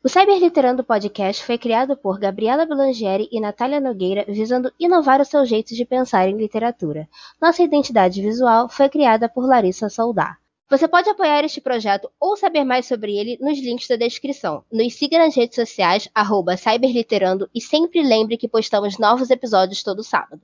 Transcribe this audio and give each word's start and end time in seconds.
O 0.00 0.08
Cyberliterando 0.08 0.84
Podcast 0.84 1.44
foi 1.44 1.58
criado 1.58 1.96
por 1.96 2.20
Gabriela 2.20 2.64
Belangieri 2.64 3.28
e 3.32 3.40
Natália 3.40 3.80
Nogueira, 3.80 4.24
visando 4.28 4.72
inovar 4.78 5.20
o 5.20 5.24
seu 5.24 5.44
jeito 5.44 5.74
de 5.74 5.84
pensar 5.84 6.28
em 6.28 6.36
literatura. 6.36 7.08
Nossa 7.42 7.64
identidade 7.64 8.22
visual 8.22 8.68
foi 8.68 8.88
criada 8.88 9.28
por 9.28 9.44
Larissa 9.44 9.88
Soldar. 9.88 10.38
Você 10.70 10.86
pode 10.86 11.10
apoiar 11.10 11.44
este 11.44 11.60
projeto 11.60 12.08
ou 12.20 12.36
saber 12.36 12.62
mais 12.62 12.86
sobre 12.86 13.18
ele 13.18 13.38
nos 13.40 13.58
links 13.58 13.88
da 13.88 13.96
descrição. 13.96 14.62
Nos 14.70 14.94
siga 14.94 15.18
nas 15.18 15.34
redes 15.34 15.56
sociais, 15.56 16.08
Cyberliterando, 16.56 17.50
e 17.52 17.60
sempre 17.60 18.00
lembre 18.00 18.36
que 18.36 18.46
postamos 18.46 18.98
novos 18.98 19.30
episódios 19.30 19.82
todo 19.82 20.04
sábado. 20.04 20.40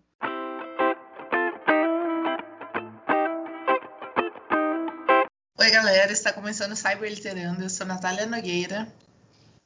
Oi, 5.57 5.71
galera, 5.71 6.11
está 6.11 6.32
começando 6.32 6.73
o 6.73 6.77
Cyberliterando. 6.77 7.62
Eu 7.62 7.71
sou 7.71 7.86
Natália 7.86 8.27
Nogueira. 8.27 8.93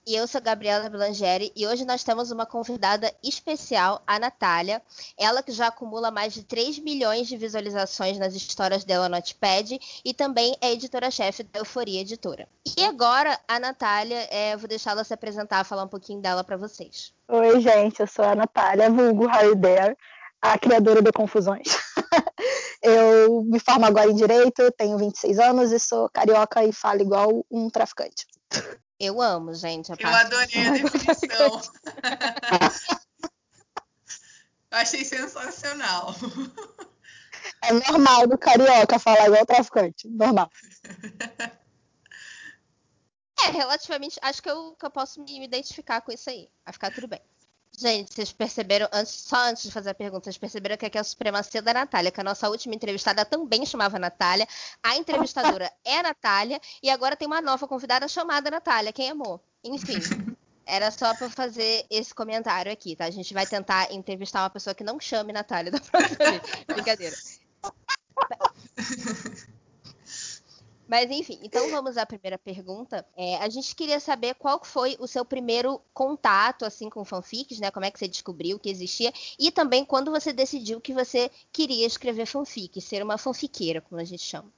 E 0.09 0.17
eu 0.17 0.27
sou 0.27 0.41
Gabriela 0.41 0.89
Blangeri 0.89 1.53
e 1.55 1.67
hoje 1.67 1.85
nós 1.85 2.03
temos 2.03 2.31
uma 2.31 2.47
convidada 2.47 3.13
especial, 3.23 4.01
a 4.07 4.19
Natália. 4.19 4.81
Ela 5.19 5.43
que 5.43 5.53
já 5.53 5.67
acumula 5.67 6.11
mais 6.11 6.33
de 6.33 6.45
3 6.45 6.79
milhões 6.79 7.29
de 7.29 7.37
visualizações 7.37 8.19
nas 8.19 8.35
histórias 8.35 8.85
dela 8.85 9.07
no 9.07 9.17
Notepad 9.17 9.79
e 10.03 10.15
também 10.15 10.57
é 10.63 10.73
editora-chefe 10.73 11.43
da 11.43 11.59
Euforia 11.59 12.01
Editora. 12.01 12.49
E 12.75 12.85
agora, 12.87 13.39
a 13.47 13.61
Natália, 13.61 14.27
é, 14.31 14.57
vou 14.57 14.67
deixá-la 14.67 15.05
se 15.05 15.13
apresentar, 15.13 15.63
falar 15.65 15.85
um 15.85 15.89
pouquinho 15.89 16.23
dela 16.23 16.43
para 16.43 16.57
vocês. 16.57 17.13
Oi, 17.29 17.61
gente, 17.61 18.01
eu 18.01 18.07
sou 18.07 18.25
a 18.25 18.35
Natália, 18.35 18.89
vulgo 18.89 19.27
Harry 19.27 19.55
a 20.41 20.59
criadora 20.59 21.03
de 21.03 21.13
Confusões. 21.13 21.69
eu 22.83 23.45
me 23.45 23.61
formo 23.61 23.85
agora 23.85 24.11
em 24.11 24.17
Direito, 24.17 24.73
tenho 24.73 24.97
26 24.97 25.39
anos 25.39 25.71
e 25.71 25.79
sou 25.79 26.09
carioca 26.09 26.65
e 26.65 26.73
falo 26.73 27.03
igual 27.03 27.45
um 27.51 27.69
traficante. 27.69 28.27
Eu 28.99 29.23
amo, 29.23 29.55
gente. 29.55 29.91
Eu 29.91 30.09
adorei 30.09 30.67
a 30.67 30.71
definição. 30.73 31.61
Eu 34.71 34.77
achei 34.79 35.03
sensacional. 35.03 36.15
É 37.63 37.73
normal 37.73 38.27
do 38.27 38.37
carioca 38.37 38.99
falar 38.99 39.27
igual 39.27 39.47
traficante. 39.47 40.07
Normal. 40.09 40.51
É, 43.45 43.51
relativamente. 43.51 44.19
Acho 44.21 44.43
que 44.43 44.51
eu, 44.51 44.75
que 44.75 44.85
eu 44.85 44.91
posso 44.91 45.23
me 45.23 45.45
identificar 45.45 46.01
com 46.03 46.13
isso 46.13 46.29
aí. 46.29 46.51
Vai 46.65 46.73
ficar 46.73 46.91
tudo 46.91 47.09
bem. 47.09 47.21
Gente, 47.79 48.13
vocês 48.13 48.33
perceberam, 48.33 48.89
antes, 48.93 49.13
só 49.13 49.37
antes 49.37 49.63
de 49.63 49.71
fazer 49.71 49.91
a 49.91 49.95
pergunta, 49.95 50.25
vocês 50.25 50.37
perceberam 50.37 50.77
que 50.77 50.85
aqui 50.85 50.99
é 50.99 51.01
a 51.01 51.05
supremacia 51.05 51.63
da 51.63 51.73
Natália, 51.73 52.11
que 52.11 52.21
a 52.21 52.25
nossa 52.25 52.49
última 52.49 52.75
entrevistada 52.75 53.25
também 53.25 53.65
chamava 53.65 54.01
Natália, 54.01 54.49
a 54.83 54.97
entrevistadora 54.97 55.71
é 55.87 56.01
a 56.01 56.03
Natália, 56.03 56.61
e 56.83 56.91
agora 56.91 57.15
tem 57.15 57.29
uma 57.29 57.41
nova 57.41 57.69
convidada 57.69 58.09
chamada 58.09 58.51
Natália, 58.51 58.93
quem 58.93 59.11
amou? 59.11 59.41
Enfim, 59.63 59.95
era 60.67 60.91
só 60.91 61.15
para 61.15 61.31
fazer 61.31 61.87
esse 61.89 62.13
comentário 62.13 62.73
aqui, 62.73 62.97
tá? 62.97 63.05
A 63.05 63.13
gente 63.13 63.33
vai 63.33 63.47
tentar 63.47 63.93
entrevistar 63.93 64.43
uma 64.43 64.51
pessoa 64.51 64.75
que 64.75 64.83
não 64.83 64.99
chame 64.99 65.33
Natália 65.33 65.71
da 65.71 65.79
próxima 65.79 66.33
vez. 66.33 66.43
Brincadeira. 66.67 67.17
Mas 70.89 71.11
enfim, 71.11 71.39
então 71.43 71.71
vamos 71.71 71.99
à 71.99 72.07
primeira 72.07 72.39
pergunta. 72.39 73.05
É, 73.15 73.37
a 73.37 73.49
gente 73.51 73.75
queria 73.75 74.01
saber 74.01 74.35
qual 74.35 74.65
foi 74.65 74.97
o 74.99 75.07
seu 75.07 75.23
primeiro 75.23 75.83
contato 75.93 76.65
assim 76.65 76.89
com 76.89 77.05
fanfics, 77.05 77.61
né? 77.61 77.71
Como 77.71 77.85
é 77.85 77.91
que 77.91 77.99
você 77.99 78.09
descobriu 78.09 78.59
que 78.59 78.71
existia 78.71 79.13
e 79.39 79.51
também 79.51 79.85
quando 79.85 80.11
você 80.11 80.33
decidiu 80.33 80.81
que 80.81 80.95
você 80.95 81.31
queria 81.53 81.87
escrever 81.87 82.25
fanfic, 82.25 82.81
ser 82.81 83.03
uma 83.03 83.19
fanfiqueira, 83.19 83.83
como 83.83 84.01
a 84.01 84.05
gente 84.05 84.23
chama. 84.23 84.51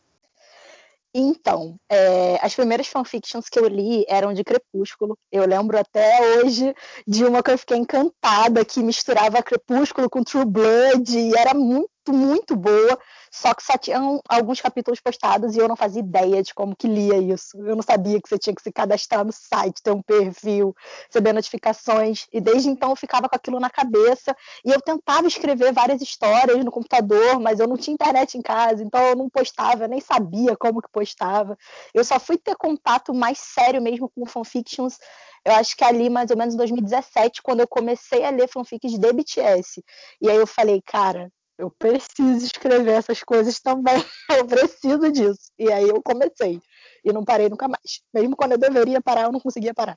Então, 1.13 1.77
é, 1.89 2.39
as 2.41 2.55
primeiras 2.55 2.87
fanfictions 2.87 3.49
que 3.49 3.59
eu 3.59 3.67
li 3.67 4.05
eram 4.09 4.33
de 4.33 4.45
Crepúsculo. 4.45 5.19
Eu 5.33 5.45
lembro 5.45 5.77
até 5.77 6.39
hoje 6.39 6.73
de 7.05 7.25
uma 7.25 7.43
que 7.43 7.51
eu 7.51 7.59
fiquei 7.59 7.77
encantada, 7.77 8.65
que 8.65 8.81
misturava 8.81 9.43
Crepúsculo 9.43 10.09
com 10.09 10.23
True 10.23 10.45
Blood, 10.45 11.19
e 11.19 11.37
era 11.37 11.53
muito, 11.53 11.91
muito 12.13 12.57
boa. 12.57 12.99
Só 13.33 13.55
que 13.55 13.63
só 13.63 13.79
tinham 13.79 14.21
alguns 14.29 14.61
capítulos 14.61 15.01
postados 15.01 15.55
e 15.55 15.59
eu 15.59 15.69
não 15.69 15.77
fazia 15.77 16.01
ideia 16.01 16.43
de 16.43 16.53
como 16.53 16.75
que 16.75 16.89
lia 16.89 17.17
isso. 17.19 17.57
Eu 17.59 17.77
não 17.77 17.83
sabia 17.83 18.21
que 18.21 18.29
você 18.29 18.39
tinha 18.39 18.55
que 18.55 18.63
se 18.63 18.73
cadastrar 18.73 19.25
no 19.25 19.33
site, 19.33 19.83
ter 19.83 19.93
um 19.93 20.03
perfil, 20.03 20.75
receber 21.07 21.33
notificações. 21.33 22.27
E 22.33 22.41
desde 22.41 22.69
então 22.69 22.91
eu 22.91 22.97
ficava 22.97 23.29
com 23.29 23.37
aquilo 23.37 23.61
na 23.61 23.71
cabeça. 23.71 24.37
E 24.65 24.71
eu 24.71 24.81
tentava 24.81 25.29
escrever 25.29 25.73
várias 25.73 26.03
histórias 26.03 26.65
no 26.65 26.73
computador, 26.73 27.39
mas 27.39 27.61
eu 27.61 27.69
não 27.69 27.77
tinha 27.77 27.95
internet 27.95 28.37
em 28.37 28.43
casa, 28.43 28.83
então 28.83 29.01
eu 29.01 29.17
não 29.17 29.31
postava, 29.31 29.85
eu 29.85 29.89
nem 29.89 30.01
sabia 30.01 30.57
como 30.57 30.83
que 30.83 30.91
postava. 30.91 31.57
Eu 31.95 32.05
só 32.05 32.19
fui 32.19 32.37
ter 32.37 32.57
contato 32.57 33.15
mais 33.15 33.39
sério 33.39 33.81
mesmo 33.81 34.11
com 34.11 34.27
fanfictions 34.27 34.99
eu 35.45 35.55
acho 35.55 35.77
que 35.77 35.85
ali 35.85 36.11
mais 36.11 36.31
ou 36.31 36.37
menos 36.37 36.55
em 36.55 36.57
2017, 36.59 37.43
quando 37.43 37.61
eu 37.61 37.69
comecei 37.69 38.25
a 38.25 38.31
ler 38.31 38.49
fanfics 38.49 38.93
de 38.93 39.13
BTS. 39.13 39.83
E 40.21 40.29
aí 40.29 40.37
eu 40.37 40.47
falei, 40.47 40.83
cara, 40.83 41.33
eu 41.61 41.71
preciso 41.71 42.45
escrever 42.45 42.93
essas 42.93 43.23
coisas 43.23 43.61
também, 43.61 43.95
eu 44.31 44.47
preciso 44.47 45.13
disso. 45.13 45.51
E 45.59 45.71
aí 45.71 45.89
eu 45.89 46.03
comecei 46.03 46.61
e 47.05 47.13
não 47.13 47.25
parei 47.25 47.49
nunca 47.49 47.69
mais. 47.69 48.01
Mesmo 48.13 48.35
quando 48.35 48.53
eu 48.53 48.59
deveria 48.59 49.01
parar, 49.01 49.23
eu 49.23 49.33
não 49.33 49.41
conseguia 49.41 49.75
parar. 49.75 49.97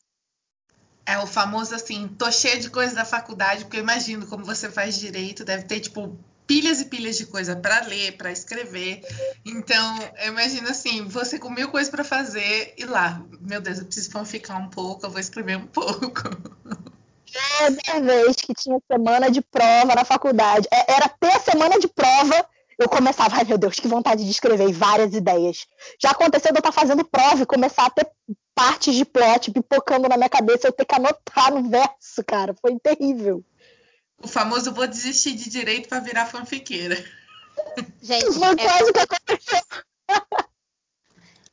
É 1.05 1.17
o 1.17 1.27
famoso 1.27 1.73
assim, 1.75 2.07
tô 2.07 2.31
cheia 2.31 2.59
de 2.59 2.69
coisas 2.69 2.93
da 2.93 3.03
faculdade, 3.03 3.65
porque 3.65 3.77
eu 3.77 3.81
imagino 3.81 4.27
como 4.27 4.45
você 4.45 4.69
faz 4.69 4.97
direito, 4.97 5.43
deve 5.43 5.63
ter 5.63 5.79
tipo 5.79 6.17
pilhas 6.47 6.81
e 6.81 6.85
pilhas 6.85 7.17
de 7.17 7.25
coisa 7.25 7.55
para 7.55 7.85
ler, 7.87 8.17
para 8.17 8.31
escrever. 8.31 9.01
Então, 9.45 9.97
eu 10.19 10.27
imagino 10.31 10.69
assim, 10.69 11.05
você 11.05 11.39
com 11.39 11.49
mil 11.49 11.69
coisas 11.69 11.89
para 11.89 12.03
fazer 12.03 12.73
e 12.77 12.85
lá, 12.85 13.21
meu 13.41 13.61
Deus, 13.61 13.79
eu 13.79 13.85
preciso 13.85 14.11
fanficar 14.11 14.61
um 14.61 14.69
pouco, 14.69 15.05
eu 15.05 15.09
vou 15.09 15.19
escrever 15.19 15.57
um 15.57 15.67
pouco. 15.67 16.23
Toda 17.33 18.01
vez 18.01 18.35
que 18.35 18.53
tinha 18.53 18.77
semana 18.91 19.31
de 19.31 19.41
prova 19.41 19.95
na 19.95 20.05
faculdade, 20.05 20.67
é, 20.71 20.93
era 20.93 21.09
ter 21.09 21.31
a 21.31 21.39
semana 21.39 21.79
de 21.79 21.87
prova, 21.87 22.45
eu 22.77 22.87
começava, 22.87 23.37
ai 23.37 23.43
meu 23.43 23.57
Deus, 23.57 23.79
que 23.79 23.87
vontade 23.87 24.23
de 24.23 24.31
escrever 24.31 24.71
várias 24.71 25.13
ideias. 25.13 25.65
Já 26.01 26.11
aconteceu 26.11 26.51
de 26.51 26.57
eu 26.57 26.59
estar 26.59 26.71
fazendo 26.71 27.05
prova 27.05 27.41
e 27.41 27.45
começar 27.45 27.85
a 27.85 27.89
ter 27.89 28.07
partes 28.53 28.95
de 28.95 29.05
plot 29.05 29.51
pipocando 29.51 30.07
na 30.07 30.17
minha 30.17 30.29
cabeça, 30.29 30.67
eu 30.67 30.71
ter 30.71 30.85
que 30.85 30.95
anotar 30.95 31.53
no 31.53 31.69
verso, 31.69 32.23
cara. 32.25 32.55
Foi 32.61 32.77
terrível. 32.79 33.43
O 34.21 34.27
famoso 34.27 34.71
vou 34.71 34.87
desistir 34.87 35.33
de 35.33 35.49
direito 35.49 35.89
para 35.89 35.99
virar 35.99 36.27
fanfiqueira. 36.27 36.95
Gente, 38.01 38.33
Foi 38.33 38.51
é... 38.51 38.55
quase 38.55 38.93
que 38.93 38.99
aconteceu. 38.99 39.61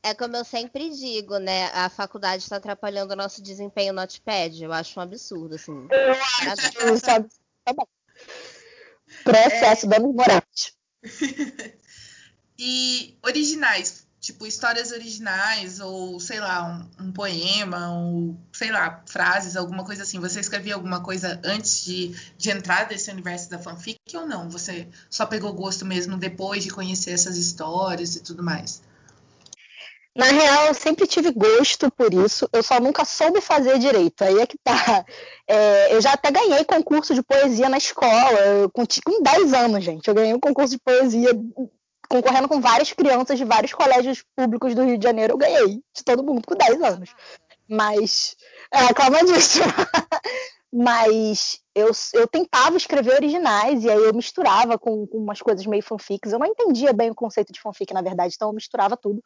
É 0.03 0.15
como 0.15 0.35
eu 0.35 0.45
sempre 0.45 0.89
digo, 0.91 1.37
né? 1.39 1.67
A 1.75 1.91
faculdade 1.91 2.43
está 2.43 2.57
atrapalhando 2.57 3.13
o 3.13 3.17
nosso 3.17 3.43
desempenho 3.43 3.93
no 3.93 4.01
Notepad. 4.01 4.63
Eu 4.63 4.73
acho 4.73 4.99
um 4.99 5.03
absurdo, 5.03 5.57
assim. 5.57 5.89
Eu 5.91 6.13
acho. 6.13 7.01
Tá 7.65 7.73
bom. 7.75 7.87
Processo 9.23 9.87
é... 9.87 9.89
danos 9.89 10.15
morais. 10.15 10.73
e 12.59 13.19
originais, 13.23 14.07
tipo 14.19 14.47
histórias 14.47 14.91
originais, 14.91 15.81
ou 15.81 16.19
sei 16.19 16.41
lá, 16.41 16.89
um, 16.99 17.05
um, 17.05 17.13
poema, 17.13 17.93
ou 17.93 18.37
sei 18.55 18.71
lá, 18.71 19.03
frases, 19.07 19.55
alguma 19.55 19.85
coisa 19.85 20.05
assim. 20.05 20.19
Você 20.19 20.41
escrevia 20.41 20.75
alguma 20.75 21.03
coisa 21.03 21.39
antes 21.45 21.85
de, 21.85 22.15
de 22.39 22.51
entrar 22.51 22.89
nesse 22.89 23.11
universo 23.11 23.51
da 23.51 23.59
fanfic 23.59 23.99
ou 24.15 24.27
não? 24.27 24.49
Você 24.49 24.89
só 25.11 25.27
pegou 25.27 25.53
gosto 25.53 25.85
mesmo 25.85 26.17
depois 26.17 26.65
de 26.65 26.71
conhecer 26.71 27.11
essas 27.11 27.37
histórias 27.37 28.17
e 28.17 28.21
tudo 28.23 28.43
mais? 28.43 28.81
Na 30.21 30.27
real, 30.27 30.67
eu 30.67 30.75
sempre 30.75 31.07
tive 31.07 31.33
gosto 31.33 31.91
por 31.91 32.13
isso, 32.13 32.47
eu 32.53 32.63
só 32.63 32.79
nunca 32.79 33.07
soube 33.07 33.41
fazer 33.41 33.79
direito. 33.79 34.21
Aí 34.23 34.39
é 34.39 34.47
que 34.47 34.59
tá. 34.59 35.03
É, 35.49 35.95
eu 35.95 36.01
já 36.03 36.13
até 36.13 36.31
ganhei 36.31 36.63
concurso 36.63 37.15
de 37.15 37.23
poesia 37.23 37.71
na 37.71 37.79
escola, 37.79 38.69
com, 38.71 38.85
com 39.03 39.23
10 39.23 39.55
anos, 39.55 39.83
gente. 39.83 40.07
Eu 40.07 40.15
ganhei 40.15 40.35
um 40.35 40.39
concurso 40.39 40.73
de 40.73 40.79
poesia 40.79 41.31
concorrendo 42.07 42.49
com 42.49 42.61
várias 42.61 42.93
crianças 42.93 43.39
de 43.39 43.47
vários 43.47 43.73
colégios 43.73 44.23
públicos 44.37 44.75
do 44.75 44.85
Rio 44.85 44.99
de 44.99 45.05
Janeiro. 45.05 45.33
Eu 45.33 45.39
ganhei 45.39 45.69
de 45.69 46.05
todo 46.05 46.23
mundo 46.23 46.43
com 46.47 46.55
10 46.55 46.83
anos. 46.83 47.15
Mas, 47.67 48.37
é, 48.71 48.93
calma 48.93 49.25
disso. 49.25 49.61
Mas 50.71 51.61
eu, 51.81 51.91
eu 52.15 52.27
tentava 52.27 52.77
escrever 52.77 53.15
originais 53.15 53.85
e 53.85 53.91
aí 53.91 53.99
eu 53.99 54.15
misturava 54.15 54.79
com, 54.79 55.07
com, 55.07 55.19
umas 55.19 55.41
coisas 55.41 55.65
meio 55.67 55.83
fanfics. 55.83 56.33
Eu 56.33 56.39
não 56.39 56.47
entendia 56.47 56.93
bem 56.93 57.11
o 57.11 57.15
conceito 57.15 57.53
de 57.53 57.61
fanfic, 57.61 57.93
na 57.93 58.03
verdade, 58.03 58.35
então 58.35 58.49
eu 58.49 58.55
misturava 58.55 58.97
tudo. 58.97 59.23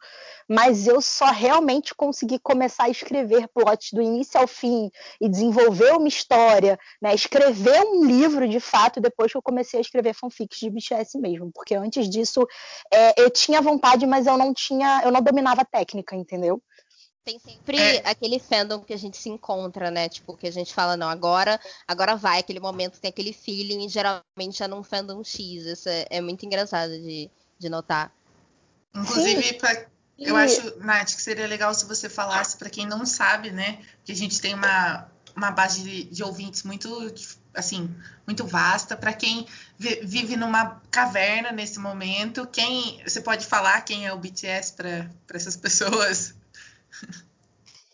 Mas 0.47 0.87
eu 0.87 1.01
só 1.01 1.27
realmente 1.27 1.93
consegui 1.93 2.39
começar 2.39 2.85
a 2.85 2.89
escrever 2.89 3.47
plots 3.49 3.91
do 3.91 4.01
início 4.01 4.39
ao 4.39 4.47
fim 4.47 4.89
e 5.19 5.29
desenvolver 5.29 5.91
uma 5.93 6.07
história, 6.07 6.79
né? 7.01 7.13
escrever 7.13 7.81
um 7.81 8.05
livro 8.05 8.47
de 8.47 8.59
fato, 8.59 8.99
depois 8.99 9.31
que 9.31 9.37
eu 9.37 9.41
comecei 9.41 9.77
a 9.77 9.81
escrever 9.81 10.13
fanfics 10.13 10.59
de 10.59 10.69
BTS 10.69 11.19
mesmo. 11.19 11.51
Porque 11.53 11.75
antes 11.75 12.09
disso 12.09 12.45
é, 12.93 13.21
eu 13.21 13.29
tinha 13.29 13.61
vontade, 13.61 14.05
mas 14.05 14.27
eu 14.27 14.37
não 14.37 14.53
tinha, 14.53 15.01
eu 15.03 15.11
não 15.11 15.21
dominava 15.21 15.61
a 15.61 15.65
técnica, 15.65 16.15
entendeu? 16.15 16.61
Tem 17.25 17.39
sempre 17.39 17.77
é. 17.79 18.07
aquele 18.07 18.37
fandom 18.37 18.81
que 18.81 18.93
a 18.93 18.97
gente 18.97 19.17
se 19.17 19.29
encontra, 19.29 19.89
né? 19.89 20.07
Tipo, 20.07 20.37
que 20.37 20.45
a 20.45 20.51
gente 20.51 20.71
fala, 20.71 20.95
não, 20.95 21.09
agora, 21.09 21.59
agora 21.87 22.15
vai, 22.15 22.39
aquele 22.39 22.59
momento 22.59 22.99
tem 22.99 23.09
aquele 23.09 23.33
feeling, 23.33 23.83
e 23.83 23.89
geralmente 23.89 24.61
é 24.61 24.67
num 24.67 24.83
fandom 24.83 25.23
X. 25.23 25.65
Isso 25.65 25.89
é, 25.89 26.05
é 26.11 26.21
muito 26.21 26.45
engraçado 26.45 26.91
de, 26.91 27.27
de 27.57 27.67
notar. 27.67 28.11
Inclusive, 28.93 29.57
Eu 30.19 30.35
acho, 30.35 30.77
Nath, 30.77 31.15
que 31.15 31.21
seria 31.21 31.47
legal 31.47 31.73
se 31.73 31.85
você 31.85 32.07
falasse 32.07 32.57
para 32.57 32.69
quem 32.69 32.85
não 32.85 33.07
sabe, 33.07 33.49
né? 33.49 33.79
Que 34.03 34.11
a 34.11 34.15
gente 34.15 34.39
tem 34.39 34.53
uma, 34.53 35.09
uma 35.35 35.49
base 35.49 35.81
de, 35.81 36.03
de 36.03 36.23
ouvintes 36.23 36.61
muito 36.61 37.11
assim 37.55 37.89
muito 38.27 38.45
vasta 38.45 38.97
para 38.97 39.13
quem 39.13 39.47
vive 39.79 40.35
numa 40.35 40.81
caverna 40.91 41.51
nesse 41.51 41.79
momento. 41.79 42.45
Quem 42.45 43.01
você 43.03 43.19
pode 43.19 43.47
falar 43.47 43.81
quem 43.81 44.05
é 44.05 44.13
o 44.13 44.17
BTS 44.17 44.73
para 44.73 45.09
essas 45.33 45.55
pessoas? 45.55 46.35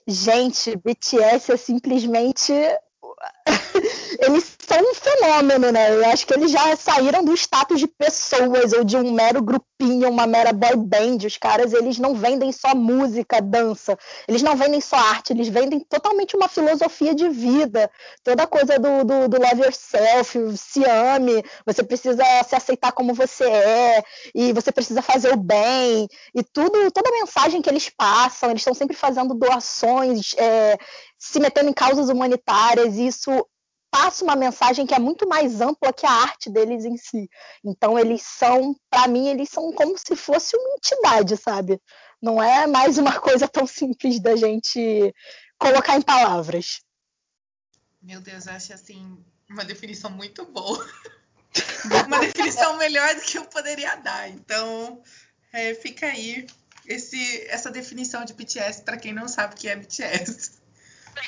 Gente, 0.08 0.76
BTS 0.76 1.52
é 1.52 1.58
simplesmente 1.58 2.52
eles 4.20 4.51
são 4.72 4.80
um 4.80 4.94
fenômeno, 4.94 5.70
né? 5.70 5.94
Eu 5.94 6.06
acho 6.06 6.26
que 6.26 6.34
eles 6.34 6.50
já 6.50 6.76
saíram 6.78 7.26
do 7.26 7.34
status 7.34 7.78
de 7.78 7.88
pessoas 7.88 8.72
ou 8.72 8.86
de 8.86 8.96
um 8.96 9.12
mero 9.12 9.42
grupinho, 9.44 10.10
uma 10.10 10.26
mera 10.26 10.54
boy 10.54 10.78
band. 10.78 11.26
Os 11.26 11.38
caras, 11.38 11.74
eles 11.74 12.00
não 12.00 12.16
vendem 12.16 12.54
só 12.54 12.74
música, 12.74 13.42
dança. 13.42 13.98
Eles 14.28 14.42
não 14.42 14.56
vendem 14.56 14.80
só 14.80 14.96
arte, 14.96 15.34
eles 15.34 15.50
vendem 15.50 15.82
totalmente 15.82 16.38
uma 16.38 16.48
filosofia 16.48 17.14
de 17.14 17.28
vida. 17.28 17.92
Toda 18.24 18.48
coisa 18.48 18.80
do, 18.80 19.04
do, 19.04 19.28
do 19.28 19.42
love 19.42 19.62
yourself, 19.62 20.58
se 20.58 20.86
ame, 20.86 21.44
você 21.66 21.84
precisa 21.84 22.24
se 22.48 22.56
aceitar 22.56 22.94
como 22.94 23.14
você 23.14 23.44
é, 23.44 24.04
e 24.34 24.54
você 24.54 24.72
precisa 24.72 25.02
fazer 25.02 25.34
o 25.34 25.38
bem. 25.38 26.08
E 26.34 26.44
tudo, 26.44 26.90
toda 26.92 27.10
a 27.10 27.20
mensagem 27.20 27.62
que 27.62 27.70
eles 27.70 27.90
passam, 27.90 28.50
eles 28.50 28.62
estão 28.62 28.74
sempre 28.74 28.96
fazendo 28.96 29.34
doações, 29.34 30.34
é, 30.38 30.78
se 31.18 31.40
metendo 31.40 31.70
em 31.70 31.74
causas 31.74 32.10
humanitárias, 32.10 32.96
e 32.96 33.08
isso 33.08 33.46
passa 33.92 34.24
uma 34.24 34.36
mensagem 34.38 34.88
que 34.88 34.94
é 34.94 35.00
muito 35.00 35.28
mais 35.28 35.60
ampla 35.60 35.92
que 35.92 36.06
a 36.06 36.12
arte 36.12 36.50
deles 36.50 36.86
em 36.86 36.96
si. 36.96 37.30
Então 37.64 38.00
eles 38.00 38.22
são, 38.24 38.74
para 38.90 39.08
mim, 39.08 39.28
eles 39.28 39.50
são 39.50 39.72
como 39.74 39.98
se 39.98 40.16
fosse 40.16 40.56
uma 40.56 40.76
entidade, 40.76 41.36
sabe? 41.36 41.80
Não 42.22 42.42
é 42.42 42.66
mais 42.66 42.98
uma 42.98 43.20
coisa 43.20 43.48
tão 43.48 43.68
simples 43.68 44.20
da 44.22 44.36
gente 44.36 45.14
colocar 45.58 45.98
em 45.98 46.02
palavras. 46.02 46.82
Meu 48.02 48.22
Deus, 48.22 48.48
eu 48.48 48.54
acho 48.54 48.74
assim 48.74 49.24
uma 49.50 49.66
definição 49.66 50.10
muito 50.10 50.46
boa. 50.46 50.88
uma 52.08 52.20
definição 52.20 52.78
melhor 52.78 53.14
do 53.16 53.22
que 53.22 53.38
eu 53.38 53.46
poderia 53.46 53.96
dar. 53.98 54.30
Então, 54.30 55.04
é, 55.52 55.76
fica 55.76 56.06
aí 56.06 56.48
esse, 56.88 57.46
essa 57.48 57.70
definição 57.70 58.24
de 58.24 58.34
BTS 58.34 58.84
para 58.84 58.98
quem 58.98 59.14
não 59.14 59.28
sabe 59.28 59.54
o 59.54 59.58
que 59.58 59.68
é 59.68 59.76
BTS. 59.76 60.60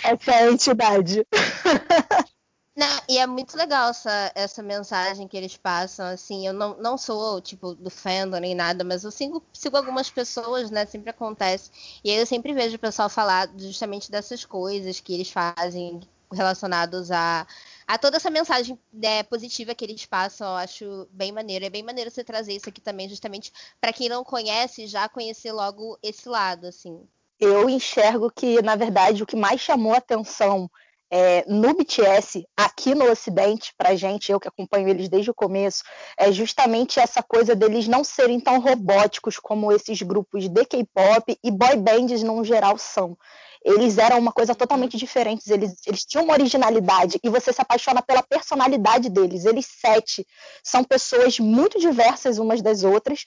Essa 0.04 0.32
é 0.32 0.44
a 0.44 0.52
entidade. 0.52 1.28
Não, 2.76 2.88
e 3.08 3.20
é 3.20 3.28
muito 3.28 3.56
legal 3.56 3.92
essa, 3.92 4.32
essa 4.34 4.64
mensagem 4.64 5.28
que 5.28 5.38
eles 5.38 5.56
passam, 5.56 6.08
assim, 6.08 6.48
eu 6.48 6.54
não, 6.54 6.76
não 6.80 6.98
sou, 6.98 7.40
tipo, 7.40 7.76
do 7.76 7.90
fandom 7.92 8.40
nem 8.40 8.56
nada, 8.56 8.84
mas 8.84 9.04
eu 9.04 9.12
sigo, 9.12 9.44
sigo 9.54 9.78
algumas 9.78 10.10
pessoas, 10.10 10.72
né, 10.72 10.84
sempre 10.88 11.12
acontece, 11.12 11.70
e 12.04 12.10
aí 12.10 12.18
eu 12.18 12.26
sempre 12.26 12.52
vejo 12.52 12.76
o 12.76 12.80
pessoal 12.80 13.10
falar 13.10 13.48
justamente 13.58 14.10
dessas 14.10 14.44
coisas 14.44 15.00
que 15.00 15.14
eles 15.14 15.30
fazem 15.30 16.00
relacionados 16.32 17.12
a, 17.12 17.46
a 17.86 17.98
toda 18.00 18.18
essa 18.18 18.32
mensagem 18.32 18.80
né, 18.92 19.22
positiva 19.22 19.76
que 19.76 19.86
eles 19.86 20.08
passam, 20.08 20.48
eu 20.48 20.56
acho 20.56 21.08
bem 21.12 21.32
maneiro, 21.32 21.66
é 21.66 21.70
bem 21.70 21.84
maneiro 21.84 22.10
você 22.10 22.24
trazer 22.24 22.54
isso 22.54 22.70
aqui 22.70 22.82
também, 22.82 23.08
justamente 23.08 23.54
para 23.80 23.94
quem 23.94 24.10
não 24.10 24.24
conhece, 24.24 24.88
já 24.88 25.08
conhecer 25.08 25.52
logo 25.52 25.96
esse 26.02 26.28
lado, 26.28 26.66
assim. 26.66 27.08
Eu 27.40 27.70
enxergo 27.70 28.32
que, 28.32 28.64
na 28.64 28.76
verdade, 28.76 29.22
o 29.22 29.28
que 29.28 29.36
mais 29.36 29.62
chamou 29.62 29.94
atenção 29.94 30.70
é, 31.16 31.46
no 31.48 31.76
BTS, 31.76 32.44
aqui 32.58 32.96
no 32.96 33.08
Ocidente, 33.12 33.72
pra 33.78 33.96
gente, 33.96 34.32
eu 34.32 34.40
que 34.40 34.48
acompanho 34.48 34.90
eles 34.90 35.08
desde 35.08 35.30
o 35.30 35.34
começo, 35.34 35.84
é 36.18 36.32
justamente 36.32 37.00
essa 37.00 37.22
coisa 37.22 37.56
deles 37.56 37.88
não 37.88 38.04
serem 38.04 38.40
tão 38.40 38.60
robóticos 38.60 39.38
como 39.38 39.72
esses 39.72 40.02
grupos 40.02 40.50
de 40.50 40.66
K-pop 40.66 41.38
e 41.44 41.52
boy 41.52 41.76
bands 41.76 42.24
no 42.24 42.44
geral 42.44 42.80
são. 42.80 43.16
Eles 43.64 44.00
eram 44.00 44.18
uma 44.18 44.32
coisa 44.32 44.56
totalmente 44.56 44.98
diferente, 44.98 45.44
eles, 45.54 45.76
eles 45.86 46.04
tinham 46.04 46.26
uma 46.26 46.34
originalidade 46.34 47.20
e 47.24 47.30
você 47.30 47.54
se 47.54 47.62
apaixona 47.62 48.02
pela 48.02 48.24
personalidade 48.24 49.08
deles. 49.08 49.46
Eles 49.46 49.68
sete 49.68 50.26
são 50.64 50.84
pessoas 50.84 51.38
muito 51.38 51.80
diversas 51.80 52.40
umas 52.40 52.60
das 52.60 52.84
outras 52.84 53.24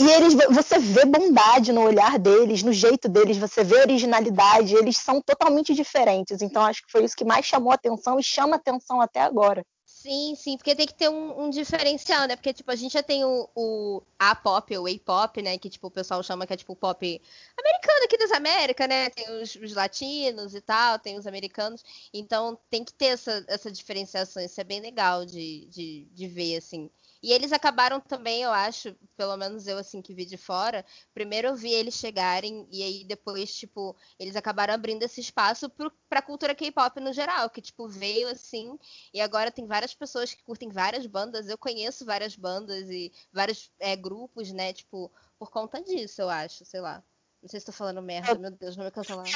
e 0.00 0.08
eles, 0.08 0.34
você 0.50 0.78
vê 0.78 1.04
bondade 1.04 1.72
no 1.72 1.82
olhar 1.82 2.18
deles, 2.18 2.62
no 2.62 2.72
jeito 2.72 3.08
deles, 3.08 3.36
você 3.36 3.62
vê 3.62 3.76
originalidade, 3.80 4.74
eles 4.74 4.96
são 4.96 5.20
totalmente 5.20 5.74
diferentes. 5.74 6.42
Então, 6.42 6.62
acho 6.62 6.84
que 6.84 6.90
foi 6.90 7.04
isso 7.04 7.16
que 7.16 7.24
mais 7.24 7.44
chamou 7.44 7.72
atenção 7.72 8.18
e 8.18 8.22
chama 8.22 8.56
atenção 8.56 9.00
até 9.00 9.20
agora. 9.20 9.64
Sim, 10.02 10.34
sim, 10.34 10.56
porque 10.56 10.74
tem 10.74 10.86
que 10.86 10.94
ter 10.94 11.08
um, 11.08 11.44
um 11.44 11.50
diferencial, 11.50 12.26
né? 12.26 12.34
Porque, 12.34 12.52
tipo, 12.52 12.68
a 12.72 12.74
gente 12.74 12.92
já 12.92 13.02
tem 13.04 13.24
o, 13.24 13.48
o 13.54 14.02
A-pop, 14.18 14.76
ou 14.76 14.88
A-pop, 14.88 15.40
né? 15.40 15.56
Que, 15.56 15.70
tipo, 15.70 15.86
o 15.86 15.90
pessoal 15.90 16.20
chama 16.24 16.44
que 16.44 16.52
é, 16.52 16.56
tipo, 16.56 16.74
pop 16.74 17.22
americano 17.56 18.04
aqui 18.04 18.18
das 18.18 18.32
Américas, 18.32 18.88
né? 18.88 19.10
Tem 19.10 19.30
os, 19.40 19.54
os, 19.54 19.74
latinos 19.74 20.56
e 20.56 20.60
tal, 20.60 20.98
tem 20.98 21.16
os 21.16 21.26
americanos. 21.26 21.84
Então, 22.12 22.58
tem 22.68 22.82
que 22.84 22.92
ter 22.92 23.06
essa, 23.06 23.44
essa 23.46 23.70
diferenciação. 23.70 24.42
Isso 24.42 24.60
é 24.60 24.64
bem 24.64 24.80
legal 24.80 25.24
de, 25.24 25.66
de, 25.66 26.08
de 26.10 26.26
ver, 26.26 26.56
assim. 26.56 26.90
E 27.22 27.32
eles 27.32 27.52
acabaram 27.52 28.00
também, 28.00 28.42
eu 28.42 28.50
acho, 28.50 28.96
pelo 29.16 29.36
menos 29.36 29.68
eu 29.68 29.78
assim 29.78 30.02
que 30.02 30.12
vi 30.12 30.24
de 30.24 30.36
fora, 30.36 30.84
primeiro 31.14 31.48
eu 31.48 31.54
vi 31.54 31.70
eles 31.70 31.94
chegarem 31.94 32.66
e 32.70 32.82
aí 32.82 33.04
depois, 33.04 33.54
tipo, 33.54 33.96
eles 34.18 34.34
acabaram 34.34 34.74
abrindo 34.74 35.04
esse 35.04 35.20
espaço 35.20 35.70
para 36.08 36.18
a 36.18 36.22
cultura 36.22 36.54
K-pop 36.54 36.98
no 36.98 37.12
geral, 37.12 37.48
que 37.48 37.62
tipo 37.62 37.88
veio 37.88 38.28
assim, 38.28 38.76
e 39.14 39.20
agora 39.20 39.52
tem 39.52 39.66
várias 39.66 39.94
pessoas 39.94 40.34
que 40.34 40.42
curtem 40.42 40.68
várias 40.68 41.06
bandas, 41.06 41.48
eu 41.48 41.56
conheço 41.56 42.04
várias 42.04 42.34
bandas 42.34 42.90
e 42.90 43.12
vários 43.32 43.70
é, 43.78 43.94
grupos, 43.94 44.50
né, 44.50 44.72
tipo, 44.72 45.12
por 45.38 45.50
conta 45.50 45.80
disso, 45.80 46.20
eu 46.20 46.28
acho, 46.28 46.64
sei 46.64 46.80
lá. 46.80 47.04
Não 47.40 47.48
sei 47.48 47.58
se 47.58 47.64
estou 47.68 47.74
falando 47.74 48.02
merda, 48.02 48.34
meu 48.38 48.50
Deus, 48.50 48.76
não 48.76 48.84
me 48.84 48.90
cancelar 48.90 49.26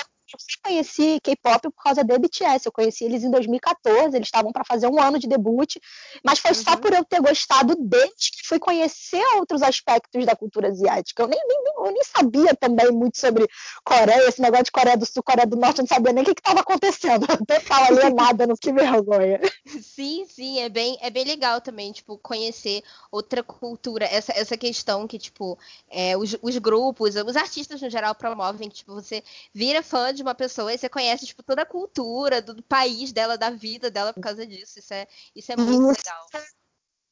conheci 0.63 1.21
K-pop 1.23 1.71
por 1.71 1.83
causa 1.83 2.03
da 2.03 2.19
BTS. 2.19 2.67
Eu 2.67 2.73
conheci 2.73 3.05
eles 3.05 3.23
em 3.23 3.31
2014, 3.31 4.17
eles 4.17 4.29
estavam 4.29 4.53
para 4.53 4.65
fazer 4.65 4.89
um 4.89 5.01
ano 5.01 5.19
de 5.19 5.29
debut, 5.29 5.77
mas 6.25 6.39
foi 6.39 6.51
uhum. 6.51 6.57
só 6.57 6.77
por 6.77 6.93
eu 6.93 7.05
ter 7.05 7.21
gostado 7.21 7.77
deles 7.77 8.31
que 8.31 8.47
fui 8.47 8.59
conhecer 8.59 9.23
outros 9.37 9.63
aspectos 9.63 10.25
da 10.27 10.35
cultura 10.35 10.69
asiática. 10.69 11.23
Eu 11.23 11.29
nem, 11.29 11.41
nem, 11.47 11.59
eu 11.77 11.93
nem 11.93 12.03
sabia 12.03 12.55
também 12.55 12.91
muito 12.91 13.19
sobre 13.19 13.47
Coreia, 13.85 14.29
esse 14.29 14.41
negócio 14.41 14.65
de 14.65 14.73
Coreia 14.73 14.97
do 14.97 15.07
Sul, 15.07 15.23
Coreia 15.23 15.47
do 15.47 15.57
Norte, 15.57 15.79
eu 15.79 15.83
não 15.83 15.89
sabia 15.89 16.13
nem 16.13 16.23
o 16.23 16.27
que 16.27 16.41
estava 16.41 16.61
acontecendo. 16.61 17.27
Total 17.47 17.85
alienada, 17.85 18.47
não 18.47 18.57
que 18.57 18.73
vergonha. 18.73 19.41
Sim, 19.81 20.27
sim, 20.29 20.61
é 20.61 20.69
bem, 20.69 20.99
é 21.01 21.11
bem 21.11 21.25
legal 21.25 21.61
também, 21.61 21.93
tipo, 21.93 22.19
conhecer 22.19 22.83
outra 23.11 23.43
cultura, 23.43 24.05
essa, 24.05 24.33
essa 24.33 24.57
questão 24.57 25.07
que, 25.07 25.19
tipo, 25.19 25.59
é, 25.89 26.17
os, 26.17 26.37
os 26.43 26.59
grupos, 26.59 27.15
os 27.17 27.37
artistas 27.37 27.81
no 27.81 27.91
geral 27.91 28.15
promovem, 28.15 28.69
que, 28.69 28.77
tipo, 28.77 28.95
você 28.95 29.23
vira 29.53 29.83
fã 29.83 30.13
de 30.17 30.23
uma 30.23 30.35
pessoa 30.35 30.73
e 30.73 30.79
você 30.79 30.89
conhece, 30.89 31.27
tipo, 31.27 31.43
toda 31.43 31.63
a 31.63 31.67
cultura 31.67 32.43
do, 32.43 32.55
do 32.55 32.63
país 32.63 33.13
dela, 33.13 33.39
da 33.39 33.51
vida 33.51 33.91
dela 33.91 34.13
por 34.13 34.21
causa 34.21 34.47
disso. 34.47 34.79
Isso 34.79 34.93
é, 34.93 35.07
isso 35.35 35.53
é 35.53 35.57
muito 35.57 35.93
isso, 35.93 36.01
legal. 36.05 36.47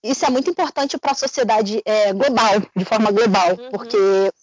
Isso 0.05 0.27
é 0.27 0.29
muito 0.29 0.51
importante 0.51 0.99
para 0.99 1.13
a 1.13 1.15
sociedade 1.15 1.81
é, 1.83 2.13
global, 2.13 2.61
de 2.77 2.85
forma 2.85 3.11
global, 3.11 3.57
uhum. 3.59 3.71
porque 3.71 3.97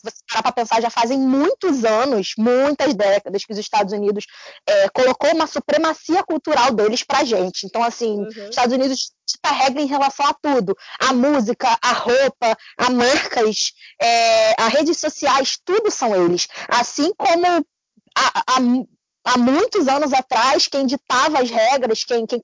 você 0.04 0.16
parar 0.28 0.42
para 0.42 0.52
pensar, 0.54 0.82
já 0.82 0.90
fazem 0.90 1.20
muitos 1.20 1.86
anos, 1.86 2.34
muitas 2.36 2.96
décadas, 2.96 3.46
que 3.46 3.54
os 3.54 3.60
Estados 3.60 3.94
Unidos 3.94 4.26
é, 4.68 4.90
colocou 4.90 5.32
uma 5.36 5.46
supremacia 5.46 6.24
cultural 6.24 6.72
deles 6.72 7.04
para 7.04 7.24
gente. 7.24 7.68
Então, 7.68 7.84
assim, 7.84 8.22
uhum. 8.22 8.28
os 8.28 8.50
Estados 8.50 8.74
Unidos 8.74 9.12
dita 9.24 9.52
regra 9.52 9.82
em 9.84 9.86
relação 9.86 10.26
a 10.26 10.34
tudo. 10.34 10.76
A 11.00 11.14
música, 11.14 11.78
a 11.80 11.94
roupa, 11.94 12.58
a 12.78 12.90
marcas, 12.90 13.72
é, 14.02 14.60
as 14.60 14.74
redes 14.74 14.98
sociais, 15.00 15.60
tudo 15.64 15.92
são 15.92 16.16
eles. 16.16 16.48
Assim 16.68 17.14
como 17.16 17.64
há, 18.16 18.44
há, 18.48 18.58
há, 19.26 19.38
muitos 19.38 19.88
anos 19.88 20.14
atrás, 20.14 20.68
quem 20.68 20.86
ditava 20.86 21.40
as 21.40 21.50
regras, 21.50 22.04
quem, 22.04 22.26
quem, 22.26 22.40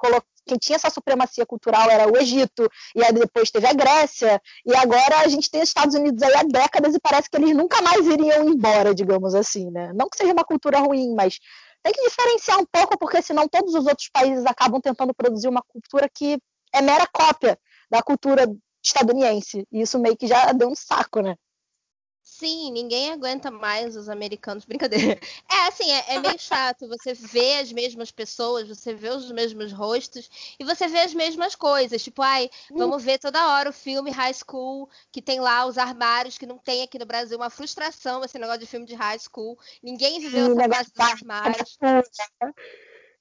quem 0.46 0.58
tinha 0.58 0.76
essa 0.76 0.90
supremacia 0.90 1.46
cultural 1.46 1.90
era 1.90 2.12
o 2.12 2.18
Egito, 2.18 2.70
e 2.96 3.04
aí 3.04 3.12
depois 3.14 3.52
teve 3.52 3.68
a 3.68 3.74
Grécia, 3.74 4.42
e 4.66 4.76
agora 4.76 5.20
a 5.20 5.28
gente 5.28 5.50
tem 5.50 5.62
os 5.62 5.70
Estados 5.70 5.96
Unidos 5.96 6.22
aí 6.24 6.34
há 6.36 6.44
décadas 6.44 6.96
e 6.96 7.00
parece 7.00 7.30
que 7.30 7.38
eles 7.38 7.56
nunca 7.56 7.82
mais 7.82 8.06
iriam 8.06 8.48
embora, 8.48 8.94
digamos 8.94 9.36
assim, 9.36 9.70
né? 9.72 9.92
Não 9.94 10.10
que 10.10 10.18
seja 10.18 10.34
uma 10.34 10.46
cultura 10.46 10.80
ruim, 10.80 11.14
mas 11.16 11.40
tem 11.84 11.94
que 11.94 12.10
diferenciar 12.10 12.60
um 12.60 12.66
pouco, 12.66 12.98
porque 12.98 13.22
senão 13.22 13.48
todos 13.48 13.74
os 13.74 13.86
outros 13.86 14.10
países 14.10 14.46
acabam 14.46 14.82
tentando 14.82 15.14
produzir 15.14 15.48
uma 15.48 15.62
cultura 15.62 16.10
que 16.14 16.38
é 16.74 16.82
mera 16.82 17.08
cópia 17.08 17.58
da 17.90 18.02
cultura 18.02 18.46
estadunidense. 18.84 19.66
E 19.72 19.82
isso 19.82 20.00
meio 20.00 20.18
que 20.18 20.28
já 20.28 20.52
deu 20.52 20.70
um 20.70 20.76
saco, 20.76 21.22
né? 21.22 21.36
Sim, 22.29 22.72
ninguém 22.72 23.12
aguenta 23.12 23.50
mais 23.50 23.96
os 23.96 24.10
americanos. 24.10 24.65
Brincadeira. 24.67 25.17
É 25.50 25.67
assim, 25.67 25.89
é, 25.89 26.15
é, 26.15 26.19
meio 26.19 26.38
chato. 26.38 26.88
Você 26.88 27.13
vê 27.13 27.55
as 27.55 27.72
mesmas 27.72 28.12
pessoas, 28.12 28.67
você 28.67 28.93
vê 28.93 29.10
os 29.10 29.31
mesmos 29.31 29.72
rostos 29.72 30.29
e 30.60 30.63
você 30.65 30.88
vê 30.88 31.00
as 31.00 31.13
mesmas 31.13 31.55
coisas. 31.55 32.03
Tipo, 32.03 32.22
ai, 32.22 32.50
vamos 32.69 33.01
ver 33.01 33.17
toda 33.17 33.48
hora 33.48 33.69
o 33.69 33.74
filme 33.74 34.12
High 34.12 34.34
School, 34.34 34.89
que 35.10 35.22
tem 35.22 35.39
lá 35.39 35.65
os 35.65 35.77
armários 35.77 36.38
que 36.38 36.46
não 36.46 36.57
tem 36.57 36.84
aqui 36.84 37.00
no 37.00 37.05
Brasil. 37.05 37.38
Uma 37.38 37.50
frustração 37.50 38.24
esse 38.24 38.38
negócio 38.38 38.60
de 38.60 38.67
filme 38.67 38.86
de 38.86 38.93
high 38.93 39.17
school. 39.17 39.57
Ninguém 39.81 40.19
viveu 40.19 40.51
essa 40.60 40.69
fase 40.69 40.91
dos 40.91 41.00
armários. 41.00 41.77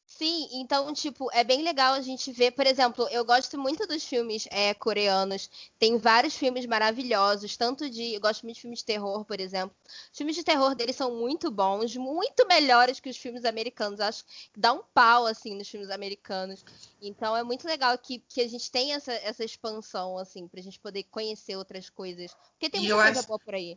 Sim, 0.07 0.49
então, 0.53 0.95
tipo, 0.95 1.29
é 1.33 1.43
bem 1.43 1.63
legal 1.63 1.93
a 1.95 2.01
gente 2.01 2.31
ver, 2.31 2.53
por 2.53 2.65
exemplo, 2.65 3.09
eu 3.11 3.25
gosto 3.25 3.59
muito 3.59 3.87
dos 3.89 4.05
filmes 4.05 4.47
é, 4.53 4.73
coreanos, 4.73 5.51
tem 5.81 5.99
vários 5.99 6.37
filmes 6.37 6.65
maravilhosos, 6.65 7.57
tanto 7.57 7.91
de. 7.91 8.15
Eu 8.15 8.21
gosto 8.21 8.45
muito 8.45 8.55
de 8.55 8.61
filmes 8.63 8.79
de 8.79 8.85
terror, 8.85 9.25
por 9.25 9.41
exemplo. 9.41 9.77
Os 10.13 10.17
filmes 10.17 10.37
de 10.37 10.45
terror 10.45 10.77
deles 10.77 10.95
são 10.95 11.17
muito 11.17 11.51
bons, 11.51 11.97
muito 11.97 12.47
melhores 12.47 13.01
que 13.01 13.11
os 13.11 13.17
filmes 13.17 13.45
americanos. 13.45 13.99
Acho 13.99 14.25
que 14.25 14.61
dá 14.61 14.73
um 14.73 14.83
pau, 14.95 15.27
assim, 15.27 15.57
nos 15.57 15.69
filmes 15.69 15.91
americanos. 15.91 16.65
Então 17.03 17.37
é 17.37 17.43
muito 17.43 17.67
legal 17.67 17.99
que, 17.99 18.21
que 18.29 18.41
a 18.41 18.49
gente 18.49 18.71
tenha 18.71 18.97
essa, 18.97 19.13
essa 19.13 19.45
expansão, 19.45 20.17
assim, 20.19 20.47
pra 20.47 20.63
gente 20.63 20.79
poder 20.79 21.03
conhecer 21.03 21.57
outras 21.57 21.91
coisas. 21.91 22.33
Porque 22.53 22.71
tem 22.71 22.81
muita 22.81 22.95
coisa 22.95 23.21
acho... 23.21 23.29
boa 23.29 23.41
por 23.41 23.55
aí. 23.55 23.77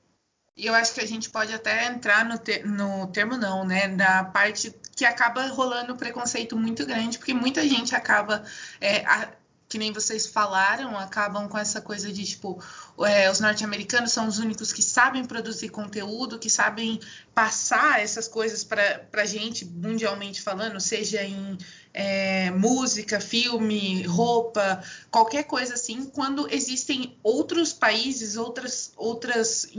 E 0.60 0.66
eu 0.66 0.75
acho 0.75 0.94
que 0.94 1.00
a 1.00 1.08
gente 1.08 1.30
pode 1.30 1.54
até 1.54 1.86
entrar 1.88 2.25
no, 2.25 2.36
no 2.66 3.08
termo 3.08 3.38
não, 3.38 3.63
né? 3.63 3.88
Da 3.88 4.25
parte 4.25 4.75
que 4.94 5.06
acaba 5.06 5.48
rolando 5.48 5.96
preconceito 5.96 6.58
muito 6.58 6.86
grande, 6.86 7.18
porque 7.18 7.34
muita 7.34 7.66
gente 7.66 7.96
acaba, 7.96 8.44
é, 8.82 9.06
a, 9.06 9.30
que 9.70 9.78
nem 9.78 9.94
vocês 9.94 10.28
falaram, 10.28 10.98
acabam 11.00 11.48
com 11.48 11.58
essa 11.58 11.80
coisa 11.80 12.12
de 12.12 12.25
tipo, 12.25 12.62
é, 13.06 13.32
os 13.32 13.39
norte-americanos 13.39 14.12
são 14.12 14.28
os 14.28 14.38
únicos 14.38 14.74
que 14.74 14.84
sabem 14.84 15.24
produzir 15.24 15.70
conteúdo, 15.70 16.38
que 16.38 16.50
sabem 16.50 17.00
passar 17.34 18.01
essas 18.01 18.28
coisas 18.28 18.62
para 18.62 19.08
a 19.13 19.25
gente, 19.25 19.63
mundialmente 19.63 20.42
falando, 20.42 20.78
seja 20.82 21.24
em 21.24 21.58
é, 21.94 22.51
música, 22.51 23.22
filme, 23.22 24.04
roupa, 24.04 24.84
qualquer 25.10 25.44
coisa 25.44 25.75
assim, 25.75 26.04
quando 26.08 26.54
existem 26.54 27.18
outros 27.24 27.72
países, 27.72 28.36
outras, 28.36 28.92
outras 28.98 29.70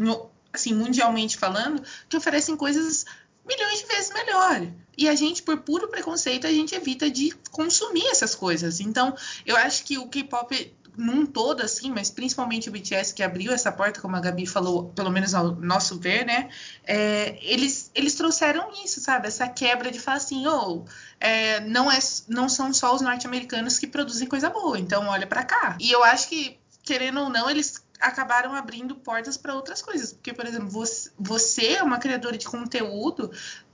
assim, 0.53 0.75
mundialmente 0.75 1.37
falando, 1.37 1.83
que 2.09 2.17
oferecem 2.17 2.57
coisas 2.57 3.05
milhões 3.47 3.81
de 3.81 3.87
vezes 3.87 4.13
melhor. 4.13 4.67
E 4.97 5.09
a 5.09 5.15
gente, 5.15 5.43
por 5.43 5.59
puro 5.59 5.89
preconceito, 5.89 6.47
a 6.47 6.53
gente 6.53 6.75
evita 6.75 7.11
de 7.11 7.33
consumir 7.51 8.07
essas 8.07 8.35
coisas. 8.35 8.81
Então, 8.81 9.15
eu 9.47 9.57
acho 9.57 9.85
que 9.85 9.99
o 9.99 10.07
K-pop 10.07 10.75
num 10.97 11.25
todo, 11.25 11.63
assim, 11.63 11.91
mas 11.91 12.11
principalmente 12.11 12.69
o 12.69 12.73
BTS 12.73 13.15
que 13.15 13.23
abriu 13.23 13.53
essa 13.53 13.73
porta, 13.73 14.01
como 14.01 14.17
a 14.17 14.21
Gabi 14.21 14.47
falou, 14.47 14.91
pelo 14.91 15.11
menos 15.11 15.35
ao 15.35 15.53
nosso 15.57 15.99
ver, 15.99 16.27
né? 16.27 16.51
É, 16.85 17.39
eles, 17.41 17.91
eles 17.95 18.15
trouxeram 18.15 18.71
isso, 18.85 19.01
sabe? 19.01 19.29
Essa 19.29 19.49
quebra 19.49 19.91
de 19.91 19.99
falar 19.99 20.19
assim, 20.19 20.47
oh, 20.47 20.85
é, 21.19 21.61
não, 21.61 21.91
é, 21.91 21.99
não 22.29 22.49
são 22.49 22.73
só 22.73 22.95
os 22.95 23.01
norte-americanos 23.01 23.79
que 23.79 23.87
produzem 23.87 24.29
coisa 24.29 24.51
boa, 24.51 24.79
então 24.79 25.07
olha 25.09 25.27
para 25.27 25.45
cá. 25.45 25.77
E 25.81 25.91
eu 25.91 26.05
acho 26.05 26.29
que, 26.29 26.59
querendo 26.83 27.21
ou 27.21 27.31
não, 27.31 27.49
eles 27.49 27.83
acabaram 28.01 28.55
abrindo 28.55 28.95
portas 28.95 29.37
para 29.37 29.55
outras 29.55 29.83
coisas. 29.83 30.13
Porque, 30.13 30.33
por 30.33 30.47
exemplo, 30.47 30.69
você, 30.69 31.11
você 31.19 31.75
é 31.75 31.83
uma 31.83 31.99
criadora 31.99 32.39
de 32.39 32.47
conteúdo 32.47 33.31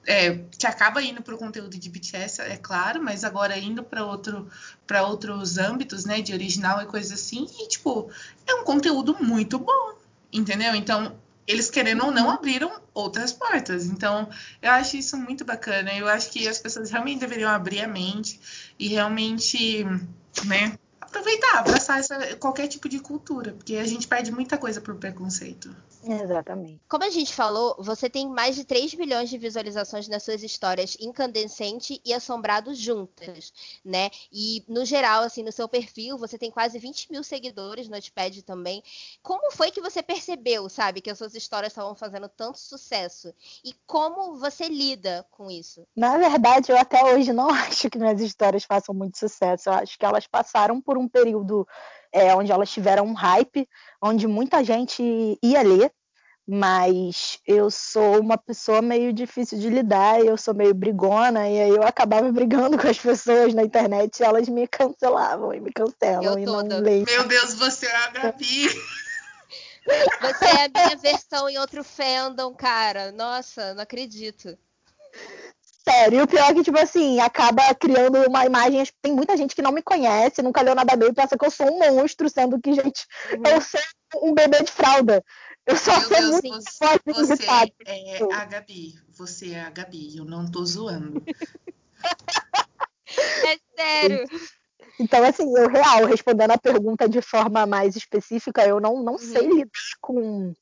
é, 0.06 0.38
que 0.59 0.66
acaba 0.66 1.02
indo 1.02 1.23
para 1.23 1.35
o 1.35 1.38
conteúdo 1.38 1.76
de 1.76 1.90
BTS, 1.90 2.40
é 2.42 2.56
claro, 2.56 3.02
mas 3.02 3.25
agora 3.25 3.59
indo 3.59 3.83
para 3.83 4.04
outro, 4.04 4.49
outros 5.04 5.59
âmbitos, 5.59 6.04
né, 6.04 6.21
de 6.21 6.33
original 6.33 6.80
e 6.80 6.87
coisas 6.87 7.12
assim, 7.12 7.47
e 7.61 7.68
tipo, 7.68 8.11
é 8.47 8.54
um 8.54 8.64
conteúdo 8.64 9.16
muito 9.21 9.59
bom, 9.59 9.99
entendeu? 10.33 10.75
Então, 10.75 11.18
eles 11.47 11.71
querendo 11.71 12.04
ou 12.04 12.11
não 12.11 12.30
abriram 12.30 12.80
outras 12.92 13.33
portas. 13.33 13.87
Então, 13.87 14.28
eu 14.61 14.71
acho 14.73 14.97
isso 14.97 15.16
muito 15.16 15.45
bacana. 15.45 15.95
Eu 15.95 16.09
acho 16.09 16.30
que 16.30 16.49
as 16.49 16.59
pessoas 16.59 16.90
realmente 16.90 17.21
deveriam 17.21 17.50
abrir 17.50 17.80
a 17.80 17.87
mente 17.87 18.40
e 18.78 18.88
realmente, 18.88 19.85
né, 20.45 20.76
aproveitar, 21.17 21.59
abraçar 21.59 22.01
essa, 22.01 22.37
qualquer 22.37 22.69
tipo 22.69 22.89
de 22.89 22.99
cultura, 22.99 23.53
porque 23.53 23.77
a 23.77 23.87
gente 23.87 24.07
perde 24.07 24.31
muita 24.31 24.59
coisa 24.59 24.81
por 24.81 24.95
preconceito. 24.97 25.75
Exatamente. 26.09 26.81
Como 26.89 27.05
a 27.05 27.11
gente 27.11 27.35
falou, 27.35 27.77
você 27.79 28.09
tem 28.09 28.29
mais 28.29 28.55
de 28.55 28.65
3 28.65 28.95
milhões 28.95 29.29
de 29.29 29.37
visualizações 29.37 30.07
nas 30.09 30.23
suas 30.23 30.43
histórias 30.43 30.97
Incandescente 31.01 32.01
e 32.05 32.15
Assombrado 32.15 32.75
juntas, 32.75 33.53
né? 33.85 34.11
E, 34.33 34.65
no 34.69 34.85
geral, 34.85 35.23
assim, 35.23 35.43
no 35.43 35.51
seu 35.51 35.69
perfil, 35.69 36.17
você 36.17 36.39
tem 36.39 36.51
quase 36.51 36.79
20 36.79 37.11
mil 37.11 37.25
seguidores 37.25 37.89
no 37.89 37.97
Notepad 37.97 38.43
também. 38.43 38.83
Como 39.23 39.51
foi 39.51 39.71
que 39.71 39.81
você 39.81 40.03
percebeu, 40.03 40.69
sabe, 40.69 41.01
que 41.01 41.11
as 41.11 41.19
suas 41.19 41.35
histórias 41.35 41.73
estavam 41.73 41.95
fazendo 41.95 42.29
tanto 42.29 42.59
sucesso? 42.59 43.35
E 43.65 43.75
como 43.87 44.39
você 44.39 44.69
lida 44.69 45.27
com 45.31 45.51
isso? 45.51 45.87
Na 45.97 46.17
verdade, 46.17 46.71
eu 46.71 46.79
até 46.79 47.03
hoje 47.05 47.33
não 47.33 47.49
acho 47.51 47.91
que 47.91 47.99
minhas 47.99 48.21
histórias 48.21 48.65
façam 48.65 48.95
muito 48.95 49.19
sucesso. 49.19 49.69
Eu 49.69 49.73
acho 49.75 49.99
que 49.99 50.05
elas 50.05 50.27
passaram 50.27 50.81
por 50.81 50.97
um 50.97 51.09
período 51.09 51.67
é, 52.13 52.35
onde 52.35 52.53
elas 52.53 52.71
tiveram 52.71 53.05
um 53.05 53.13
hype, 53.13 53.69
onde 54.01 54.27
muita 54.27 54.63
gente 54.63 55.03
ia 55.43 55.63
ler, 55.63 55.93
mas 56.47 57.41
eu 57.45 57.71
sou 57.71 58.21
uma 58.21 58.39
pessoa 58.39 58.81
meio 58.81 59.13
difícil 59.13 59.59
de 59.59 59.69
lidar, 59.69 60.21
eu 60.21 60.37
sou 60.37 60.55
meio 60.55 60.73
brigona, 60.73 61.49
e 61.49 61.61
aí 61.61 61.71
eu 61.71 61.83
acabava 61.83 62.31
brigando 62.31 62.79
com 62.79 62.87
as 62.87 62.99
pessoas 62.99 63.53
na 63.53 63.65
internet 63.65 64.21
e 64.21 64.25
elas 64.25 64.49
me 64.49 64.69
cancelavam 64.69 65.53
e 65.53 65.61
me 65.61 65.73
cancelam 65.73 66.35
eu 66.35 66.39
e 66.39 66.45
toda. 66.45 66.77
não 66.77 66.81
leem. 66.81 67.05
Meu 67.05 67.27
Deus, 67.27 67.55
você 67.55 67.87
é 67.87 67.97
a 67.97 68.11
Gabi! 68.11 68.69
Você 70.21 70.45
é 70.45 70.65
a 70.65 70.69
minha 70.69 70.97
versão 70.97 71.49
em 71.49 71.59
outro 71.59 71.85
fandom, 71.85 72.53
cara. 72.53 73.13
Nossa, 73.13 73.73
não 73.73 73.85
acredito. 73.85 74.59
Sério, 75.88 76.19
e 76.19 76.23
o 76.23 76.26
pior 76.26 76.50
é 76.50 76.55
que, 76.55 76.64
tipo 76.64 76.78
assim, 76.78 77.21
acaba 77.21 77.73
criando 77.76 78.19
uma 78.26 78.45
imagem. 78.45 78.85
Tem 79.00 79.12
muita 79.12 79.37
gente 79.37 79.55
que 79.55 79.62
não 79.62 79.71
me 79.71 79.83
conhece, 79.83 80.43
nunca 80.43 80.61
leu 80.61 80.75
nada 80.75 80.97
meu 80.97 81.09
e 81.09 81.14
pensa 81.14 81.38
que 81.38 81.47
eu 81.47 81.50
sou 81.50 81.71
um 81.71 81.78
monstro, 81.78 82.28
sendo 82.28 82.61
que, 82.61 82.73
gente, 82.73 83.07
uhum. 83.31 83.43
eu 83.47 83.61
sou 83.61 83.81
um 84.16 84.35
bebê 84.35 84.64
de 84.64 84.73
fralda. 84.73 85.25
Eu 85.64 85.76
só 85.76 85.93
Meu 85.93 86.00
sou 86.00 86.19
Deus, 86.19 86.31
muito 86.31 86.55
você, 86.55 86.78
forte 86.78 87.12
você 87.12 87.45
é 87.87 88.35
a 88.35 88.45
Gabi. 88.45 88.95
Você 89.11 89.52
é 89.52 89.61
a 89.61 89.71
Gabi, 89.71 90.16
eu 90.16 90.25
não 90.25 90.50
tô 90.50 90.64
zoando. 90.64 91.23
é 93.07 93.59
sério. 93.76 94.25
Então, 94.99 95.23
assim, 95.23 95.57
eu 95.57 95.69
real, 95.69 96.05
respondendo 96.07 96.50
a 96.50 96.59
pergunta 96.59 97.09
de 97.09 97.23
forma 97.23 97.64
mais 97.64 97.95
específica, 97.95 98.66
eu 98.66 98.81
não, 98.81 99.05
não 99.05 99.12
uhum. 99.12 99.19
sei 99.19 99.47
lidar 99.47 99.71
com 100.00 100.52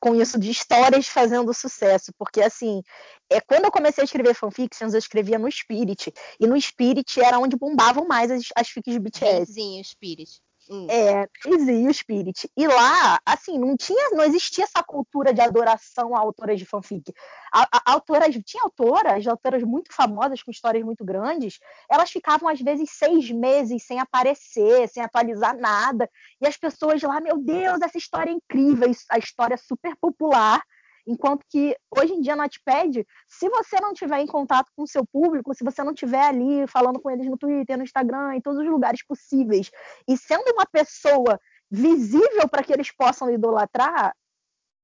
com 0.00 0.14
isso 0.14 0.38
de 0.38 0.50
histórias 0.50 1.08
fazendo 1.08 1.52
sucesso, 1.54 2.12
porque 2.18 2.40
assim, 2.40 2.82
é, 3.30 3.40
quando 3.40 3.64
eu 3.64 3.70
comecei 3.70 4.02
a 4.02 4.04
escrever 4.04 4.34
fanfictions, 4.34 4.92
eu 4.92 4.98
escrevia 4.98 5.38
no 5.38 5.50
Spirit, 5.50 6.12
e 6.40 6.46
no 6.46 6.60
Spirit 6.60 7.20
era 7.20 7.38
onde 7.38 7.56
bombavam 7.56 8.06
mais 8.06 8.30
as, 8.30 8.44
as 8.56 8.68
fics 8.68 8.92
de 8.92 9.00
BTS. 9.00 9.52
Sim, 9.52 9.82
Spirit. 9.82 10.40
Hum. 10.70 10.86
É, 10.90 11.26
e 11.46 11.88
o 11.88 11.94
Spirit. 11.94 12.50
E 12.56 12.66
lá, 12.66 13.18
assim, 13.24 13.58
não 13.58 13.76
tinha, 13.76 14.10
não 14.10 14.22
existia 14.22 14.64
essa 14.64 14.82
cultura 14.82 15.32
de 15.32 15.40
adoração 15.40 16.14
a 16.14 16.18
autoras 16.18 16.58
de 16.58 16.66
fanfic. 16.66 17.12
A, 17.52 17.62
a, 17.72 17.92
autoras, 17.92 18.34
tinha 18.44 18.62
autoras, 18.62 19.26
autoras 19.26 19.62
muito 19.62 19.94
famosas, 19.94 20.42
com 20.42 20.50
histórias 20.50 20.84
muito 20.84 21.04
grandes, 21.04 21.58
elas 21.90 22.10
ficavam, 22.10 22.48
às 22.48 22.60
vezes, 22.60 22.90
seis 22.90 23.30
meses 23.30 23.84
sem 23.86 23.98
aparecer, 23.98 24.88
sem 24.88 25.02
atualizar 25.02 25.56
nada. 25.56 26.08
E 26.40 26.46
as 26.46 26.56
pessoas 26.56 27.00
lá, 27.02 27.20
meu 27.20 27.38
Deus, 27.38 27.80
essa 27.80 27.96
história 27.96 28.30
é 28.30 28.34
incrível, 28.34 28.90
a 29.10 29.18
história 29.18 29.54
é 29.54 29.58
super 29.58 29.96
popular. 29.96 30.62
Enquanto 31.08 31.42
que 31.48 31.74
hoje 31.90 32.12
em 32.12 32.20
dia 32.20 32.36
no 32.36 32.42
Notepad, 32.42 33.02
se 33.26 33.48
você 33.48 33.80
não 33.80 33.94
tiver 33.94 34.20
em 34.20 34.26
contato 34.26 34.70
com 34.76 34.82
o 34.82 34.86
seu 34.86 35.06
público, 35.06 35.54
se 35.54 35.64
você 35.64 35.82
não 35.82 35.94
tiver 35.94 36.22
ali 36.22 36.66
falando 36.66 37.00
com 37.00 37.10
eles 37.10 37.26
no 37.26 37.38
Twitter, 37.38 37.78
no 37.78 37.82
Instagram, 37.82 38.34
em 38.34 38.42
todos 38.42 38.60
os 38.60 38.68
lugares 38.68 39.02
possíveis, 39.02 39.70
e 40.06 40.18
sendo 40.18 40.52
uma 40.52 40.66
pessoa 40.66 41.40
visível 41.70 42.46
para 42.46 42.62
que 42.62 42.74
eles 42.74 42.90
possam 42.94 43.30
idolatrar, 43.30 44.14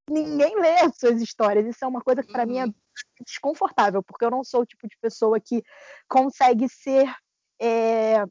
ninguém 0.08 0.58
lê 0.58 0.80
as 0.80 0.96
suas 0.96 1.20
histórias. 1.20 1.66
Isso 1.66 1.84
é 1.84 1.88
uma 1.88 2.00
coisa 2.00 2.22
que 2.22 2.32
para 2.32 2.44
uhum. 2.44 2.48
mim 2.48 2.58
é 2.58 2.64
uhum. 2.64 2.74
desconfortável, 3.26 4.02
porque 4.02 4.24
eu 4.24 4.30
não 4.30 4.42
sou 4.42 4.62
o 4.62 4.66
tipo 4.66 4.88
de 4.88 4.96
pessoa 4.98 5.38
que 5.38 5.62
consegue 6.08 6.70
ser 6.70 7.06
é, 7.60 8.24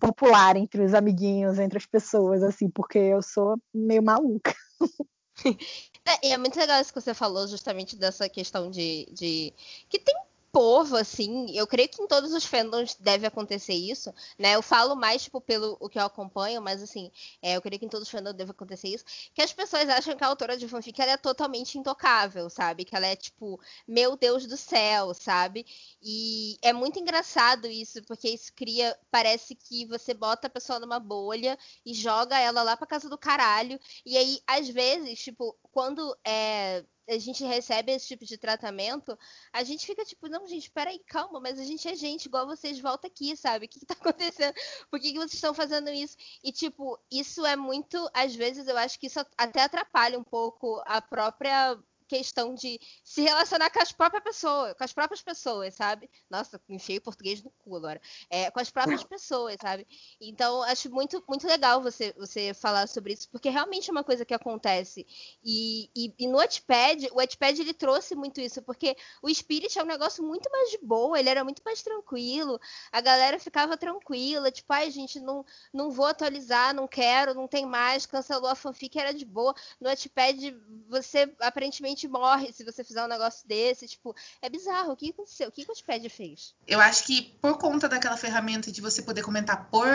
popular 0.00 0.56
entre 0.56 0.82
os 0.82 0.94
amiguinhos, 0.94 1.58
entre 1.58 1.76
as 1.76 1.86
pessoas, 1.86 2.42
assim, 2.42 2.70
porque 2.70 2.98
eu 2.98 3.20
sou 3.20 3.58
meio 3.74 4.02
maluca. 4.02 4.54
É, 6.10 6.28
e 6.28 6.32
é 6.32 6.38
muito 6.38 6.58
legal 6.58 6.80
isso 6.80 6.92
que 6.92 7.00
você 7.00 7.14
falou, 7.14 7.46
justamente 7.46 7.96
dessa 7.96 8.28
questão 8.28 8.70
de, 8.70 9.06
de. 9.12 9.54
que 9.88 9.98
tem 9.98 10.14
povo, 10.52 10.96
assim, 10.96 11.46
eu 11.56 11.66
creio 11.66 11.88
que 11.88 12.02
em 12.02 12.06
todos 12.06 12.32
os 12.32 12.44
fandoms 12.44 12.96
deve 12.98 13.26
acontecer 13.26 13.72
isso, 13.74 14.12
né? 14.38 14.54
Eu 14.54 14.62
falo 14.62 14.96
mais, 14.96 15.22
tipo, 15.22 15.40
pelo 15.40 15.76
o 15.80 15.88
que 15.88 15.98
eu 15.98 16.04
acompanho, 16.04 16.60
mas, 16.60 16.82
assim, 16.82 17.10
é, 17.40 17.56
eu 17.56 17.62
creio 17.62 17.78
que 17.78 17.86
em 17.86 17.88
todos 17.88 18.06
os 18.08 18.12
fandoms 18.12 18.36
deve 18.36 18.50
acontecer 18.50 18.88
isso, 18.88 19.04
que 19.34 19.42
as 19.42 19.52
pessoas 19.52 19.88
acham 19.88 20.16
que 20.16 20.24
a 20.24 20.26
autora 20.26 20.56
de 20.56 20.68
fanfic, 20.68 21.00
ela 21.00 21.12
é 21.12 21.16
totalmente 21.16 21.78
intocável, 21.78 22.50
sabe? 22.50 22.84
Que 22.84 22.96
ela 22.96 23.06
é, 23.06 23.16
tipo, 23.16 23.60
meu 23.86 24.16
Deus 24.16 24.46
do 24.46 24.56
céu, 24.56 25.14
sabe? 25.14 25.64
E 26.02 26.58
é 26.62 26.72
muito 26.72 26.98
engraçado 26.98 27.66
isso, 27.66 28.02
porque 28.04 28.28
isso 28.28 28.52
cria, 28.54 28.96
parece 29.10 29.54
que 29.54 29.86
você 29.86 30.12
bota 30.14 30.46
a 30.46 30.50
pessoa 30.50 30.80
numa 30.80 30.98
bolha 30.98 31.58
e 31.84 31.94
joga 31.94 32.38
ela 32.38 32.62
lá 32.62 32.76
pra 32.76 32.86
casa 32.86 33.08
do 33.08 33.18
caralho, 33.18 33.78
e 34.04 34.16
aí, 34.16 34.40
às 34.46 34.68
vezes, 34.68 35.18
tipo, 35.20 35.56
quando 35.72 36.16
é 36.24 36.84
a 37.10 37.18
gente 37.18 37.44
recebe 37.44 37.92
esse 37.92 38.06
tipo 38.06 38.24
de 38.24 38.38
tratamento, 38.38 39.18
a 39.52 39.64
gente 39.64 39.84
fica 39.84 40.04
tipo, 40.04 40.28
não, 40.28 40.46
gente, 40.46 40.70
peraí, 40.70 40.98
calma, 41.00 41.40
mas 41.40 41.58
a 41.58 41.64
gente 41.64 41.88
é 41.88 41.94
gente, 41.94 42.26
igual 42.26 42.46
vocês, 42.46 42.78
volta 42.78 43.06
aqui, 43.08 43.36
sabe? 43.36 43.66
O 43.66 43.68
que, 43.68 43.80
que 43.80 43.86
tá 43.86 43.94
acontecendo? 44.00 44.54
Por 44.90 45.00
que, 45.00 45.12
que 45.12 45.18
vocês 45.18 45.34
estão 45.34 45.52
fazendo 45.52 45.90
isso? 45.90 46.16
E, 46.42 46.52
tipo, 46.52 46.98
isso 47.10 47.44
é 47.44 47.56
muito, 47.56 48.08
às 48.14 48.34
vezes, 48.34 48.68
eu 48.68 48.76
acho 48.78 48.98
que 48.98 49.06
isso 49.06 49.20
até 49.36 49.62
atrapalha 49.62 50.18
um 50.18 50.24
pouco 50.24 50.80
a 50.86 51.00
própria 51.02 51.78
questão 52.10 52.54
de 52.56 52.80
se 53.04 53.22
relacionar 53.22 53.70
com 53.70 53.80
as 53.80 53.92
próprias 53.92 54.24
pessoas, 54.24 54.74
com 54.74 54.82
as 54.82 54.92
próprias 54.92 55.22
pessoas, 55.22 55.74
sabe? 55.76 56.10
Nossa, 56.28 56.60
enfiei 56.68 56.98
o 56.98 57.02
português 57.02 57.40
no 57.40 57.50
cu 57.50 57.76
agora. 57.76 58.00
É, 58.28 58.50
com 58.50 58.58
as 58.58 58.68
próprias 58.68 59.04
pessoas, 59.06 59.56
sabe? 59.62 59.86
Então, 60.20 60.60
acho 60.64 60.90
muito, 60.90 61.22
muito 61.28 61.46
legal 61.46 61.80
você, 61.80 62.12
você 62.18 62.52
falar 62.52 62.88
sobre 62.88 63.12
isso, 63.12 63.28
porque 63.30 63.48
realmente 63.48 63.88
é 63.88 63.92
uma 63.92 64.02
coisa 64.02 64.24
que 64.24 64.34
acontece. 64.34 65.06
E, 65.44 65.88
e, 65.94 66.12
e 66.18 66.26
no 66.26 66.38
Wattpad, 66.38 67.10
o 67.12 67.16
Wattpad 67.16 67.60
ele 67.60 67.72
trouxe 67.72 68.16
muito 68.16 68.40
isso, 68.40 68.60
porque 68.62 68.96
o 69.22 69.32
Spirit 69.32 69.78
é 69.78 69.82
um 69.82 69.86
negócio 69.86 70.24
muito 70.24 70.50
mais 70.50 70.70
de 70.70 70.78
boa, 70.78 71.16
ele 71.16 71.28
era 71.28 71.44
muito 71.44 71.62
mais 71.64 71.80
tranquilo, 71.80 72.60
a 72.90 73.00
galera 73.00 73.38
ficava 73.38 73.76
tranquila, 73.76 74.50
tipo, 74.50 74.72
ai, 74.72 74.90
gente, 74.90 75.20
não, 75.20 75.44
não 75.72 75.92
vou 75.92 76.06
atualizar, 76.06 76.74
não 76.74 76.88
quero, 76.88 77.34
não 77.34 77.46
tem 77.46 77.64
mais, 77.64 78.04
cancelou 78.04 78.50
a 78.50 78.56
fanfic, 78.56 78.98
era 78.98 79.14
de 79.14 79.24
boa. 79.24 79.54
No 79.80 79.88
Wattpad, 79.88 80.56
você 80.88 81.32
aparentemente 81.38 81.99
morre 82.08 82.52
se 82.52 82.64
você 82.64 82.84
fizer 82.84 83.04
um 83.04 83.08
negócio 83.08 83.46
desse. 83.46 83.86
Tipo, 83.86 84.14
é 84.40 84.48
bizarro. 84.48 84.92
O 84.92 84.96
que 84.96 85.10
aconteceu? 85.10 85.48
O 85.48 85.52
que 85.52 85.62
o 85.62 85.68
Wattpad 85.68 86.08
fez? 86.08 86.54
Eu 86.66 86.80
acho 86.80 87.04
que 87.04 87.36
por 87.40 87.58
conta 87.58 87.88
daquela 87.88 88.16
ferramenta 88.16 88.70
de 88.70 88.80
você 88.80 89.02
poder 89.02 89.22
comentar 89.22 89.68
por 89.70 89.86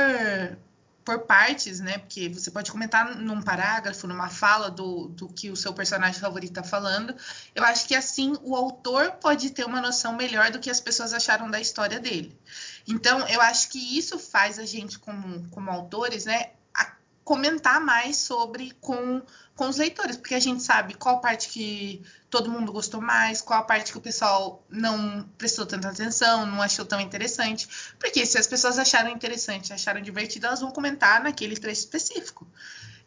por 1.05 1.19
partes, 1.19 1.79
né? 1.79 1.99
Porque 1.99 2.27
você 2.29 2.49
pode 2.49 2.71
comentar 2.71 3.15
num 3.15 3.39
parágrafo, 3.39 4.07
numa 4.07 4.27
fala 4.27 4.71
do, 4.71 5.07
do 5.09 5.29
que 5.29 5.51
o 5.51 5.55
seu 5.55 5.71
personagem 5.71 6.19
favorito 6.19 6.49
está 6.49 6.63
falando. 6.63 7.15
Eu 7.53 7.63
acho 7.63 7.87
que 7.87 7.93
assim 7.93 8.33
o 8.41 8.55
autor 8.55 9.11
pode 9.11 9.51
ter 9.51 9.63
uma 9.63 9.79
noção 9.79 10.13
melhor 10.13 10.49
do 10.49 10.59
que 10.59 10.69
as 10.69 10.79
pessoas 10.79 11.13
acharam 11.13 11.49
da 11.49 11.61
história 11.61 11.99
dele. 11.99 12.35
Então, 12.87 13.27
eu 13.27 13.39
acho 13.39 13.69
que 13.69 13.97
isso 13.97 14.17
faz 14.17 14.57
a 14.57 14.65
gente, 14.65 14.97
como, 14.97 15.47
como 15.49 15.69
autores, 15.69 16.25
né, 16.25 16.49
comentar 17.25 17.81
mais 17.81 18.17
sobre 18.17 18.71
com, 18.79 19.19
com 19.55 19.67
os 19.67 19.77
leitores, 19.77 20.15
porque 20.15 20.35
a 20.35 20.39
gente 20.39 20.61
sabe 20.61 20.93
qual 20.93 21.19
parte 21.19 21.49
que 21.49 22.03
todo 22.29 22.51
mundo 22.51 22.71
gostou 22.71 23.01
mais, 23.01 23.41
qual 23.41 23.65
parte 23.65 23.91
que 23.91 23.97
o 23.97 24.01
pessoal 24.01 24.63
não 24.69 25.27
prestou 25.35 25.65
tanta 25.65 25.89
atenção, 25.89 26.45
não 26.45 26.61
achou 26.61 26.85
tão 26.85 27.01
interessante. 27.01 27.67
Porque 27.99 28.23
se 28.27 28.37
as 28.37 28.45
pessoas 28.45 28.77
acharam 28.77 29.09
interessante, 29.09 29.73
acharam 29.73 30.01
divertido, 30.01 30.45
elas 30.45 30.61
vão 30.61 30.69
comentar 30.69 31.23
naquele 31.23 31.57
trecho 31.57 31.81
específico. 31.81 32.47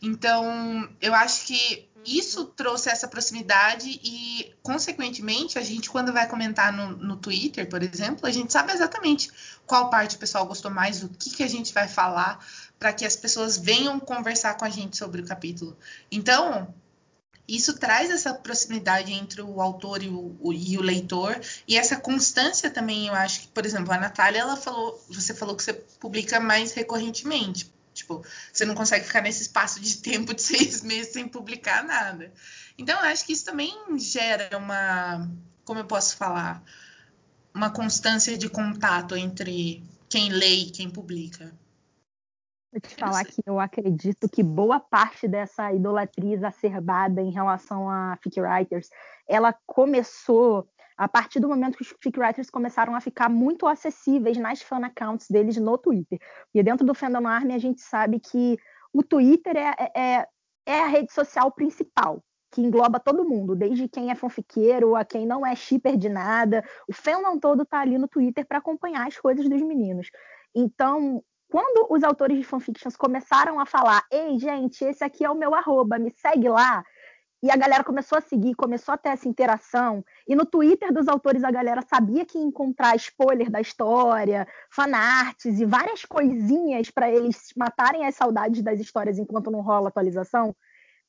Então, 0.02 0.88
eu 1.00 1.14
acho 1.14 1.46
que 1.46 1.88
isso 2.04 2.44
trouxe 2.44 2.88
essa 2.88 3.06
proximidade 3.06 4.00
e, 4.02 4.52
consequentemente, 4.62 5.58
a 5.58 5.62
gente, 5.62 5.90
quando 5.90 6.12
vai 6.12 6.26
comentar 6.26 6.72
no, 6.72 6.96
no 6.96 7.16
Twitter, 7.16 7.68
por 7.68 7.82
exemplo, 7.82 8.26
a 8.26 8.30
gente 8.30 8.52
sabe 8.52 8.72
exatamente 8.72 9.30
qual 9.66 9.90
parte 9.90 10.16
o 10.16 10.18
pessoal 10.18 10.46
gostou 10.46 10.70
mais, 10.70 11.02
o 11.02 11.08
que, 11.08 11.30
que 11.30 11.42
a 11.42 11.48
gente 11.48 11.75
vai 11.75 11.87
falar, 11.87 12.44
para 12.78 12.92
que 12.92 13.04
as 13.04 13.16
pessoas 13.16 13.58
venham 13.58 13.99
conversar 13.99 14.54
com 14.54 14.64
a 14.64 14.70
gente 14.70 14.97
sobre 14.97 15.20
o 15.20 15.26
capítulo. 15.26 15.76
Então, 16.11 16.73
isso 17.47 17.78
traz 17.78 18.11
essa 18.11 18.35
proximidade 18.35 19.12
entre 19.12 19.42
o 19.42 19.61
autor 19.61 20.02
e 20.02 20.08
o, 20.08 20.37
o, 20.40 20.52
e 20.52 20.76
o, 20.76 20.82
leitor 20.82 21.40
e 21.66 21.76
essa 21.76 21.97
constância 21.97 22.70
também 22.70 23.06
eu 23.06 23.14
acho 23.14 23.40
que 23.40 23.49
por 23.49 23.64
exemplo 23.64 23.90
a 23.90 23.97
Natália 23.97 24.40
ela 24.40 24.54
falou 24.54 25.02
você 25.08 25.32
falou 25.32 25.56
que 25.56 25.62
você 25.62 25.73
publica 25.73 26.38
mais 26.38 26.73
recorrentemente 26.73 27.73
Tipo, 27.99 28.25
você 28.52 28.64
não 28.64 28.75
consegue 28.75 29.04
ficar 29.04 29.23
nesse 29.23 29.42
espaço 29.42 29.80
de 29.80 29.97
tempo 29.99 30.32
de 30.32 30.40
seis 30.42 30.82
meses 30.82 31.12
sem 31.12 31.26
publicar 31.26 31.82
nada. 31.85 32.32
Então, 32.76 32.97
eu 33.00 33.06
acho 33.06 33.26
que 33.26 33.32
isso 33.32 33.44
também 33.44 33.75
gera 33.99 34.56
uma, 34.56 35.28
como 35.64 35.80
eu 35.80 35.85
posso 35.85 36.16
falar, 36.16 36.62
uma 37.52 37.70
constância 37.70 38.38
de 38.38 38.49
contato 38.49 39.16
entre 39.16 39.82
quem 40.08 40.30
lê 40.30 40.54
e 40.54 40.70
quem 40.70 40.88
publica. 40.88 41.52
Vou 42.72 42.80
te 42.80 42.94
falar 42.96 43.25
que 43.25 43.42
eu 43.46 43.58
acredito 43.58 44.28
que 44.28 44.42
boa 44.42 44.78
parte 44.80 45.26
dessa 45.26 45.72
idolatria 45.72 46.34
exacerbada 46.34 47.20
em 47.20 47.30
relação 47.30 47.88
a 47.88 48.16
fic 48.22 48.40
writers, 48.40 48.88
ela 49.26 49.54
começou 49.66 50.68
a 50.96 51.08
partir 51.08 51.38
do 51.38 51.48
momento 51.48 51.76
que 51.76 51.82
os 51.82 51.94
fic 52.02 52.18
writers 52.18 52.50
começaram 52.50 52.94
a 52.94 53.00
ficar 53.00 53.28
muito 53.28 53.66
acessíveis 53.68 54.37
nas 54.37 54.60
fan 54.60 54.84
accounts 54.84 55.28
deles 55.30 55.56
no 55.56 55.78
Twitter. 55.78 56.18
E 56.52 56.62
dentro 56.62 56.84
do 56.84 56.92
Fandom 56.92 57.26
Army 57.26 57.54
a 57.54 57.58
gente 57.58 57.80
sabe 57.80 58.18
que 58.18 58.58
o 58.92 59.02
Twitter 59.02 59.56
é, 59.56 59.75
é, 59.78 60.00
é, 60.00 60.28
é 60.66 60.80
a 60.80 60.87
rede 60.87 61.12
social 61.12 61.52
principal, 61.52 62.20
que 62.50 62.60
engloba 62.60 62.98
todo 62.98 63.25
mundo, 63.25 63.54
desde 63.54 63.88
quem 63.88 64.10
é 64.10 64.14
fanfiqueiro 64.16 64.96
a 64.96 65.04
quem 65.04 65.25
não 65.25 65.46
é 65.46 65.54
shipper 65.54 65.96
de 65.96 66.08
nada. 66.08 66.64
O 66.88 66.92
fandom 66.92 67.38
todo 67.38 67.64
tá 67.64 67.78
ali 67.80 67.96
no 67.96 68.08
Twitter 68.08 68.44
para 68.44 68.58
acompanhar 68.58 69.06
as 69.06 69.16
coisas 69.16 69.48
dos 69.48 69.62
meninos. 69.62 70.08
Então, 70.52 71.22
quando 71.48 71.86
os 71.90 72.02
autores 72.04 72.36
de 72.36 72.44
fanfictions 72.44 72.96
começaram 72.96 73.58
a 73.58 73.66
falar, 73.66 74.04
ei, 74.12 74.38
gente, 74.38 74.84
esse 74.84 75.02
aqui 75.02 75.24
é 75.24 75.30
o 75.30 75.34
meu 75.34 75.54
arroba, 75.54 75.98
me 75.98 76.11
segue 76.11 76.48
lá, 76.48 76.84
e 77.42 77.50
a 77.50 77.56
galera 77.56 77.84
começou 77.84 78.18
a 78.18 78.20
seguir, 78.20 78.54
começou 78.54 78.92
a 78.92 78.98
ter 78.98 79.11
essa 79.11 79.28
interação. 79.28 80.04
E 80.26 80.34
no 80.34 80.44
Twitter 80.44 80.92
dos 80.92 81.06
autores 81.06 81.44
a 81.44 81.50
galera 81.50 81.82
sabia 81.82 82.26
que 82.26 82.37
ia 82.37 82.44
encontrar 82.44 82.96
spoiler 82.96 83.48
da 83.48 83.61
história, 83.61 84.46
fanarts 84.70 85.61
e 85.61 85.64
várias 85.64 86.04
coisinhas 86.04 86.90
para 86.90 87.11
eles 87.11 87.52
matarem 87.56 88.06
as 88.06 88.16
saudades 88.16 88.61
das 88.61 88.80
histórias 88.80 89.18
enquanto 89.18 89.52
não 89.52 89.61
rola 89.61 89.88
atualização. 89.88 90.54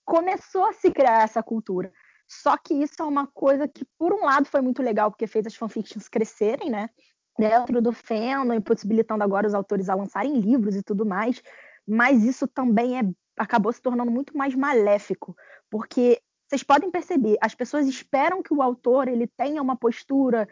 Começou 0.06 0.66
a 0.66 0.74
se 0.74 0.92
criar 0.92 1.24
essa 1.24 1.42
cultura. 1.42 1.92
Só 2.28 2.56
que 2.58 2.76
isso 2.76 3.02
é 3.02 3.06
uma 3.06 3.26
coisa 3.26 3.68
que, 3.68 3.84
por 3.98 4.14
um 4.14 4.24
lado, 4.24 4.46
foi 4.46 4.62
muito 4.62 4.84
legal, 4.84 5.10
porque 5.10 5.26
fez 5.26 5.48
as 5.48 5.56
fanfictions 5.56 6.08
crescerem, 6.08 6.70
né? 6.70 6.90
Dentro 7.38 7.82
do 7.82 7.94
fandom 7.94 8.54
e 8.54 8.60
possibilitando 8.60 9.24
agora 9.24 9.48
os 9.48 9.54
autores 9.54 9.90
a 9.90 9.96
lançarem 9.96 10.40
livros 10.40 10.76
e 10.76 10.84
tudo 10.84 11.06
mais. 11.06 11.42
Mas 11.88 12.24
isso 12.24 12.48
também 12.48 13.00
é, 13.00 13.04
acabou 13.38 13.72
se 13.72 13.82
tornando 13.82 14.12
muito 14.12 14.38
mais 14.38 14.54
maléfico, 14.54 15.36
porque 15.70 16.22
vocês 16.48 16.64
podem 16.64 16.90
perceber, 16.90 17.38
as 17.42 17.54
pessoas 17.54 17.88
esperam 17.88 18.42
que 18.42 18.54
o 18.54 18.62
autor 18.62 19.08
ele 19.08 19.28
tenha 19.28 19.62
uma 19.62 19.76
postura 19.76 20.48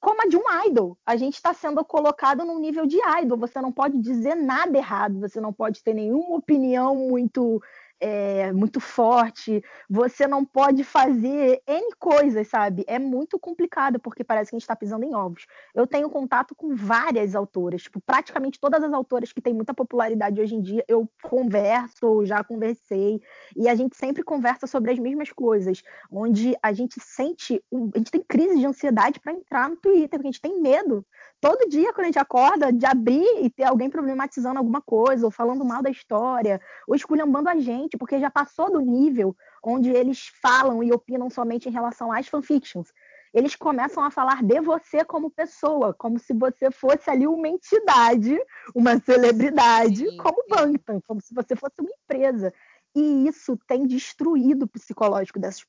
como 0.00 0.22
a 0.22 0.28
de 0.28 0.36
um 0.36 0.42
idol. 0.66 0.98
A 1.04 1.16
gente 1.16 1.34
está 1.34 1.54
sendo 1.54 1.82
colocado 1.82 2.44
num 2.44 2.60
nível 2.60 2.86
de 2.86 2.98
idol. 3.20 3.38
Você 3.38 3.58
não 3.60 3.72
pode 3.72 3.98
dizer 3.98 4.34
nada 4.34 4.76
errado, 4.76 5.18
você 5.18 5.40
não 5.40 5.52
pode 5.52 5.82
ter 5.82 5.94
nenhuma 5.94 6.36
opinião 6.36 6.94
muito 6.94 7.60
é, 8.00 8.52
muito 8.52 8.80
forte, 8.80 9.62
você 9.88 10.26
não 10.26 10.44
pode 10.44 10.84
fazer 10.84 11.62
N 11.66 11.94
coisas, 11.98 12.48
sabe? 12.48 12.84
É 12.86 12.98
muito 12.98 13.38
complicado, 13.38 13.98
porque 14.00 14.24
parece 14.24 14.50
que 14.50 14.56
a 14.56 14.58
gente 14.58 14.64
está 14.64 14.76
pisando 14.76 15.04
em 15.04 15.14
ovos. 15.14 15.46
Eu 15.74 15.86
tenho 15.86 16.10
contato 16.10 16.54
com 16.54 16.74
várias 16.74 17.34
autoras, 17.34 17.82
tipo, 17.82 18.00
praticamente 18.00 18.60
todas 18.60 18.82
as 18.82 18.92
autoras 18.92 19.32
que 19.32 19.40
têm 19.40 19.54
muita 19.54 19.74
popularidade 19.74 20.40
hoje 20.40 20.54
em 20.54 20.62
dia, 20.62 20.84
eu 20.88 21.08
converso, 21.22 22.24
já 22.24 22.42
conversei, 22.44 23.20
e 23.56 23.68
a 23.68 23.74
gente 23.74 23.96
sempre 23.96 24.22
conversa 24.22 24.66
sobre 24.66 24.90
as 24.92 24.98
mesmas 24.98 25.30
coisas, 25.32 25.82
onde 26.10 26.54
a 26.62 26.72
gente 26.72 27.00
sente, 27.00 27.62
a 27.94 27.98
gente 27.98 28.10
tem 28.10 28.22
crise 28.22 28.58
de 28.58 28.66
ansiedade 28.66 29.20
para 29.20 29.32
entrar 29.32 29.68
no 29.68 29.76
Twitter, 29.76 30.10
porque 30.10 30.28
a 30.28 30.32
gente 30.32 30.40
tem 30.40 30.60
medo. 30.60 31.04
Todo 31.44 31.68
dia, 31.68 31.92
quando 31.92 32.04
a 32.04 32.06
gente 32.06 32.18
acorda, 32.18 32.72
de 32.72 32.86
abrir 32.86 33.44
e 33.44 33.50
ter 33.50 33.64
alguém 33.64 33.90
problematizando 33.90 34.58
alguma 34.58 34.80
coisa, 34.80 35.26
ou 35.26 35.30
falando 35.30 35.62
mal 35.62 35.82
da 35.82 35.90
história, 35.90 36.58
ou 36.88 36.94
esculhambando 36.94 37.50
a 37.50 37.56
gente 37.56 37.98
porque 37.98 38.18
já 38.18 38.30
passou 38.30 38.72
do 38.72 38.80
nível 38.80 39.36
onde 39.62 39.90
eles 39.90 40.30
falam 40.40 40.82
e 40.82 40.90
opinam 40.90 41.28
somente 41.28 41.68
em 41.68 41.72
relação 41.72 42.10
às 42.10 42.28
fanfictions. 42.28 42.88
Eles 43.34 43.54
começam 43.54 44.02
a 44.02 44.10
falar 44.10 44.42
de 44.42 44.58
você 44.62 45.04
como 45.04 45.30
pessoa, 45.30 45.92
como 45.92 46.18
se 46.18 46.32
você 46.32 46.70
fosse 46.70 47.10
ali 47.10 47.26
uma 47.26 47.46
entidade, 47.46 48.38
uma 48.74 48.98
celebridade, 49.00 50.08
sim, 50.08 50.16
como 50.16 50.46
Bangtan, 50.48 50.98
como 51.06 51.20
se 51.20 51.34
você 51.34 51.54
fosse 51.54 51.74
uma 51.78 51.90
empresa. 51.90 52.54
E 52.96 53.28
isso 53.28 53.58
tem 53.66 53.86
destruído 53.86 54.62
o 54.62 54.68
psicológico 54.68 55.38
dessas, 55.38 55.62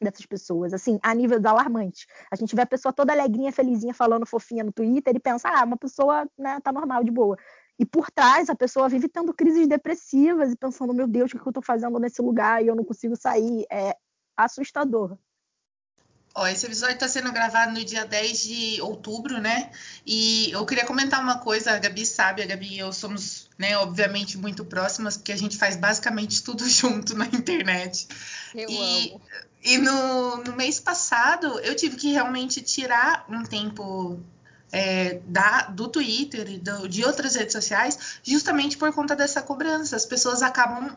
dessas 0.00 0.26
pessoas, 0.26 0.72
assim, 0.72 0.98
a 1.02 1.14
nível 1.14 1.40
alarmante. 1.44 2.06
A 2.30 2.36
gente 2.36 2.54
vê 2.54 2.62
a 2.62 2.66
pessoa 2.66 2.92
toda 2.92 3.12
alegrinha, 3.12 3.52
felizinha, 3.52 3.94
falando 3.94 4.26
fofinha 4.26 4.64
no 4.64 4.72
Twitter 4.72 5.14
e 5.16 5.20
pensa, 5.20 5.48
ah, 5.48 5.64
uma 5.64 5.76
pessoa, 5.76 6.28
né, 6.38 6.60
tá 6.60 6.72
normal, 6.72 7.04
de 7.04 7.10
boa. 7.10 7.36
E 7.78 7.86
por 7.86 8.10
trás 8.10 8.50
a 8.50 8.56
pessoa 8.56 8.88
vive 8.88 9.08
tendo 9.08 9.32
crises 9.32 9.68
depressivas 9.68 10.52
e 10.52 10.56
pensando, 10.56 10.92
meu 10.92 11.06
Deus, 11.06 11.32
o 11.32 11.38
que 11.38 11.46
eu 11.46 11.50
estou 11.50 11.62
fazendo 11.62 11.98
nesse 11.98 12.20
lugar 12.20 12.62
e 12.62 12.66
eu 12.66 12.74
não 12.74 12.84
consigo 12.84 13.16
sair. 13.16 13.66
É 13.70 13.96
assustador. 14.36 15.16
Ó, 16.38 16.46
esse 16.46 16.64
episódio 16.66 16.94
está 16.94 17.08
sendo 17.08 17.32
gravado 17.32 17.72
no 17.72 17.84
dia 17.84 18.04
10 18.04 18.42
de 18.42 18.80
outubro, 18.80 19.40
né? 19.40 19.72
E 20.06 20.52
eu 20.52 20.64
queria 20.64 20.86
comentar 20.86 21.20
uma 21.20 21.38
coisa, 21.38 21.72
a 21.72 21.78
Gabi 21.80 22.06
sabe, 22.06 22.42
a 22.42 22.46
Gabi 22.46 22.74
e 22.74 22.78
eu 22.78 22.92
somos, 22.92 23.48
né, 23.58 23.76
obviamente, 23.76 24.38
muito 24.38 24.64
próximas, 24.64 25.16
porque 25.16 25.32
a 25.32 25.36
gente 25.36 25.56
faz 25.56 25.74
basicamente 25.74 26.44
tudo 26.44 26.64
junto 26.70 27.16
na 27.16 27.26
internet. 27.26 28.06
Eu 28.54 28.70
e, 28.70 29.10
amo. 29.10 29.20
E 29.64 29.78
no, 29.78 30.36
no 30.44 30.54
mês 30.54 30.78
passado 30.78 31.58
eu 31.58 31.74
tive 31.74 31.96
que 31.96 32.12
realmente 32.12 32.62
tirar 32.62 33.26
um 33.28 33.42
tempo 33.42 34.20
é, 34.70 35.20
da, 35.24 35.62
do 35.62 35.88
Twitter 35.88 36.48
e 36.48 36.58
do, 36.58 36.88
de 36.88 37.04
outras 37.04 37.34
redes 37.34 37.52
sociais, 37.52 38.20
justamente 38.22 38.78
por 38.78 38.92
conta 38.92 39.16
dessa 39.16 39.42
cobrança. 39.42 39.96
As 39.96 40.06
pessoas 40.06 40.40
acabam 40.40 40.96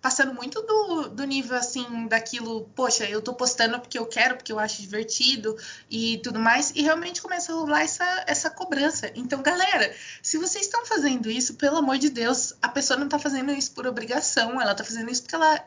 passando 0.00 0.32
muito 0.34 0.62
do, 0.62 1.08
do 1.08 1.24
nível 1.24 1.56
assim 1.56 2.06
daquilo, 2.08 2.68
poxa, 2.74 3.04
eu 3.04 3.20
tô 3.20 3.34
postando 3.34 3.78
porque 3.78 3.98
eu 3.98 4.06
quero, 4.06 4.36
porque 4.36 4.52
eu 4.52 4.58
acho 4.58 4.80
divertido 4.80 5.56
e 5.90 6.18
tudo 6.18 6.38
mais, 6.38 6.72
e 6.74 6.82
realmente 6.82 7.20
começa 7.20 7.52
a 7.52 7.54
rolar 7.54 7.82
essa, 7.82 8.24
essa 8.26 8.50
cobrança. 8.50 9.10
Então, 9.14 9.42
galera, 9.42 9.94
se 10.22 10.38
vocês 10.38 10.64
estão 10.64 10.86
fazendo 10.86 11.30
isso, 11.30 11.54
pelo 11.54 11.76
amor 11.76 11.98
de 11.98 12.08
Deus, 12.08 12.54
a 12.62 12.68
pessoa 12.68 12.98
não 12.98 13.08
tá 13.08 13.18
fazendo 13.18 13.52
isso 13.52 13.72
por 13.72 13.86
obrigação, 13.86 14.60
ela 14.60 14.74
tá 14.74 14.84
fazendo 14.84 15.10
isso 15.10 15.22
porque 15.22 15.34
ela 15.34 15.64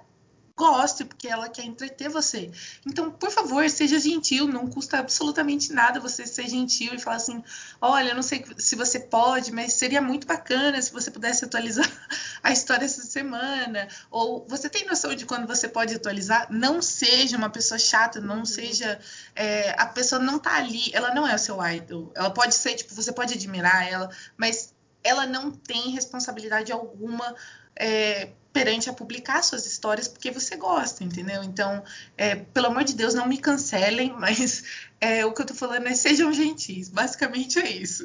goste, 0.55 1.03
porque 1.03 1.27
ela 1.27 1.49
quer 1.49 1.65
entreter 1.65 2.09
você. 2.09 2.51
Então, 2.85 3.11
por 3.11 3.31
favor, 3.31 3.67
seja 3.69 3.99
gentil, 3.99 4.47
não 4.47 4.67
custa 4.67 4.99
absolutamente 4.99 5.73
nada 5.73 5.99
você 5.99 6.27
ser 6.27 6.47
gentil 6.47 6.93
e 6.93 6.99
falar 6.99 7.17
assim: 7.17 7.43
olha, 7.81 8.09
eu 8.09 8.15
não 8.15 8.21
sei 8.21 8.45
se 8.57 8.75
você 8.75 8.99
pode, 8.99 9.51
mas 9.51 9.73
seria 9.73 10.01
muito 10.01 10.27
bacana 10.27 10.81
se 10.81 10.93
você 10.93 11.09
pudesse 11.09 11.45
atualizar 11.45 11.89
a 12.43 12.51
história 12.51 12.85
essa 12.85 13.03
semana. 13.03 13.87
Ou 14.11 14.45
você 14.47 14.69
tem 14.69 14.85
noção 14.85 15.15
de 15.15 15.25
quando 15.25 15.47
você 15.47 15.67
pode 15.67 15.95
atualizar? 15.95 16.47
Não 16.51 16.81
seja 16.81 17.35
uma 17.35 17.49
pessoa 17.49 17.79
chata, 17.79 18.21
não 18.21 18.39
uhum. 18.39 18.45
seja. 18.45 18.99
É, 19.35 19.71
a 19.77 19.87
pessoa 19.87 20.21
não 20.21 20.37
tá 20.37 20.55
ali, 20.55 20.91
ela 20.93 21.13
não 21.13 21.27
é 21.27 21.33
o 21.33 21.39
seu 21.39 21.57
idol. 21.65 22.11
Ela 22.15 22.29
pode 22.29 22.53
ser, 22.53 22.75
tipo, 22.75 22.93
você 22.93 23.11
pode 23.11 23.33
admirar 23.33 23.87
ela, 23.87 24.09
mas 24.37 24.73
ela 25.03 25.25
não 25.25 25.51
tem 25.51 25.89
responsabilidade 25.89 26.71
alguma 26.71 27.35
é, 27.75 28.29
perante 28.53 28.87
a 28.89 28.93
publicar 28.93 29.43
suas 29.43 29.65
histórias 29.65 30.07
porque 30.07 30.29
você 30.29 30.55
gosta, 30.55 31.03
entendeu? 31.03 31.43
Então, 31.43 31.83
é, 32.15 32.35
pelo 32.35 32.67
amor 32.67 32.83
de 32.83 32.93
Deus, 32.93 33.15
não 33.15 33.27
me 33.27 33.39
cancelem, 33.39 34.13
mas 34.17 34.63
é, 35.01 35.25
o 35.25 35.33
que 35.33 35.41
eu 35.41 35.45
tô 35.47 35.55
falando 35.55 35.87
é 35.87 35.95
sejam 35.95 36.31
gentis. 36.31 36.87
Basicamente 36.87 37.59
é 37.59 37.69
isso. 37.69 38.03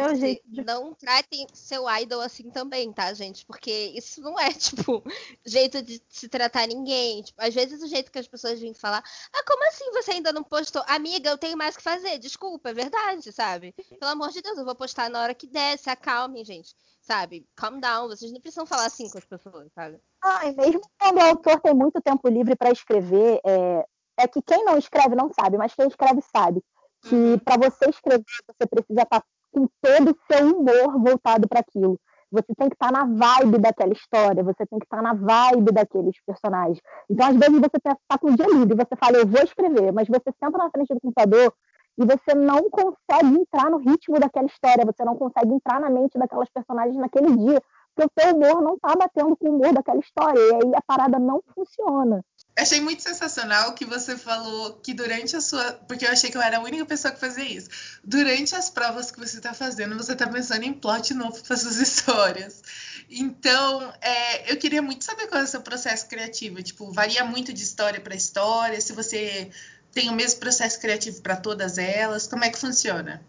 Não, 0.00 0.14
gente... 0.14 0.42
não 0.64 0.94
tratem 0.94 1.46
seu 1.52 1.88
idol 1.98 2.20
assim 2.20 2.50
também, 2.50 2.92
tá, 2.92 3.12
gente? 3.14 3.44
Porque 3.44 3.92
isso 3.94 4.20
não 4.20 4.38
é, 4.38 4.50
tipo, 4.54 5.02
jeito 5.44 5.82
de 5.82 6.00
se 6.08 6.28
tratar 6.28 6.66
ninguém. 6.66 7.22
Tipo, 7.22 7.42
às 7.42 7.54
vezes 7.54 7.82
o 7.82 7.88
jeito 7.88 8.12
que 8.12 8.18
as 8.18 8.28
pessoas 8.28 8.60
vêm 8.60 8.74
falar, 8.74 9.02
ah, 9.32 9.44
como 9.46 9.66
assim 9.68 9.90
você 9.92 10.12
ainda 10.12 10.32
não 10.32 10.42
postou? 10.42 10.82
Amiga, 10.86 11.30
eu 11.30 11.38
tenho 11.38 11.56
mais 11.56 11.76
que 11.76 11.82
fazer, 11.82 12.18
desculpa, 12.18 12.70
é 12.70 12.74
verdade, 12.74 13.32
sabe? 13.32 13.74
Pelo 13.98 14.12
amor 14.12 14.30
de 14.30 14.40
Deus, 14.40 14.58
eu 14.58 14.64
vou 14.64 14.74
postar 14.74 15.10
na 15.10 15.20
hora 15.20 15.34
que 15.34 15.46
der, 15.46 15.78
se 15.78 15.90
acalmem, 15.90 16.44
gente. 16.44 16.74
Sabe? 17.00 17.46
Calm 17.54 17.80
down, 17.80 18.08
vocês 18.08 18.32
não 18.32 18.40
precisam 18.40 18.64
falar 18.64 18.86
assim 18.86 19.10
com 19.10 19.18
as 19.18 19.24
pessoas, 19.24 19.70
sabe? 19.74 20.00
Ah, 20.22 20.46
e 20.46 20.54
mesmo 20.54 20.80
quando 20.98 21.18
o 21.18 21.22
autor 21.22 21.60
tem 21.60 21.74
muito 21.74 22.00
tempo 22.00 22.28
livre 22.28 22.56
para 22.56 22.70
escrever, 22.70 23.40
é, 23.44 23.86
é 24.20 24.28
que 24.28 24.40
quem 24.40 24.64
não 24.64 24.78
escreve 24.78 25.14
não 25.14 25.30
sabe, 25.30 25.58
mas 25.58 25.74
quem 25.74 25.86
escreve 25.86 26.22
sabe 26.34 26.62
que 27.04 27.14
uhum. 27.14 27.38
para 27.38 27.68
você 27.68 27.90
escrever 27.90 28.24
você 28.24 28.66
precisa 28.68 29.02
estar 29.02 29.20
tá 29.20 29.24
com 29.52 29.68
todo 29.80 30.10
o 30.10 30.32
seu 30.32 30.56
humor 30.56 30.98
voltado 31.00 31.48
para 31.48 31.60
aquilo. 31.60 31.98
Você 32.32 32.52
tem 32.56 32.68
que 32.68 32.74
estar 32.74 32.90
tá 32.90 32.92
na 32.92 33.04
vibe 33.04 33.58
daquela 33.58 33.92
história, 33.92 34.42
você 34.42 34.66
tem 34.66 34.78
que 34.78 34.86
estar 34.86 34.96
tá 34.96 35.02
na 35.02 35.14
vibe 35.14 35.72
daqueles 35.72 36.16
personagens. 36.26 36.80
Então, 37.08 37.28
às 37.28 37.36
vezes, 37.36 37.60
você 37.60 37.76
está 37.76 38.18
com 38.18 38.32
o 38.32 38.36
dia 38.36 38.46
livre, 38.46 38.74
você 38.74 38.96
fala, 38.96 39.18
eu 39.18 39.26
vou 39.26 39.42
escrever, 39.42 39.92
mas 39.92 40.08
você 40.08 40.32
senta 40.42 40.58
na 40.58 40.70
frente 40.70 40.92
do 40.92 41.00
computador 41.00 41.54
e 41.96 42.04
você 42.04 42.34
não 42.34 42.68
consegue 42.70 43.38
entrar 43.38 43.70
no 43.70 43.78
ritmo 43.78 44.18
daquela 44.18 44.46
história, 44.46 44.84
você 44.84 45.04
não 45.04 45.14
consegue 45.16 45.52
entrar 45.52 45.80
na 45.80 45.88
mente 45.88 46.18
daquelas 46.18 46.48
personagens 46.48 46.96
naquele 46.96 47.36
dia, 47.36 47.62
porque 47.94 48.10
o 48.10 48.22
seu 48.22 48.34
humor 48.34 48.62
não 48.62 48.74
está 48.74 48.94
batendo 48.96 49.36
com 49.36 49.48
o 49.48 49.56
humor 49.56 49.72
daquela 49.72 50.00
história, 50.00 50.38
e 50.38 50.54
aí 50.54 50.74
a 50.74 50.82
parada 50.82 51.18
não 51.18 51.42
funciona. 51.54 52.24
Achei 52.56 52.80
muito 52.80 53.02
sensacional 53.02 53.74
que 53.74 53.84
você 53.84 54.16
falou 54.16 54.74
que 54.74 54.94
durante 54.94 55.34
a 55.34 55.40
sua. 55.40 55.72
Porque 55.88 56.06
eu 56.06 56.10
achei 56.10 56.30
que 56.30 56.36
eu 56.36 56.42
era 56.42 56.58
a 56.58 56.60
única 56.60 56.84
pessoa 56.86 57.12
que 57.12 57.18
fazia 57.18 57.44
isso. 57.44 57.68
Durante 58.04 58.54
as 58.54 58.70
provas 58.70 59.10
que 59.10 59.18
você 59.18 59.38
está 59.38 59.52
fazendo, 59.52 59.96
você 59.96 60.12
está 60.12 60.28
pensando 60.28 60.62
em 60.62 60.72
plot 60.72 61.14
novo 61.14 61.42
para 61.42 61.56
suas 61.56 61.78
histórias. 61.78 62.62
Então, 63.10 63.92
é, 64.00 64.52
eu 64.52 64.56
queria 64.56 64.80
muito 64.80 65.04
saber 65.04 65.26
qual 65.26 65.40
é 65.40 65.44
o 65.44 65.48
seu 65.48 65.62
processo 65.62 66.06
criativo. 66.08 66.62
Tipo, 66.62 66.92
varia 66.92 67.24
muito 67.24 67.52
de 67.52 67.62
história 67.62 68.00
para 68.00 68.14
história, 68.14 68.80
se 68.80 68.92
você 68.92 69.50
tem 69.92 70.08
o 70.08 70.14
mesmo 70.14 70.40
processo 70.40 70.80
criativo 70.80 71.22
para 71.22 71.36
todas 71.36 71.78
elas, 71.78 72.26
como 72.26 72.44
é 72.44 72.50
que 72.50 72.58
funciona? 72.58 73.20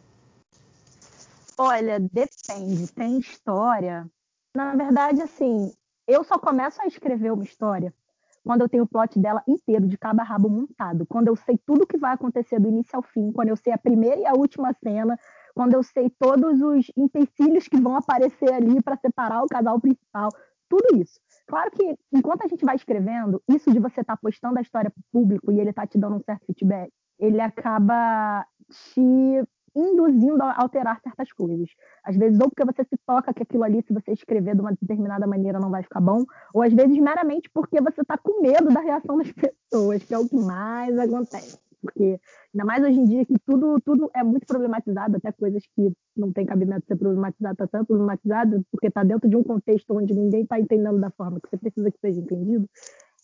Olha, 1.57 1.99
depende. 1.99 2.91
Tem 2.91 3.19
história. 3.19 4.09
Na 4.55 4.73
verdade, 4.73 5.21
assim, 5.21 5.73
eu 6.07 6.23
só 6.23 6.39
começo 6.39 6.81
a 6.81 6.87
escrever 6.87 7.33
uma 7.33 7.43
história 7.43 7.93
quando 8.41 8.61
eu 8.61 8.69
tenho 8.69 8.83
o 8.83 8.87
plot 8.87 9.19
dela 9.19 9.43
inteiro, 9.47 9.87
de 9.87 9.97
cabo 9.97 10.21
a 10.21 10.23
rabo 10.23 10.47
montado, 10.47 11.05
quando 11.07 11.27
eu 11.27 11.35
sei 11.35 11.59
tudo 11.65 11.83
o 11.83 11.87
que 11.87 11.97
vai 11.97 12.13
acontecer 12.13 12.59
do 12.59 12.69
início 12.69 12.95
ao 12.95 13.01
fim, 13.01 13.31
quando 13.31 13.49
eu 13.49 13.55
sei 13.57 13.73
a 13.73 13.77
primeira 13.77 14.21
e 14.21 14.25
a 14.25 14.33
última 14.33 14.71
cena, 14.73 15.19
quando 15.55 15.73
eu 15.73 15.81
sei 15.81 16.11
todos 16.19 16.61
os 16.61 16.91
empecilhos 16.95 17.67
que 17.67 17.81
vão 17.81 17.95
aparecer 17.95 18.53
ali 18.53 18.81
para 18.83 18.95
separar 18.97 19.43
o 19.43 19.47
casal 19.47 19.79
principal, 19.79 20.29
tudo 20.69 21.01
isso. 21.01 21.19
Claro 21.47 21.71
que 21.71 21.97
enquanto 22.13 22.43
a 22.43 22.47
gente 22.47 22.63
vai 22.63 22.75
escrevendo, 22.75 23.41
isso 23.49 23.73
de 23.73 23.79
você 23.79 24.01
estar 24.01 24.15
tá 24.15 24.21
postando 24.21 24.59
a 24.59 24.61
história 24.61 24.91
para 24.91 25.01
o 25.01 25.05
público 25.11 25.51
e 25.51 25.59
ele 25.59 25.73
tá 25.73 25.87
te 25.87 25.97
dando 25.97 26.15
um 26.15 26.21
certo 26.21 26.45
feedback, 26.45 26.91
ele 27.19 27.41
acaba 27.41 28.45
te 28.93 29.43
induzindo 29.75 30.41
a 30.41 30.61
alterar 30.61 30.99
certas 31.01 31.31
coisas. 31.33 31.69
Às 32.03 32.15
vezes, 32.15 32.39
ou 32.39 32.49
porque 32.49 32.65
você 32.65 32.83
se 32.83 32.97
toca 33.05 33.33
que 33.33 33.43
aquilo 33.43 33.63
ali, 33.63 33.83
se 33.83 33.93
você 33.93 34.13
escrever 34.13 34.55
de 34.55 34.61
uma 34.61 34.71
determinada 34.71 35.27
maneira, 35.27 35.59
não 35.59 35.69
vai 35.69 35.83
ficar 35.83 35.99
bom, 35.99 36.23
ou 36.53 36.61
às 36.61 36.73
vezes 36.73 36.97
meramente 36.97 37.49
porque 37.53 37.81
você 37.81 38.01
está 38.01 38.17
com 38.17 38.41
medo 38.41 38.69
da 38.73 38.79
reação 38.79 39.17
das 39.17 39.31
pessoas, 39.33 40.03
que 40.03 40.13
é 40.13 40.17
o 40.17 40.27
que 40.27 40.37
mais 40.37 40.97
acontece. 40.97 41.59
Porque, 41.81 42.19
ainda 42.53 42.65
mais 42.65 42.83
hoje 42.83 42.99
em 42.99 43.05
dia, 43.05 43.25
que 43.25 43.37
tudo, 43.45 43.79
tudo 43.81 44.09
é 44.15 44.23
muito 44.23 44.47
problematizado, 44.47 45.17
até 45.17 45.31
coisas 45.31 45.61
que 45.75 45.93
não 46.17 46.31
tem 46.31 46.45
cabimento 46.45 46.87
ser 46.87 46.95
problematizado, 46.95 47.53
está 47.53 47.67
sendo 47.67 47.85
problematizado, 47.85 48.65
porque 48.71 48.87
está 48.87 49.03
dentro 49.03 49.29
de 49.29 49.35
um 49.35 49.43
contexto 49.43 49.95
onde 49.95 50.15
ninguém 50.15 50.43
está 50.43 50.59
entendendo 50.59 50.99
da 50.99 51.11
forma 51.11 51.39
que 51.39 51.47
você 51.47 51.57
precisa 51.57 51.91
que 51.91 51.99
seja 51.99 52.19
entendido, 52.19 52.67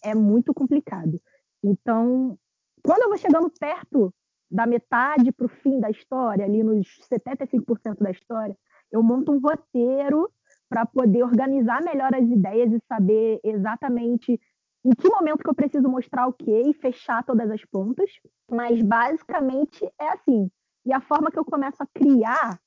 é 0.03 0.13
muito 0.13 0.53
complicado. 0.53 1.19
Então, 1.63 2.37
quando 2.83 3.03
eu 3.03 3.09
vou 3.09 3.17
chegando 3.17 3.49
perto 3.59 4.13
da 4.51 4.67
metade 4.67 5.31
para 5.31 5.45
o 5.45 5.49
fim 5.49 5.79
da 5.79 5.89
história, 5.89 6.45
ali 6.45 6.61
nos 6.61 6.85
75% 7.11 7.99
da 7.99 8.11
história, 8.11 8.55
eu 8.91 9.01
monto 9.01 9.31
um 9.31 9.39
roteiro 9.39 10.29
para 10.69 10.85
poder 10.85 11.23
organizar 11.23 11.81
melhor 11.81 12.13
as 12.13 12.29
ideias 12.29 12.71
e 12.73 12.79
saber 12.87 13.39
exatamente 13.43 14.39
em 14.83 14.89
que 14.89 15.09
momento 15.09 15.43
que 15.43 15.49
eu 15.49 15.55
preciso 15.55 15.87
mostrar 15.87 16.27
o 16.27 16.33
quê 16.33 16.63
e 16.65 16.73
fechar 16.73 17.23
todas 17.23 17.49
as 17.49 17.63
pontas. 17.65 18.09
Mas 18.49 18.81
basicamente 18.81 19.85
é 19.99 20.09
assim. 20.09 20.49
E 20.85 20.91
a 20.91 20.99
forma 20.99 21.31
que 21.31 21.39
eu 21.39 21.45
começo 21.45 21.81
a 21.81 21.87
criar, 21.93 22.59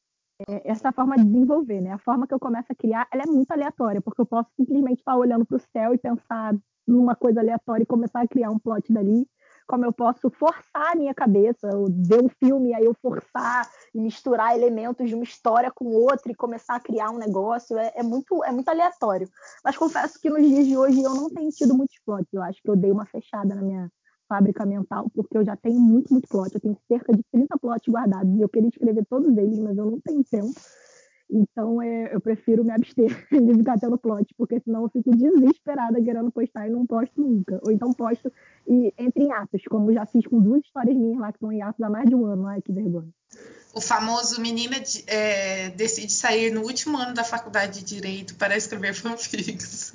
é 0.49 0.71
essa 0.71 0.93
forma 0.93 1.17
de 1.17 1.25
desenvolver, 1.25 1.81
né? 1.81 1.93
A 1.93 1.99
forma 1.99 2.27
que 2.27 2.35
eu 2.35 2.41
começo 2.41 2.67
a 2.71 2.75
criar, 2.75 3.07
ela 3.13 3.23
é 3.23 3.27
muito 3.27 3.51
aleatória, 3.51 4.01
porque 4.01 4.21
eu 4.21 4.27
posso 4.27 4.49
simplesmente 4.57 4.99
estar 4.99 5.17
olhando 5.17 5.45
para 5.45 5.57
o 5.57 5.61
céu 5.61 5.93
e 5.95 5.99
pensar 5.99 6.55
numa 6.87 7.15
coisa 7.15 7.41
aleatória 7.41 7.83
e 7.83 7.87
começar 7.87 8.21
a 8.23 8.29
criar 8.29 8.51
um 8.51 8.59
plot 8.59 8.93
dali 8.93 9.27
como 9.67 9.85
eu 9.85 9.93
posso 9.93 10.31
forçar 10.31 10.93
a 10.93 10.95
minha 10.95 11.15
cabeça, 11.15 11.69
eu 11.69 11.87
ver 11.89 12.23
um 12.23 12.29
filme 12.29 12.71
e 12.71 12.75
aí 12.75 12.85
eu 12.85 12.95
forçar 12.95 13.69
e 13.95 14.01
misturar 14.01 14.57
elementos 14.57 15.09
de 15.09 15.15
uma 15.15 15.25
história 15.25 15.71
com 15.71 15.87
outra 15.87 16.31
e 16.31 16.35
começar 16.35 16.77
a 16.77 16.81
criar 16.81 17.11
um 17.11 17.19
negócio, 17.19 17.79
é, 17.79 17.93
é, 17.97 18.03
muito, 18.03 18.45
é 18.45 18.53
muito 18.53 18.69
aleatório. 18.69 19.29
Mas 19.65 19.77
confesso 19.77 20.21
que 20.21 20.31
nos 20.31 20.43
dias 20.43 20.67
de 20.67 20.77
hoje 20.77 21.03
eu 21.03 21.15
não 21.15 21.31
tenho 21.31 21.51
tido 21.51 21.75
muitos 21.75 21.99
plots, 22.05 22.33
eu 22.33 22.43
acho 22.43 22.61
que 22.63 22.71
eu 22.71 22.77
dei 22.77 22.91
uma 22.91 23.07
fechada 23.07 23.55
na 23.55 23.63
minha 23.63 23.91
fábrica 24.29 24.65
mental, 24.65 25.11
porque 25.15 25.37
eu 25.37 25.45
já 25.45 25.57
tenho 25.57 25.79
muito, 25.79 26.13
muito 26.13 26.29
plot, 26.29 26.55
eu 26.55 26.61
tenho 26.61 26.77
cerca 26.89 27.15
de 27.15 27.23
30 27.31 27.59
plots 27.59 27.87
guardados 27.89 28.35
e 28.37 28.41
eu 28.41 28.49
queria 28.49 28.69
escrever 28.69 29.05
todos 29.09 29.37
eles, 29.37 29.59
mas 29.59 29.77
eu 29.77 29.85
não 29.85 30.01
tenho 30.01 30.25
tempo. 30.25 30.53
Então 31.35 31.83
é, 31.83 32.15
eu 32.15 32.21
prefiro 32.21 32.65
me 32.65 32.71
abster 32.71 33.09
de 33.29 33.55
ficar 33.55 33.77
tendo 33.77 33.99
plot, 33.99 34.33
porque 34.39 34.61
senão 34.61 34.85
eu 34.85 34.89
fico 34.89 35.11
desesperada 35.11 36.01
querendo 36.01 36.31
postar 36.31 36.69
e 36.69 36.71
não 36.71 36.87
posto 36.87 37.21
nunca. 37.21 37.61
Ou 37.67 37.73
então 37.73 37.93
posto 37.93 38.33
e 38.69 38.95
entre 38.97 39.25
em 39.25 39.33
atos, 39.33 39.63
como 39.69 39.93
já 39.93 40.07
fiz 40.07 40.25
com 40.29 40.41
duas 40.41 40.63
histórias 40.65 40.97
minhas 40.97 41.19
lá 41.19 41.33
que 41.33 41.37
estão 41.37 41.51
em 41.51 41.61
atos 41.61 41.83
há 41.83 41.91
mais 41.91 42.09
de 42.09 42.15
um 42.15 42.25
ano. 42.25 42.47
Ai, 42.47 42.63
que 42.63 42.73
vergonha. 42.73 43.09
O 43.75 43.81
famoso 43.81 44.41
menina 44.41 44.77
é, 45.09 45.71
decide 45.71 46.13
sair 46.13 46.53
no 46.53 46.63
último 46.63 46.97
ano 46.97 47.13
da 47.13 47.25
faculdade 47.25 47.81
de 47.81 47.97
Direito 47.97 48.37
para 48.37 48.57
escrever 48.57 48.95
fanfics. 48.95 49.93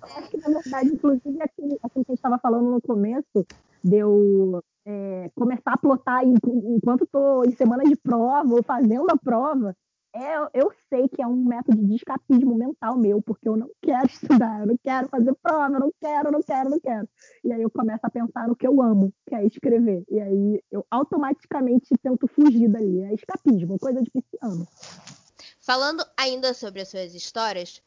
Acho 0.00 0.30
que, 0.30 0.36
na 0.36 0.60
verdade, 0.60 0.90
inclusive, 0.90 1.42
aquilo, 1.42 1.78
aquilo 1.82 2.04
que 2.04 2.12
a 2.12 2.12
gente 2.12 2.18
estava 2.18 2.38
falando 2.38 2.70
no 2.70 2.80
começo, 2.80 3.44
deu 3.82 4.62
é, 4.84 5.30
começar 5.34 5.72
a 5.74 5.78
plotar 5.78 6.24
enquanto 6.24 7.04
estou 7.04 7.44
em 7.44 7.52
semana 7.52 7.84
de 7.84 7.96
prova 7.96 8.54
ou 8.54 8.62
fazendo 8.62 9.10
a 9.10 9.16
prova, 9.16 9.76
é, 10.14 10.36
eu 10.52 10.70
sei 10.90 11.08
que 11.08 11.22
é 11.22 11.26
um 11.26 11.42
método 11.42 11.86
de 11.86 11.94
escapismo 11.94 12.54
mental 12.54 12.98
meu, 12.98 13.22
porque 13.22 13.48
eu 13.48 13.56
não 13.56 13.70
quero 13.80 14.06
estudar, 14.44 14.60
eu 14.60 14.66
não 14.66 14.76
quero 14.82 15.08
fazer 15.08 15.34
prova, 15.42 15.74
eu 15.74 15.80
não 15.80 15.92
quero, 15.98 16.30
não 16.30 16.42
quero, 16.42 16.70
não 16.70 16.80
quero. 16.80 17.08
E 17.42 17.52
aí 17.52 17.62
eu 17.62 17.70
começo 17.70 18.00
a 18.02 18.10
pensar 18.10 18.46
no 18.46 18.54
que 18.54 18.66
eu 18.66 18.82
amo, 18.82 19.12
que 19.26 19.34
é 19.34 19.46
escrever. 19.46 20.04
E 20.10 20.20
aí 20.20 20.62
eu 20.70 20.86
automaticamente 20.90 21.94
tento 22.02 22.28
fugir 22.28 22.68
dali. 22.68 23.00
É 23.00 23.14
escapismo, 23.14 23.78
coisa 23.78 24.02
de 24.02 24.10
pisciano. 24.10 24.66
Falando 25.60 26.04
ainda 26.18 26.52
sobre 26.52 26.82
as 26.82 26.88
suas 26.88 27.14
histórias, 27.14 27.80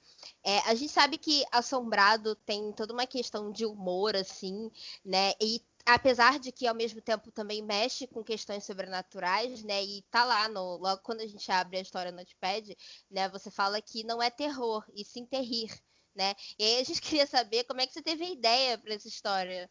é, 0.43 0.59
a 0.59 0.75
gente 0.75 0.91
sabe 0.91 1.17
que 1.17 1.43
Assombrado 1.51 2.35
tem 2.35 2.71
toda 2.73 2.93
uma 2.93 3.07
questão 3.07 3.51
de 3.51 3.65
humor, 3.65 4.15
assim, 4.15 4.71
né? 5.03 5.33
E 5.41 5.61
apesar 5.85 6.39
de 6.39 6.51
que 6.51 6.67
ao 6.67 6.75
mesmo 6.75 7.01
tempo 7.01 7.31
também 7.31 7.61
mexe 7.61 8.07
com 8.07 8.23
questões 8.23 8.63
sobrenaturais, 8.63 9.63
né? 9.63 9.83
E 9.83 10.01
tá 10.03 10.25
lá 10.25 10.47
no 10.49 10.77
logo 10.77 11.01
quando 11.03 11.21
a 11.21 11.27
gente 11.27 11.51
abre 11.51 11.77
a 11.77 11.81
história 11.81 12.11
no 12.11 12.17
Notepad, 12.17 12.75
né? 13.09 13.29
Você 13.29 13.51
fala 13.51 13.81
que 13.81 14.03
não 14.03 14.21
é 14.21 14.29
terror 14.29 14.83
e 14.93 15.05
sim 15.05 15.25
terrir, 15.25 15.71
né? 16.15 16.33
E 16.57 16.63
aí 16.63 16.79
a 16.79 16.83
gente 16.83 17.01
queria 17.01 17.27
saber 17.27 17.63
como 17.65 17.81
é 17.81 17.87
que 17.87 17.93
você 17.93 18.01
teve 18.01 18.23
a 18.25 18.31
ideia 18.31 18.77
para 18.77 18.93
essa 18.93 19.07
história. 19.07 19.69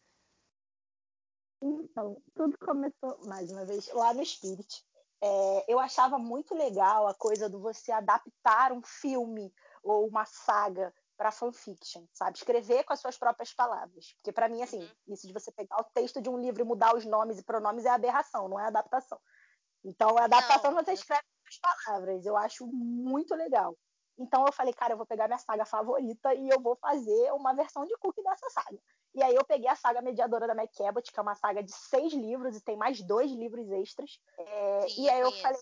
Então, 1.62 2.22
tudo 2.34 2.58
começou 2.58 3.18
mais 3.26 3.50
uma 3.50 3.64
vez 3.64 3.90
lá 3.92 4.12
no 4.12 4.24
Spirit. 4.24 4.84
É, 5.22 5.72
eu 5.72 5.78
achava 5.78 6.18
muito 6.18 6.54
legal 6.54 7.06
a 7.06 7.14
coisa 7.14 7.48
do 7.48 7.58
você 7.58 7.90
adaptar 7.90 8.72
um 8.72 8.82
filme 8.82 9.50
ou 9.84 10.06
uma 10.08 10.24
saga 10.24 10.92
para 11.16 11.30
fanfiction, 11.30 12.04
sabe? 12.12 12.36
Escrever 12.36 12.84
com 12.84 12.92
as 12.92 13.00
suas 13.00 13.16
próprias 13.16 13.52
palavras. 13.52 14.14
Porque 14.14 14.32
para 14.32 14.48
mim, 14.48 14.62
assim, 14.62 14.80
uhum. 14.80 15.14
isso 15.14 15.26
de 15.26 15.32
você 15.32 15.52
pegar 15.52 15.80
o 15.80 15.84
texto 15.84 16.20
de 16.20 16.28
um 16.28 16.38
livro 16.38 16.62
e 16.62 16.64
mudar 16.64 16.96
os 16.96 17.04
nomes 17.04 17.38
e 17.38 17.44
pronomes 17.44 17.84
é 17.84 17.90
aberração, 17.90 18.48
não 18.48 18.58
é 18.58 18.66
adaptação. 18.66 19.20
Então, 19.84 20.18
a 20.18 20.24
adaptação 20.24 20.72
não, 20.72 20.82
você 20.82 20.92
escreve 20.92 21.22
com 21.22 21.48
as 21.48 21.58
palavras. 21.58 22.26
Eu 22.26 22.36
acho 22.36 22.66
muito 22.66 23.34
legal. 23.34 23.76
Então 24.18 24.44
eu 24.46 24.52
falei, 24.52 24.72
cara, 24.72 24.92
eu 24.92 24.96
vou 24.96 25.06
pegar 25.06 25.26
minha 25.26 25.38
saga 25.38 25.64
favorita 25.64 26.34
e 26.34 26.48
eu 26.48 26.60
vou 26.60 26.76
fazer 26.76 27.32
uma 27.32 27.52
versão 27.52 27.84
de 27.84 27.96
cookie 27.98 28.22
dessa 28.22 28.48
saga. 28.50 28.78
E 29.14 29.22
aí 29.22 29.34
eu 29.34 29.44
peguei 29.44 29.68
a 29.68 29.76
saga 29.76 30.02
mediadora 30.02 30.46
da 30.46 30.54
McCabot, 30.54 31.10
que 31.10 31.18
é 31.18 31.22
uma 31.22 31.34
saga 31.34 31.62
de 31.62 31.72
seis 31.72 32.12
livros 32.12 32.56
e 32.56 32.60
tem 32.60 32.76
mais 32.76 33.00
dois 33.00 33.30
livros 33.30 33.70
extras. 33.70 34.20
É, 34.38 34.88
Sim, 34.88 35.02
e 35.02 35.10
aí 35.10 35.20
eu, 35.20 35.30
eu 35.30 35.32
falei, 35.32 35.60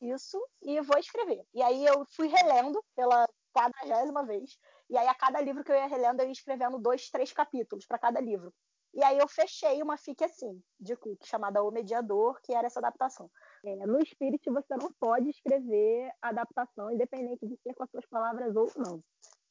isso 0.00 0.38
e 0.62 0.80
vou 0.80 0.98
escrever. 0.98 1.44
E 1.54 1.62
aí 1.62 1.84
eu 1.84 2.04
fui 2.14 2.28
relendo 2.28 2.82
pela 2.94 3.26
quadragésima 3.52 4.24
vez. 4.24 4.58
E 4.88 4.96
aí 4.96 5.06
a 5.08 5.14
cada 5.14 5.40
livro 5.40 5.64
que 5.64 5.72
eu 5.72 5.76
ia 5.76 5.86
relendo, 5.86 6.20
eu 6.20 6.26
ia 6.26 6.32
escrevendo 6.32 6.78
dois, 6.78 7.08
três 7.10 7.32
capítulos 7.32 7.86
para 7.86 7.98
cada 7.98 8.20
livro. 8.20 8.52
E 8.94 9.02
aí 9.04 9.18
eu 9.18 9.28
fechei 9.28 9.82
uma 9.82 9.98
fic 9.98 10.24
assim, 10.24 10.62
de 10.80 10.96
Cook, 10.96 11.22
chamada 11.26 11.62
O 11.62 11.70
Mediador, 11.70 12.40
que 12.42 12.54
era 12.54 12.66
essa 12.66 12.78
adaptação. 12.78 13.30
É, 13.64 13.86
no 13.86 14.04
Spirit 14.06 14.42
você 14.48 14.74
não 14.74 14.90
pode 14.98 15.28
escrever 15.28 16.10
adaptação, 16.22 16.90
independente 16.90 17.46
de 17.46 17.56
ser 17.58 17.74
com 17.74 17.82
as 17.82 17.90
suas 17.90 18.06
palavras 18.06 18.56
ou 18.56 18.70
não. 18.76 19.02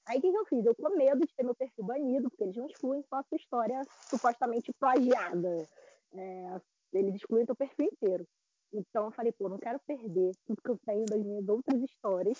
Aí 0.08 0.20
o 0.20 0.22
que, 0.22 0.28
eu 0.28 0.46
fiz? 0.46 0.66
Eu 0.66 0.76
com 0.76 0.96
medo 0.96 1.26
de 1.26 1.34
ter 1.36 1.44
meu 1.44 1.56
perfil 1.56 1.84
banido, 1.84 2.30
porque 2.30 2.44
eles 2.44 2.56
não 2.56 2.68
excluem 2.68 3.04
só 3.04 3.18
a 3.18 3.24
sua 3.24 3.36
história 3.38 3.82
supostamente 4.10 4.72
plagiada. 4.80 5.68
É, 6.14 6.62
eles 6.94 7.16
excluem 7.16 7.46
o 7.48 7.56
perfil 7.56 7.86
inteiro. 7.86 8.28
Então 8.76 9.06
eu 9.06 9.12
falei, 9.12 9.32
pô, 9.32 9.48
não 9.48 9.58
quero 9.58 9.80
perder 9.80 10.32
tudo 10.46 10.62
que 10.62 10.70
eu 10.70 10.80
tenho 10.86 11.06
das 11.06 11.24
minhas 11.24 11.48
outras 11.48 11.82
histórias, 11.82 12.40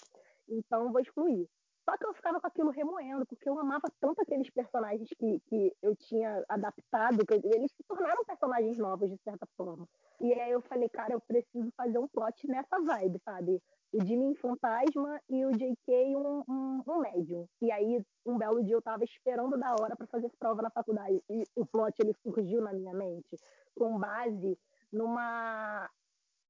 então 0.50 0.84
eu 0.84 0.92
vou 0.92 1.02
excluir. 1.02 1.48
Só 1.86 1.96
que 1.98 2.06
eu 2.06 2.14
ficava 2.16 2.42
com 2.42 2.48
aquilo 2.48 2.72
remoendo, 2.72 3.28
porque 3.28 3.48
eu 3.48 3.60
amava 3.60 3.88
tanto 4.02 4.20
aqueles 4.20 4.50
personagens 4.50 5.08
que, 5.20 5.40
que 5.42 5.72
eu 5.84 5.96
tinha 5.96 6.44
adaptado, 6.50 7.24
que 7.24 7.36
eles 7.36 7.72
se 7.72 7.84
tornaram 7.88 8.26
personagens 8.26 8.78
novos, 8.80 9.12
de 9.12 9.18
certa 9.18 9.46
forma. 9.56 9.88
E 10.20 10.34
aí 10.34 10.52
eu 10.52 10.62
falei, 10.62 10.90
cara, 10.90 11.14
eu 11.14 11.22
preciso 11.22 11.72
fazer 11.78 12.00
um 12.00 12.08
plot 12.08 12.48
nessa 12.48 12.80
vibe, 12.82 13.22
sabe? 13.24 13.62
O 13.94 14.04
Jimmy 14.04 14.36
fantasma 14.36 15.22
e 15.30 15.46
o 15.46 15.52
JK 15.52 16.16
um, 16.16 16.44
um, 16.50 16.84
um 16.88 17.00
médium. 17.02 17.48
E 17.62 17.72
aí, 17.72 18.04
um 18.26 18.38
belo 18.38 18.64
dia, 18.64 18.74
eu 18.74 18.82
tava 18.82 19.04
esperando 19.04 19.56
da 19.56 19.76
hora 19.80 19.96
para 19.96 20.08
fazer 20.08 20.32
prova 20.40 20.64
na 20.64 20.72
faculdade. 20.72 21.24
E 21.30 21.44
o 21.56 21.68
plot, 21.68 21.94
ele 22.00 22.16
surgiu 22.24 22.62
na 22.62 22.74
minha 22.74 22.96
mente 22.96 23.38
com 23.76 24.00
base 24.00 24.58
numa 24.92 25.90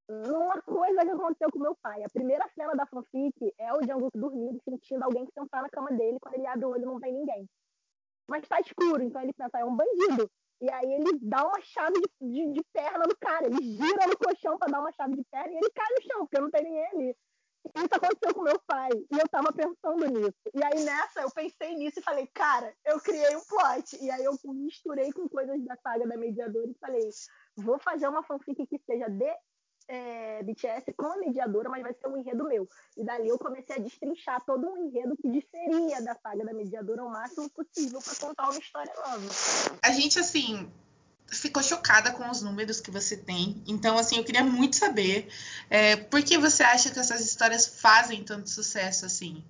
uma 0.07 0.61
coisa 0.61 1.01
que 1.01 1.09
aconteceu 1.09 1.49
com 1.51 1.59
meu 1.59 1.75
pai. 1.75 2.03
A 2.03 2.09
primeira 2.09 2.47
cena 2.49 2.73
da 2.73 2.85
fanfic 2.85 3.53
é 3.57 3.73
o 3.73 3.81
Jungkook 3.83 4.17
dormindo, 4.17 4.61
sentindo 4.63 5.03
alguém 5.03 5.25
sentar 5.33 5.63
na 5.63 5.69
cama 5.69 5.91
dele. 5.91 6.19
Quando 6.21 6.35
ele 6.35 6.47
abre 6.47 6.65
o 6.65 6.69
olho, 6.69 6.85
não 6.85 6.99
tem 6.99 7.13
ninguém. 7.13 7.49
Mas 8.27 8.47
tá 8.47 8.59
escuro, 8.59 9.01
então 9.03 9.21
ele 9.21 9.33
pensa, 9.33 9.59
é 9.59 9.65
um 9.65 9.75
bandido. 9.75 10.29
E 10.61 10.71
aí 10.71 10.93
ele 10.93 11.19
dá 11.21 11.45
uma 11.45 11.61
chave 11.61 11.99
de, 11.99 12.31
de, 12.31 12.53
de 12.53 12.63
perna 12.71 13.05
no 13.07 13.15
cara. 13.17 13.45
Ele 13.45 13.61
gira 13.61 14.07
no 14.07 14.17
colchão 14.17 14.57
para 14.57 14.71
dar 14.71 14.79
uma 14.79 14.91
chave 14.91 15.15
de 15.15 15.23
perna 15.25 15.51
e 15.51 15.57
ele 15.57 15.71
cai 15.71 15.87
no 15.89 16.01
chão, 16.01 16.19
porque 16.25 16.41
não 16.41 16.51
tem 16.51 16.63
ninguém 16.63 16.87
ali. 16.87 17.17
Isso 17.75 17.89
aconteceu 17.91 18.33
com 18.33 18.43
meu 18.43 18.59
pai. 18.67 18.91
E 18.93 19.17
eu 19.17 19.27
tava 19.27 19.51
pensando 19.51 20.05
nisso. 20.07 20.37
E 20.53 20.63
aí 20.63 20.83
nessa, 20.85 21.21
eu 21.21 21.31
pensei 21.31 21.75
nisso 21.75 21.99
e 21.99 22.03
falei, 22.03 22.27
cara, 22.27 22.73
eu 22.85 22.99
criei 22.99 23.35
um 23.35 23.43
plot. 23.43 23.97
E 24.03 24.09
aí 24.11 24.23
eu 24.23 24.33
misturei 24.53 25.11
com 25.11 25.27
coisas 25.27 25.63
da 25.65 25.75
saga 25.77 26.07
da 26.07 26.15
mediadora 26.15 26.69
e 26.69 26.77
falei, 26.79 27.09
vou 27.57 27.79
fazer 27.79 28.07
uma 28.07 28.23
fanfic 28.23 28.65
que 28.67 28.79
seja 28.79 29.09
de 29.09 29.35
é, 29.87 30.43
BTS 30.43 30.93
com 30.93 31.05
a 31.05 31.17
mediadora, 31.17 31.69
mas 31.69 31.81
vai 31.81 31.93
ser 31.93 32.07
um 32.07 32.17
enredo 32.17 32.43
meu. 32.45 32.67
E 32.97 33.03
dali 33.03 33.27
eu 33.27 33.37
comecei 33.37 33.75
a 33.75 33.79
destrinchar 33.79 34.43
todo 34.45 34.67
um 34.67 34.87
enredo 34.87 35.15
que 35.17 35.29
diferia 35.29 36.01
da 36.01 36.15
saga 36.15 36.45
da 36.45 36.53
mediadora 36.53 37.01
ao 37.01 37.09
máximo 37.09 37.49
possível 37.49 37.99
para 38.01 38.15
contar 38.15 38.49
uma 38.49 38.59
história 38.59 38.93
nova. 38.95 39.77
A 39.81 39.91
gente, 39.91 40.19
assim, 40.19 40.69
ficou 41.27 41.61
chocada 41.61 42.11
com 42.11 42.29
os 42.29 42.41
números 42.41 42.79
que 42.79 42.91
você 42.91 43.17
tem. 43.17 43.61
Então, 43.67 43.97
assim, 43.97 44.17
eu 44.17 44.23
queria 44.23 44.43
muito 44.43 44.75
saber 44.75 45.27
é, 45.69 45.95
por 45.95 46.23
que 46.23 46.37
você 46.37 46.63
acha 46.63 46.91
que 46.91 46.99
essas 46.99 47.21
histórias 47.21 47.81
fazem 47.81 48.23
tanto 48.23 48.49
sucesso 48.49 49.05
assim? 49.05 49.43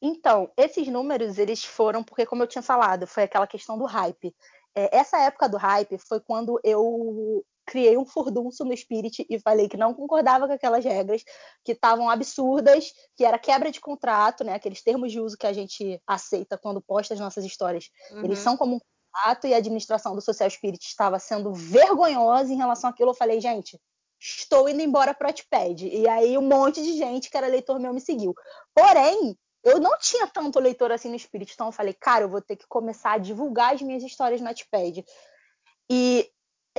Então, 0.00 0.50
esses 0.56 0.86
números, 0.88 1.38
eles 1.38 1.64
foram 1.64 2.02
porque, 2.02 2.26
como 2.26 2.42
eu 2.42 2.46
tinha 2.46 2.62
falado, 2.62 3.06
foi 3.06 3.22
aquela 3.22 3.46
questão 3.46 3.78
do 3.78 3.84
hype. 3.84 4.34
É, 4.74 4.98
essa 4.98 5.18
época 5.18 5.48
do 5.48 5.56
hype 5.56 5.96
foi 5.98 6.20
quando 6.20 6.60
eu 6.62 7.44
criei 7.66 7.98
um 7.98 8.06
furdunço 8.06 8.64
no 8.64 8.76
Spirit 8.76 9.26
e 9.28 9.40
falei 9.40 9.68
que 9.68 9.76
não 9.76 9.92
concordava 9.92 10.46
com 10.46 10.52
aquelas 10.52 10.84
regras, 10.84 11.22
que 11.64 11.72
estavam 11.72 12.08
absurdas, 12.08 12.92
que 13.16 13.24
era 13.24 13.38
quebra 13.38 13.70
de 13.70 13.80
contrato, 13.80 14.44
né? 14.44 14.54
Aqueles 14.54 14.82
termos 14.82 15.10
de 15.10 15.20
uso 15.20 15.36
que 15.36 15.46
a 15.46 15.52
gente 15.52 16.00
aceita 16.06 16.56
quando 16.56 16.80
posta 16.80 17.12
as 17.12 17.20
nossas 17.20 17.44
histórias. 17.44 17.90
Uhum. 18.12 18.24
Eles 18.24 18.38
são 18.38 18.56
como 18.56 18.76
um 18.76 18.80
contrato 19.12 19.46
e 19.46 19.54
a 19.54 19.56
administração 19.56 20.14
do 20.14 20.22
Social 20.22 20.48
Spirit 20.48 20.84
estava 20.86 21.18
sendo 21.18 21.52
vergonhosa 21.52 22.52
em 22.52 22.56
relação 22.56 22.88
àquilo. 22.88 23.10
Eu 23.10 23.14
falei, 23.14 23.40
gente, 23.40 23.78
estou 24.20 24.68
indo 24.68 24.80
embora 24.80 25.12
para 25.12 25.26
o 25.26 25.28
Wattpad. 25.28 25.88
E 25.88 26.08
aí 26.08 26.38
um 26.38 26.42
monte 26.42 26.82
de 26.82 26.96
gente 26.96 27.28
que 27.28 27.36
era 27.36 27.48
leitor 27.48 27.80
meu 27.80 27.92
me 27.92 28.00
seguiu. 28.00 28.34
Porém, 28.72 29.36
eu 29.64 29.80
não 29.80 29.98
tinha 29.98 30.28
tanto 30.28 30.60
leitor 30.60 30.92
assim 30.92 31.10
no 31.10 31.18
Spirit, 31.18 31.52
então 31.52 31.66
eu 31.66 31.72
falei, 31.72 31.92
cara, 31.92 32.24
eu 32.24 32.28
vou 32.28 32.40
ter 32.40 32.54
que 32.54 32.68
começar 32.68 33.14
a 33.14 33.18
divulgar 33.18 33.74
as 33.74 33.82
minhas 33.82 34.04
histórias 34.04 34.40
no 34.40 34.46
Wattpad. 34.46 35.04
E 35.90 36.30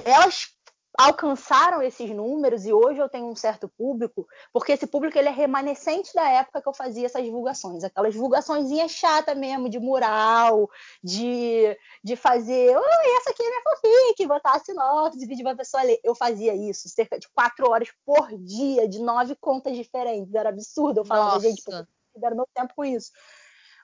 elas 0.06 0.57
alcançaram 0.97 1.83
esses 1.83 2.10
números 2.10 2.65
e 2.65 2.73
hoje 2.73 2.99
eu 2.99 3.07
tenho 3.07 3.27
um 3.27 3.36
certo 3.36 3.69
público, 3.69 4.27
porque 4.51 4.71
esse 4.71 4.88
público 4.88 5.15
ele 5.15 5.27
é 5.27 5.31
remanescente 5.31 6.12
da 6.13 6.27
época 6.27 6.60
que 6.60 6.67
eu 6.67 6.73
fazia 6.73 7.05
essas 7.05 7.23
divulgações, 7.23 7.83
aquelas 7.83 8.13
divulgações 8.13 8.67
chata 8.89 9.36
mesmo, 9.36 9.69
de 9.69 9.79
mural, 9.79 10.67
de, 11.03 11.77
de 12.03 12.15
fazer, 12.15 12.75
oh, 12.75 13.17
essa 13.17 13.29
aqui 13.29 13.43
é 13.43 13.47
minha 13.47 13.62
fanfic, 13.62 14.25
botar 14.25 14.53
a 14.53 14.60
sinopse, 14.60 15.27
vídeo 15.27 15.43
pra 15.43 15.55
pessoa 15.55 15.83
ler. 15.83 15.99
Eu 16.03 16.15
fazia 16.15 16.55
isso 16.55 16.89
cerca 16.89 17.19
de 17.19 17.27
quatro 17.29 17.69
horas 17.69 17.89
por 18.03 18.29
dia, 18.39 18.88
de 18.88 18.99
nove 18.99 19.36
contas 19.36 19.75
diferentes, 19.75 20.33
era 20.33 20.49
absurdo. 20.49 21.01
Eu 21.01 21.05
falava, 21.05 21.36
Nossa. 21.36 21.47
gente, 21.47 21.62
pô, 21.63 21.71
deram 22.15 22.38
meu 22.38 22.47
tempo 22.55 22.73
com 22.75 22.83
isso. 22.83 23.12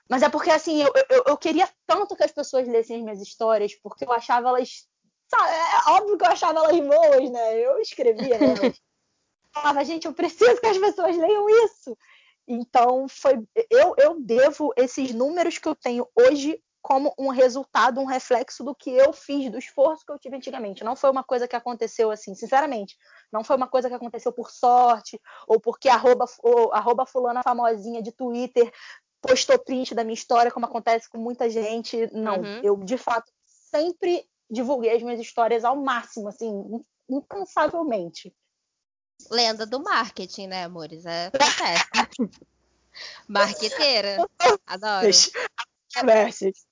Mas 0.08 0.22
é 0.22 0.28
porque, 0.28 0.50
assim, 0.50 0.82
eu, 0.82 0.92
eu, 1.08 1.24
eu 1.28 1.36
queria 1.36 1.68
tanto 1.86 2.16
que 2.16 2.24
as 2.24 2.32
pessoas 2.32 2.66
lessem 2.66 2.96
as 2.96 3.02
minhas 3.02 3.22
histórias, 3.22 3.74
porque 3.74 4.04
eu 4.04 4.12
achava 4.12 4.48
elas 4.48 4.86
é 5.36 5.90
óbvio 5.90 6.18
que 6.18 6.24
eu 6.24 6.30
achava 6.30 6.58
elas 6.60 6.80
boas, 6.80 7.30
né? 7.30 7.58
Eu 7.58 7.78
escrevia 7.78 8.38
nelas. 8.38 8.80
Falava, 9.52 9.84
gente, 9.84 10.06
eu 10.06 10.12
preciso 10.12 10.60
que 10.60 10.66
as 10.66 10.78
pessoas 10.78 11.16
leiam 11.16 11.48
isso. 11.64 11.96
Então, 12.46 13.08
foi 13.08 13.42
eu, 13.70 13.94
eu 13.96 14.20
devo 14.20 14.72
esses 14.76 15.14
números 15.14 15.58
que 15.58 15.68
eu 15.68 15.74
tenho 15.74 16.06
hoje 16.14 16.60
como 16.82 17.14
um 17.18 17.28
resultado, 17.28 17.98
um 17.98 18.04
reflexo 18.04 18.62
do 18.62 18.74
que 18.74 18.90
eu 18.90 19.10
fiz, 19.10 19.50
do 19.50 19.56
esforço 19.56 20.04
que 20.04 20.12
eu 20.12 20.18
tive 20.18 20.36
antigamente. 20.36 20.84
Não 20.84 20.94
foi 20.94 21.10
uma 21.10 21.24
coisa 21.24 21.48
que 21.48 21.56
aconteceu 21.56 22.10
assim, 22.10 22.34
sinceramente. 22.34 22.98
Não 23.32 23.42
foi 23.42 23.56
uma 23.56 23.66
coisa 23.66 23.88
que 23.88 23.94
aconteceu 23.94 24.30
por 24.30 24.50
sorte, 24.50 25.18
ou 25.48 25.58
porque 25.58 25.88
arroba, 25.88 26.26
ou, 26.42 26.74
arroba 26.74 27.06
fulana 27.06 27.42
famosinha 27.42 28.02
de 28.02 28.12
Twitter 28.12 28.70
postou 29.22 29.58
print 29.58 29.94
da 29.94 30.04
minha 30.04 30.12
história, 30.12 30.50
como 30.50 30.66
acontece 30.66 31.08
com 31.08 31.16
muita 31.16 31.48
gente. 31.48 32.06
Não, 32.12 32.40
uhum. 32.40 32.60
eu 32.62 32.76
de 32.76 32.98
fato 32.98 33.32
sempre 33.46 34.28
divulguei 34.54 34.96
as 34.96 35.02
minhas 35.02 35.20
histórias 35.20 35.64
ao 35.64 35.76
máximo, 35.76 36.28
assim, 36.28 36.50
incansavelmente. 37.08 38.34
Lenda 39.30 39.66
do 39.66 39.82
marketing, 39.82 40.46
né, 40.48 40.64
amores? 40.64 41.04
É, 41.04 41.30
acontece. 41.92 42.46
Marqueteira. 43.28 44.26
Adoro. 44.66 45.08
Conversas. 45.94 46.66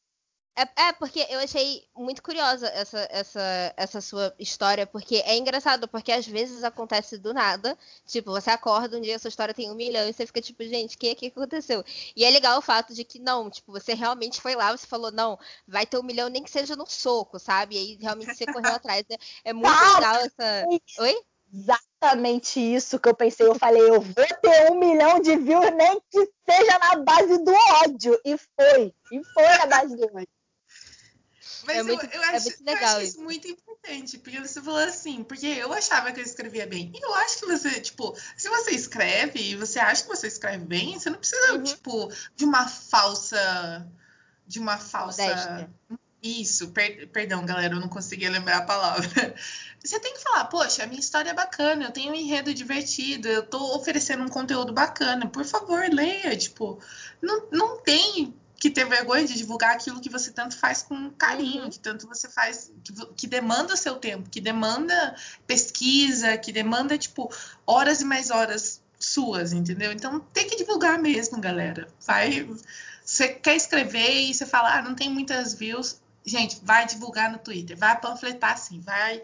É, 0.55 0.89
é, 0.89 0.93
porque 0.93 1.27
eu 1.31 1.41
achei 1.41 1.83
muito 1.97 2.23
curiosa 2.23 2.69
essa, 2.69 3.09
essa, 3.11 3.75
essa 3.75 4.01
sua 4.03 4.35
história, 4.39 4.87
porque 4.87 5.17
é 5.25 5.37
engraçado, 5.37 5.89
porque 5.89 6.13
às 6.13 6.27
vezes 6.27 6.63
acontece 6.63 7.17
do 7.17 7.33
nada. 7.33 7.77
Tipo, 8.07 8.33
você 8.33 8.51
acorda 8.51 8.99
um 8.99 9.01
dia, 9.01 9.19
sua 9.19 9.29
história 9.29 9.55
tem 9.55 9.71
um 9.71 9.75
milhão, 9.75 10.07
e 10.07 10.13
você 10.13 10.27
fica 10.27 10.43
tipo, 10.43 10.63
gente, 10.65 10.95
o 10.95 10.99
que, 10.99 11.15
que 11.15 11.27
aconteceu? 11.29 11.83
E 12.15 12.23
é 12.23 12.31
legal 12.31 12.59
o 12.59 12.63
fato 12.63 12.93
de 12.93 13.03
que 13.03 13.19
não, 13.19 13.49
tipo, 13.49 13.73
você 13.73 13.95
realmente 13.95 14.43
foi 14.43 14.55
lá, 14.55 14.77
você 14.77 14.87
falou, 14.87 15.11
não, 15.11 15.39
vai 15.67 15.87
ter 15.87 15.99
um 15.99 16.03
milhão, 16.03 16.29
nem 16.29 16.43
que 16.43 16.51
seja 16.51 16.77
no 16.77 16.87
soco, 16.87 17.39
sabe? 17.39 17.77
E 17.77 17.79
aí 17.79 17.99
realmente 18.01 18.35
você 18.35 18.45
correu 18.45 18.73
atrás. 18.75 19.05
É, 19.11 19.17
é 19.45 19.53
muito 19.55 19.95
legal 19.95 20.17
essa. 20.17 20.67
Oi? 20.99 21.17
exatamente 21.53 22.59
isso 22.59 22.99
que 22.99 23.09
eu 23.09 23.15
pensei. 23.15 23.47
Eu 23.47 23.55
falei, 23.55 23.83
eu 23.83 24.01
vou 24.01 24.27
ter 24.41 24.71
um 24.71 24.79
milhão 24.79 25.21
de 25.21 25.37
views, 25.37 25.71
nem 25.75 26.01
que 26.11 26.31
seja 26.49 26.79
na 26.79 26.97
base 26.97 27.39
do 27.45 27.53
ódio. 27.85 28.19
E 28.25 28.37
foi. 28.39 28.95
E 29.13 29.23
foi 29.35 29.47
a 29.47 29.67
base 29.67 29.95
do 29.97 30.05
ódio. 30.05 30.42
Mas 31.67 31.77
é 31.77 31.81
eu, 31.81 31.85
muito, 31.85 32.05
eu, 32.07 32.23
é 32.23 32.37
acho, 32.37 32.45
muito 32.45 32.65
legal 32.65 32.83
eu 32.83 32.97
acho 32.97 33.07
isso 33.07 33.21
muito 33.21 33.49
importante, 33.49 34.19
porque 34.19 34.41
você 34.41 34.61
falou 34.61 34.81
assim, 34.81 35.25
porque 35.25 35.47
eu 35.47 35.73
achava 35.73 36.13
que 36.13 36.21
eu 36.21 36.25
escrevia 36.25 36.67
bem. 36.67 36.93
E 36.95 37.05
eu 37.05 37.15
acho 37.15 37.41
que 37.41 37.47
você, 37.47 37.81
tipo, 37.81 38.17
se 38.37 38.49
você 38.49 38.71
escreve 38.73 39.41
e 39.41 39.57
você 39.57 39.79
acha 39.79 40.03
que 40.03 40.09
você 40.09 40.27
escreve 40.27 40.65
bem, 40.65 40.99
você 40.99 41.11
não 41.11 41.19
precisa, 41.19 41.55
uhum. 41.55 41.63
tipo, 41.63 42.13
de 42.37 42.45
uma 42.45 42.69
falsa. 42.69 43.87
De 44.47 44.59
uma 44.59 44.77
falsa. 44.77 45.23
Modéstia. 45.23 45.71
Isso, 46.23 46.71
per, 46.71 47.09
perdão, 47.09 47.45
galera, 47.45 47.75
eu 47.75 47.81
não 47.81 47.89
conseguia 47.89 48.31
lembrar 48.31 48.59
a 48.59 48.63
palavra. 48.63 49.35
Você 49.83 49.99
tem 49.99 50.15
que 50.15 50.23
falar, 50.23 50.45
poxa, 50.45 50.85
a 50.85 50.87
minha 50.87 51.01
história 51.01 51.31
é 51.31 51.35
bacana, 51.35 51.87
eu 51.87 51.91
tenho 51.91 52.13
um 52.13 52.15
enredo 52.15 52.55
divertido, 52.55 53.27
eu 53.27 53.43
tô 53.45 53.75
oferecendo 53.75 54.23
um 54.23 54.29
conteúdo 54.29 54.73
bacana, 54.73 55.27
por 55.27 55.45
favor, 55.45 55.83
leia. 55.91 56.37
Tipo, 56.37 56.81
não, 57.21 57.49
não 57.51 57.81
tem 57.81 58.33
que 58.63 58.71
ter 58.71 58.85
vergonha 58.85 59.27
de 59.27 59.35
divulgar 59.35 59.73
aquilo 59.73 60.01
que 60.01 60.09
você 60.09 60.31
tanto 60.31 60.57
faz 60.57 60.83
com 60.83 61.11
carinho, 61.11 61.65
uhum. 61.65 61.69
que 61.71 61.81
tanto 61.81 62.07
você 62.07 62.29
faz, 62.29 62.71
que, 62.85 62.93
que 63.17 63.27
demanda 63.27 63.77
seu 63.77 63.97
tempo, 63.97 64.31
que 64.31 64.41
demanda 64.41 65.17
pesquisa, 65.49 66.39
que 66.39 66.53
demanda, 66.53 66.97
tipo, 66.97 67.29
horas 67.67 68.01
e 68.01 68.05
mais 68.05 68.31
horas 68.31 68.81
suas, 69.01 69.53
entendeu? 69.53 69.91
Então 69.91 70.21
tem 70.33 70.47
que 70.47 70.55
divulgar 70.55 70.97
mesmo, 70.97 71.41
galera. 71.41 71.89
Vai. 72.07 72.49
Você 73.05 73.31
quer 73.31 73.57
escrever 73.57 74.31
e 74.31 74.33
você 74.33 74.47
fala, 74.47 74.79
ah, 74.79 74.83
não 74.83 74.95
tem 74.95 75.11
muitas 75.11 75.55
views. 75.55 76.01
Gente, 76.25 76.61
vai 76.63 76.87
divulgar 76.87 77.33
no 77.33 77.39
Twitter, 77.39 77.77
vai 77.77 78.01
panfletar 78.01 78.57
sim, 78.57 78.79
vai. 78.79 79.21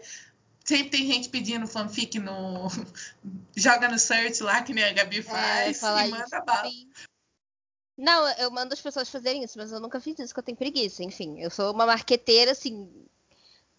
Sempre 0.65 0.89
tem 0.89 1.07
gente 1.07 1.29
pedindo 1.29 1.65
fanfic 1.65 2.19
no. 2.19 2.67
Joga 3.55 3.87
no 3.87 3.97
search 3.97 4.43
lá, 4.43 4.61
que 4.61 4.73
nem 4.73 4.83
a 4.83 4.91
Gabi 4.91 5.19
é, 5.19 5.23
faz, 5.23 5.81
é, 5.81 6.07
e 6.07 6.11
manda 6.11 6.41
bala. 6.41 6.69
Não, 7.99 8.25
eu 8.37 8.49
mando 8.49 8.73
as 8.73 8.79
pessoas 8.79 9.09
fazerem 9.09 9.43
isso, 9.43 9.57
mas 9.57 9.73
eu 9.73 9.79
nunca 9.81 9.99
fiz 9.99 10.17
isso, 10.17 10.29
porque 10.29 10.39
eu 10.39 10.45
tenho 10.45 10.57
preguiça. 10.57 11.03
Enfim, 11.03 11.37
eu 11.41 11.49
sou 11.51 11.73
uma 11.73 11.85
marqueteira, 11.85 12.53
assim, 12.53 12.89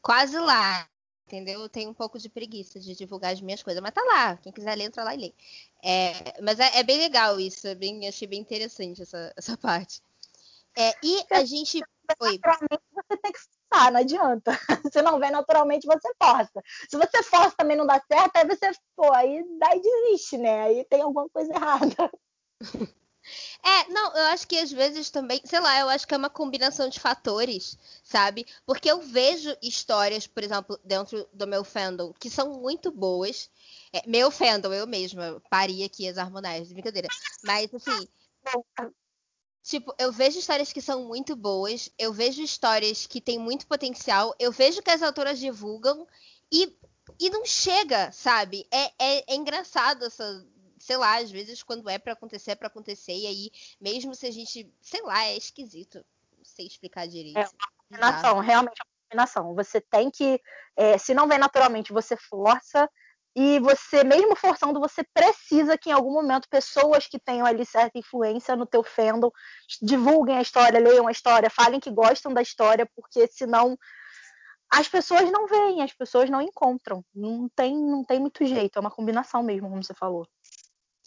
quase 0.02 0.38
lá. 0.38 0.86
Entendeu? 1.26 1.62
Eu 1.62 1.68
tenho 1.70 1.88
um 1.88 1.94
pouco 1.94 2.18
de 2.18 2.28
preguiça 2.28 2.78
de 2.78 2.94
divulgar 2.94 3.32
as 3.32 3.40
minhas 3.40 3.62
coisas, 3.62 3.82
mas 3.82 3.94
tá 3.94 4.02
lá. 4.02 4.36
Quem 4.36 4.52
quiser 4.52 4.76
ler, 4.76 4.84
entra 4.84 5.04
lá 5.04 5.14
e 5.14 5.18
lê. 5.18 5.34
É, 5.82 6.42
mas 6.42 6.60
é, 6.60 6.80
é, 6.80 6.82
bem 6.82 6.98
legal 6.98 7.40
isso, 7.40 7.66
é 7.66 7.74
bem, 7.74 8.06
achei 8.06 8.28
bem 8.28 8.40
interessante 8.40 9.00
essa, 9.00 9.32
essa 9.34 9.56
parte. 9.56 10.02
É, 10.76 10.92
e 11.02 11.24
a 11.30 11.42
gente. 11.44 11.80
Oi. 12.20 12.38
Naturalmente 12.44 12.82
você 12.92 13.16
tem 13.16 13.32
que 13.32 13.38
forçar, 13.38 13.92
não 13.92 14.00
adianta. 14.00 14.52
Se 14.92 15.00
não 15.00 15.18
vem 15.18 15.30
naturalmente, 15.30 15.86
você 15.86 16.12
força. 16.22 16.62
Se 16.90 16.96
você 16.98 17.22
força 17.22 17.54
também 17.56 17.76
não 17.76 17.86
dá 17.86 18.02
certo, 18.06 18.36
aí 18.36 18.46
você, 18.46 18.70
pô, 18.94 19.10
aí 19.14 19.42
daí 19.58 19.80
desiste, 19.80 20.36
né? 20.36 20.62
Aí 20.64 20.84
tem 20.84 21.00
alguma 21.00 21.26
coisa 21.30 21.50
errada. 21.54 22.10
É, 23.62 23.88
não, 23.90 24.16
eu 24.16 24.24
acho 24.26 24.46
que 24.46 24.56
às 24.58 24.72
vezes 24.72 25.10
também, 25.10 25.40
sei 25.44 25.60
lá, 25.60 25.80
eu 25.80 25.88
acho 25.88 26.06
que 26.06 26.14
é 26.14 26.16
uma 26.16 26.30
combinação 26.30 26.88
de 26.88 26.98
fatores, 26.98 27.78
sabe? 28.02 28.46
Porque 28.66 28.90
eu 28.90 29.00
vejo 29.00 29.56
histórias, 29.62 30.26
por 30.26 30.42
exemplo, 30.42 30.78
dentro 30.84 31.28
do 31.32 31.46
meu 31.46 31.64
fandom, 31.64 32.12
que 32.12 32.30
são 32.30 32.60
muito 32.60 32.90
boas. 32.90 33.50
É, 33.92 34.02
meu 34.06 34.30
fandom, 34.30 34.72
eu 34.72 34.86
mesma, 34.86 35.42
paria 35.50 35.86
aqui 35.86 36.08
as 36.08 36.18
harmonias, 36.18 36.72
brincadeira. 36.72 37.08
Mas, 37.44 37.72
assim, 37.74 38.08
Tipo, 39.62 39.94
eu 39.98 40.10
vejo 40.10 40.38
histórias 40.38 40.72
que 40.72 40.80
são 40.80 41.04
muito 41.04 41.36
boas, 41.36 41.90
eu 41.98 42.12
vejo 42.12 42.42
histórias 42.42 43.06
que 43.06 43.20
têm 43.20 43.38
muito 43.38 43.66
potencial, 43.66 44.34
eu 44.38 44.50
vejo 44.50 44.82
que 44.82 44.90
as 44.90 45.02
autoras 45.02 45.38
divulgam 45.38 46.06
e, 46.50 46.76
e 47.20 47.30
não 47.30 47.44
chega, 47.44 48.10
sabe? 48.10 48.66
É, 48.70 48.86
é, 48.98 49.32
é 49.32 49.36
engraçado 49.36 50.04
essa 50.04 50.46
sei 50.80 50.96
lá, 50.96 51.18
às 51.18 51.30
vezes 51.30 51.62
quando 51.62 51.88
é 51.88 51.98
para 51.98 52.14
acontecer, 52.14 52.52
é 52.52 52.54
pra 52.56 52.66
acontecer, 52.66 53.12
e 53.12 53.26
aí, 53.26 53.50
mesmo 53.80 54.14
se 54.14 54.26
a 54.26 54.32
gente, 54.32 54.68
sei 54.80 55.02
lá, 55.02 55.24
é 55.26 55.36
esquisito. 55.36 56.04
Não 56.36 56.44
sei 56.44 56.66
explicar 56.66 57.06
direito. 57.06 57.36
É 57.36 57.42
uma 57.42 57.50
combinação, 57.88 58.38
realmente 58.40 58.80
é 58.80 58.82
uma 58.82 59.08
combinação. 59.08 59.54
Você 59.54 59.80
tem 59.80 60.10
que, 60.10 60.40
é, 60.74 60.98
se 60.98 61.14
não 61.14 61.28
vem 61.28 61.38
naturalmente, 61.38 61.92
você 61.92 62.16
força, 62.16 62.88
e 63.36 63.60
você, 63.60 64.02
mesmo 64.02 64.34
forçando, 64.34 64.80
você 64.80 65.04
precisa 65.14 65.78
que 65.78 65.90
em 65.90 65.92
algum 65.92 66.12
momento 66.12 66.48
pessoas 66.48 67.06
que 67.06 67.18
tenham 67.18 67.46
ali 67.46 67.64
certa 67.64 67.96
influência 67.96 68.56
no 68.56 68.66
teu 68.66 68.82
fandom 68.82 69.30
divulguem 69.80 70.36
a 70.36 70.42
história, 70.42 70.80
leiam 70.80 71.06
a 71.06 71.12
história, 71.12 71.48
falem 71.48 71.78
que 71.78 71.92
gostam 71.92 72.34
da 72.34 72.42
história, 72.42 72.90
porque 72.96 73.28
senão 73.28 73.78
as 74.68 74.88
pessoas 74.88 75.30
não 75.30 75.46
veem, 75.46 75.82
as 75.82 75.92
pessoas 75.92 76.28
não 76.28 76.40
encontram. 76.40 77.04
Não 77.14 77.48
tem, 77.48 77.76
não 77.76 78.04
tem 78.04 78.18
muito 78.18 78.44
jeito, 78.44 78.76
é 78.76 78.80
uma 78.80 78.90
combinação 78.90 79.42
mesmo, 79.42 79.68
como 79.68 79.82
você 79.82 79.94
falou. 79.94 80.26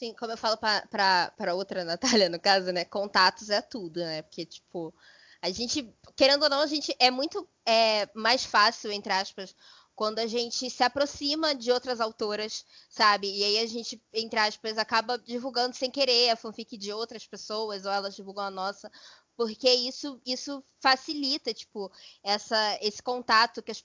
Sim, 0.03 0.13
como 0.13 0.33
eu 0.33 0.37
falo 0.37 0.57
para 0.57 1.55
outra 1.55 1.85
Natália, 1.85 2.27
no 2.27 2.37
caso, 2.37 2.73
né? 2.73 2.83
Contatos 2.83 3.49
é 3.49 3.61
tudo, 3.61 4.01
né? 4.01 4.21
Porque, 4.21 4.45
tipo, 4.45 4.93
a 5.41 5.49
gente, 5.49 5.89
querendo 6.13 6.43
ou 6.43 6.49
não, 6.49 6.59
a 6.59 6.67
gente 6.67 6.93
é 6.99 7.09
muito 7.09 7.47
é, 7.65 8.09
mais 8.13 8.43
fácil, 8.43 8.91
entre 8.91 9.13
aspas, 9.13 9.55
quando 9.95 10.19
a 10.19 10.27
gente 10.27 10.69
se 10.69 10.83
aproxima 10.83 11.55
de 11.55 11.71
outras 11.71 12.01
autoras, 12.01 12.65
sabe? 12.89 13.29
E 13.33 13.45
aí 13.45 13.59
a 13.59 13.65
gente, 13.65 14.01
entre 14.11 14.39
aspas, 14.39 14.77
acaba 14.77 15.17
divulgando 15.17 15.73
sem 15.73 15.89
querer 15.89 16.31
a 16.31 16.35
fanfic 16.35 16.77
de 16.77 16.91
outras 16.91 17.25
pessoas, 17.25 17.85
ou 17.85 17.91
elas 17.91 18.13
divulgam 18.13 18.43
a 18.43 18.51
nossa, 18.51 18.91
porque 19.37 19.71
isso, 19.71 20.19
isso 20.25 20.61
facilita, 20.81 21.53
tipo, 21.53 21.89
essa, 22.21 22.77
esse 22.81 23.01
contato 23.01 23.63
que 23.63 23.71
as, 23.71 23.81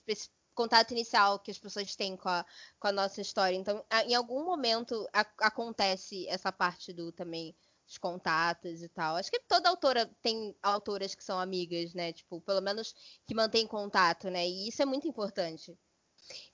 contato 0.59 0.91
inicial 0.91 1.39
que 1.39 1.51
as 1.51 1.57
pessoas 1.57 1.95
têm 1.95 2.17
com 2.17 2.27
a, 2.27 2.45
com 2.77 2.87
a 2.89 2.91
nossa 2.91 3.21
história. 3.21 3.55
Então, 3.55 3.81
em 4.05 4.13
algum 4.13 4.43
momento 4.43 5.07
a, 5.13 5.21
acontece 5.39 6.27
essa 6.27 6.51
parte 6.51 6.91
do 6.91 7.13
também 7.13 7.55
os 7.87 7.97
contatos 7.97 8.83
e 8.83 8.89
tal. 8.89 9.15
Acho 9.15 9.31
que 9.31 9.39
toda 9.47 9.69
autora 9.69 10.05
tem 10.21 10.53
autoras 10.61 11.15
que 11.15 11.23
são 11.23 11.39
amigas, 11.39 11.93
né? 11.93 12.11
Tipo, 12.11 12.41
pelo 12.41 12.61
menos 12.61 12.93
que 13.25 13.33
mantém 13.33 13.65
contato, 13.65 14.29
né? 14.29 14.45
E 14.45 14.67
isso 14.67 14.81
é 14.81 14.85
muito 14.85 15.07
importante. 15.07 15.77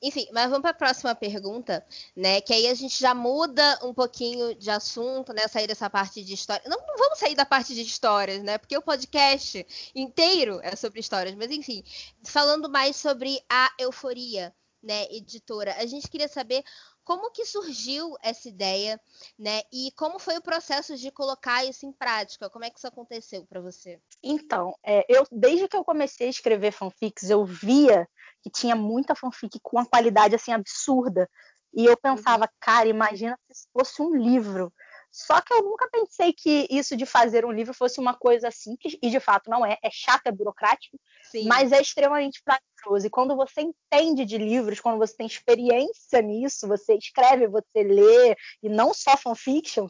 Enfim, 0.01 0.27
mas 0.31 0.45
vamos 0.49 0.61
para 0.61 0.71
a 0.71 0.73
próxima 0.73 1.15
pergunta, 1.15 1.85
né? 2.15 2.41
Que 2.41 2.53
aí 2.53 2.67
a 2.67 2.73
gente 2.73 2.99
já 2.99 3.13
muda 3.13 3.79
um 3.83 3.93
pouquinho 3.93 4.55
de 4.55 4.69
assunto, 4.69 5.33
né? 5.33 5.47
Sair 5.47 5.67
dessa 5.67 5.89
parte 5.89 6.23
de 6.23 6.33
história. 6.33 6.63
Não, 6.67 6.77
não 6.85 6.97
vamos 6.97 7.19
sair 7.19 7.35
da 7.35 7.45
parte 7.45 7.73
de 7.73 7.81
histórias, 7.81 8.43
né? 8.43 8.57
Porque 8.57 8.77
o 8.77 8.81
podcast 8.81 9.65
inteiro 9.93 10.59
é 10.63 10.75
sobre 10.75 10.99
histórias. 10.99 11.35
Mas 11.35 11.51
enfim, 11.51 11.83
falando 12.23 12.69
mais 12.69 12.95
sobre 12.95 13.41
a 13.49 13.71
euforia, 13.79 14.53
né, 14.85 15.05
editora. 15.09 15.75
A 15.79 15.85
gente 15.85 16.07
queria 16.07 16.27
saber 16.27 16.63
como 17.03 17.31
que 17.31 17.45
surgiu 17.45 18.15
essa 18.21 18.49
ideia, 18.49 18.99
né? 19.37 19.61
E 19.71 19.91
como 19.95 20.19
foi 20.19 20.37
o 20.37 20.41
processo 20.41 20.97
de 20.97 21.11
colocar 21.11 21.63
isso 21.63 21.85
em 21.85 21.91
prática? 21.91 22.49
Como 22.49 22.65
é 22.65 22.69
que 22.69 22.77
isso 22.77 22.87
aconteceu 22.87 23.45
para 23.45 23.61
você? 23.61 23.99
Então, 24.23 24.75
é, 24.83 25.05
eu 25.07 25.25
desde 25.31 25.67
que 25.67 25.77
eu 25.77 25.83
comecei 25.83 26.27
a 26.27 26.29
escrever 26.29 26.71
fanfics, 26.71 27.29
eu 27.29 27.45
via 27.45 28.07
que 28.45 28.49
tinha 28.51 28.75
muita 28.75 29.15
fanfic 29.15 29.59
com 29.63 29.77
uma 29.77 29.85
qualidade 29.87 30.35
assim 30.35 30.51
absurda. 30.51 31.27
E 31.73 31.83
eu 31.83 31.97
pensava, 31.97 32.43
uhum. 32.43 32.51
cara, 32.61 32.87
imagina 32.87 33.35
se 33.51 33.67
fosse 33.73 34.03
um 34.03 34.15
livro. 34.15 34.71
Só 35.15 35.39
que 35.39 35.53
eu 35.53 35.63
nunca 35.63 35.87
pensei 35.89 36.33
que 36.33 36.67
isso 36.69 36.97
de 36.97 37.05
fazer 37.05 37.45
um 37.45 37.51
livro 37.51 37.73
fosse 37.73 38.01
uma 38.01 38.13
coisa 38.13 38.51
simples, 38.51 38.97
e 39.01 39.09
de 39.09 39.21
fato 39.21 39.49
não 39.49 39.65
é. 39.65 39.77
É 39.81 39.89
chato, 39.89 40.27
é 40.27 40.31
burocrático, 40.31 40.99
Sim. 41.31 41.47
mas 41.47 41.71
é 41.71 41.79
extremamente 41.79 42.43
prazeroso. 42.43 43.07
E 43.07 43.09
quando 43.09 43.33
você 43.33 43.61
entende 43.61 44.25
de 44.25 44.37
livros, 44.37 44.81
quando 44.81 44.97
você 44.97 45.15
tem 45.15 45.25
experiência 45.25 46.21
nisso, 46.21 46.67
você 46.67 46.95
escreve, 46.95 47.47
você 47.47 47.81
lê, 47.81 48.35
e 48.61 48.67
não 48.67 48.93
só 48.93 49.15
fanfiction, 49.15 49.87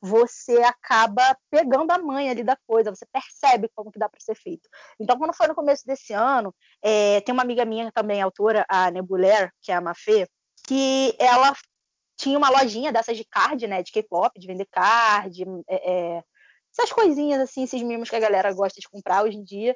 você 0.00 0.62
acaba 0.62 1.36
pegando 1.50 1.90
a 1.90 1.98
mãe 1.98 2.30
ali 2.30 2.44
da 2.44 2.56
coisa, 2.64 2.94
você 2.94 3.06
percebe 3.06 3.68
como 3.74 3.90
que 3.90 3.98
dá 3.98 4.08
para 4.08 4.20
ser 4.20 4.36
feito. 4.36 4.68
Então, 5.00 5.18
quando 5.18 5.34
foi 5.34 5.48
no 5.48 5.56
começo 5.56 5.84
desse 5.84 6.12
ano, 6.12 6.54
é, 6.80 7.20
tem 7.22 7.32
uma 7.32 7.42
amiga 7.42 7.64
minha 7.64 7.90
também, 7.90 8.22
autora, 8.22 8.64
a 8.68 8.92
Nebulaire, 8.92 9.50
que 9.60 9.72
é 9.72 9.74
a 9.74 9.80
Mafê, 9.80 10.28
que 10.68 11.16
ela 11.18 11.52
tinha 12.18 12.36
uma 12.36 12.50
lojinha 12.50 12.92
dessas 12.92 13.16
de 13.16 13.24
card, 13.24 13.66
né, 13.66 13.82
de 13.82 13.92
K-pop, 13.92 14.38
de 14.38 14.46
vender 14.46 14.66
card, 14.66 15.44
é, 15.68 16.16
é, 16.18 16.22
essas 16.76 16.92
coisinhas 16.92 17.40
assim, 17.40 17.62
esses 17.62 17.82
mimos 17.82 18.10
que 18.10 18.16
a 18.16 18.20
galera 18.20 18.52
gosta 18.52 18.80
de 18.80 18.88
comprar 18.88 19.24
hoje 19.24 19.38
em 19.38 19.44
dia. 19.44 19.74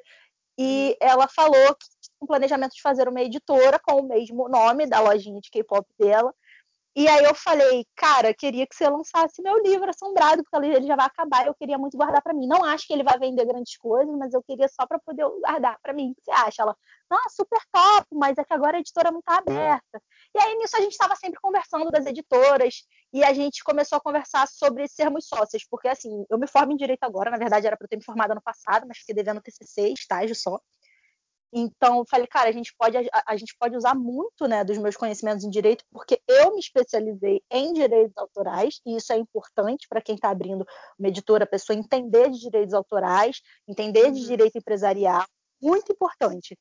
E 0.59 0.91
uhum. 1.01 1.09
ela 1.09 1.29
falou 1.29 1.75
que 1.75 1.87
tinha 2.01 2.17
um 2.21 2.27
planejamento 2.27 2.73
de 2.75 2.83
fazer 2.83 3.09
uma 3.09 3.23
editora 3.23 3.79
com 3.79 4.01
o 4.01 4.09
mesmo 4.09 4.49
nome 4.49 4.87
da 4.87 5.01
lojinha 5.01 5.41
de 5.41 5.51
K-pop 5.51 5.87
dela, 5.99 6.35
e 6.95 7.09
aí 7.09 7.25
eu 7.25 7.35
falei, 7.35 7.87
cara, 7.97 8.35
queria 8.35 8.67
que 8.67 8.75
você 8.75 8.87
lançasse 8.87 9.41
meu 9.41 9.63
livro 9.63 9.89
assombrado, 9.89 10.43
porque 10.45 10.67
ele 10.67 10.87
já 10.87 10.95
vai 10.95 11.07
acabar, 11.07 11.47
eu 11.47 11.55
queria 11.55 11.79
muito 11.79 11.97
guardar 11.97 12.21
para 12.21 12.35
mim. 12.35 12.47
Não 12.47 12.63
acho 12.65 12.87
que 12.87 12.93
ele 12.93 13.03
vai 13.03 13.19
vender 13.19 13.47
grandes 13.47 13.79
coisas, 13.79 14.15
mas 14.19 14.35
eu 14.35 14.43
queria 14.43 14.69
só 14.69 14.87
para 14.87 14.99
poder 14.99 15.25
guardar 15.41 15.79
para 15.83 15.95
mim. 15.95 16.11
O 16.11 16.15
que 16.15 16.23
você 16.23 16.31
acha? 16.31 16.63
Ela, 16.63 16.77
nossa, 17.11 17.31
super 17.31 17.61
top, 17.73 18.07
mas 18.13 18.37
é 18.37 18.45
que 18.45 18.53
agora 18.53 18.77
a 18.77 18.81
editora 18.81 19.11
não 19.11 19.23
tá 19.23 19.39
aberta. 19.39 20.03
E 20.35 20.39
aí 20.39 20.55
nisso 20.57 20.77
a 20.77 20.81
gente 20.81 20.93
estava 20.93 21.17
sempre 21.17 21.41
conversando 21.41 21.91
das 21.91 22.05
editoras 22.05 22.87
e 23.11 23.25
a 23.25 23.33
gente 23.33 23.65
começou 23.65 23.97
a 23.97 24.01
conversar 24.01 24.47
sobre 24.47 24.87
sermos 24.87 25.27
sócias, 25.27 25.63
porque 25.71 25.89
assim, 25.89 26.27
eu 26.29 26.39
me 26.39 26.47
formo 26.47 26.73
em 26.73 26.77
direito 26.77 27.05
agora, 27.05 27.31
na 27.31 27.39
verdade 27.39 27.67
era 27.67 27.77
para 27.77 27.89
ter 27.89 27.97
me 27.97 28.05
formado 28.05 28.33
ano 28.33 28.43
passado, 28.43 28.87
mas 28.87 28.99
fiquei 28.99 29.15
devendo 29.15 29.41
TCC, 29.41 29.93
estágio 29.93 30.35
só. 30.35 30.61
Então, 31.53 31.99
eu 31.99 32.05
falei, 32.09 32.27
cara, 32.27 32.49
a 32.49 32.53
gente 32.53 32.75
pode, 32.79 32.97
a, 32.97 33.23
a, 33.27 33.37
gente 33.37 33.55
pode 33.59 33.77
usar 33.77 33.95
muito 33.95 34.47
né, 34.49 34.65
dos 34.65 34.79
meus 34.79 34.97
conhecimentos 34.97 35.45
em 35.45 35.51
direito, 35.51 35.85
porque 35.93 36.19
eu 36.27 36.53
me 36.53 36.61
especializei 36.61 37.43
em 37.51 37.75
direitos 37.75 38.17
autorais, 38.17 38.81
e 38.87 38.97
isso 38.97 39.13
é 39.13 39.19
importante 39.19 39.87
para 39.87 40.01
quem 40.01 40.15
está 40.15 40.31
abrindo 40.31 40.67
uma 40.99 41.09
editora, 41.09 41.45
a 41.45 41.47
pessoa 41.47 41.79
entender 41.79 42.31
de 42.31 42.41
direitos 42.41 42.73
autorais, 42.73 43.43
entender 43.69 44.11
de 44.11 44.21
uhum. 44.21 44.27
direito 44.27 44.57
empresarial, 44.57 45.27
muito 45.61 45.93
importante. 45.93 46.57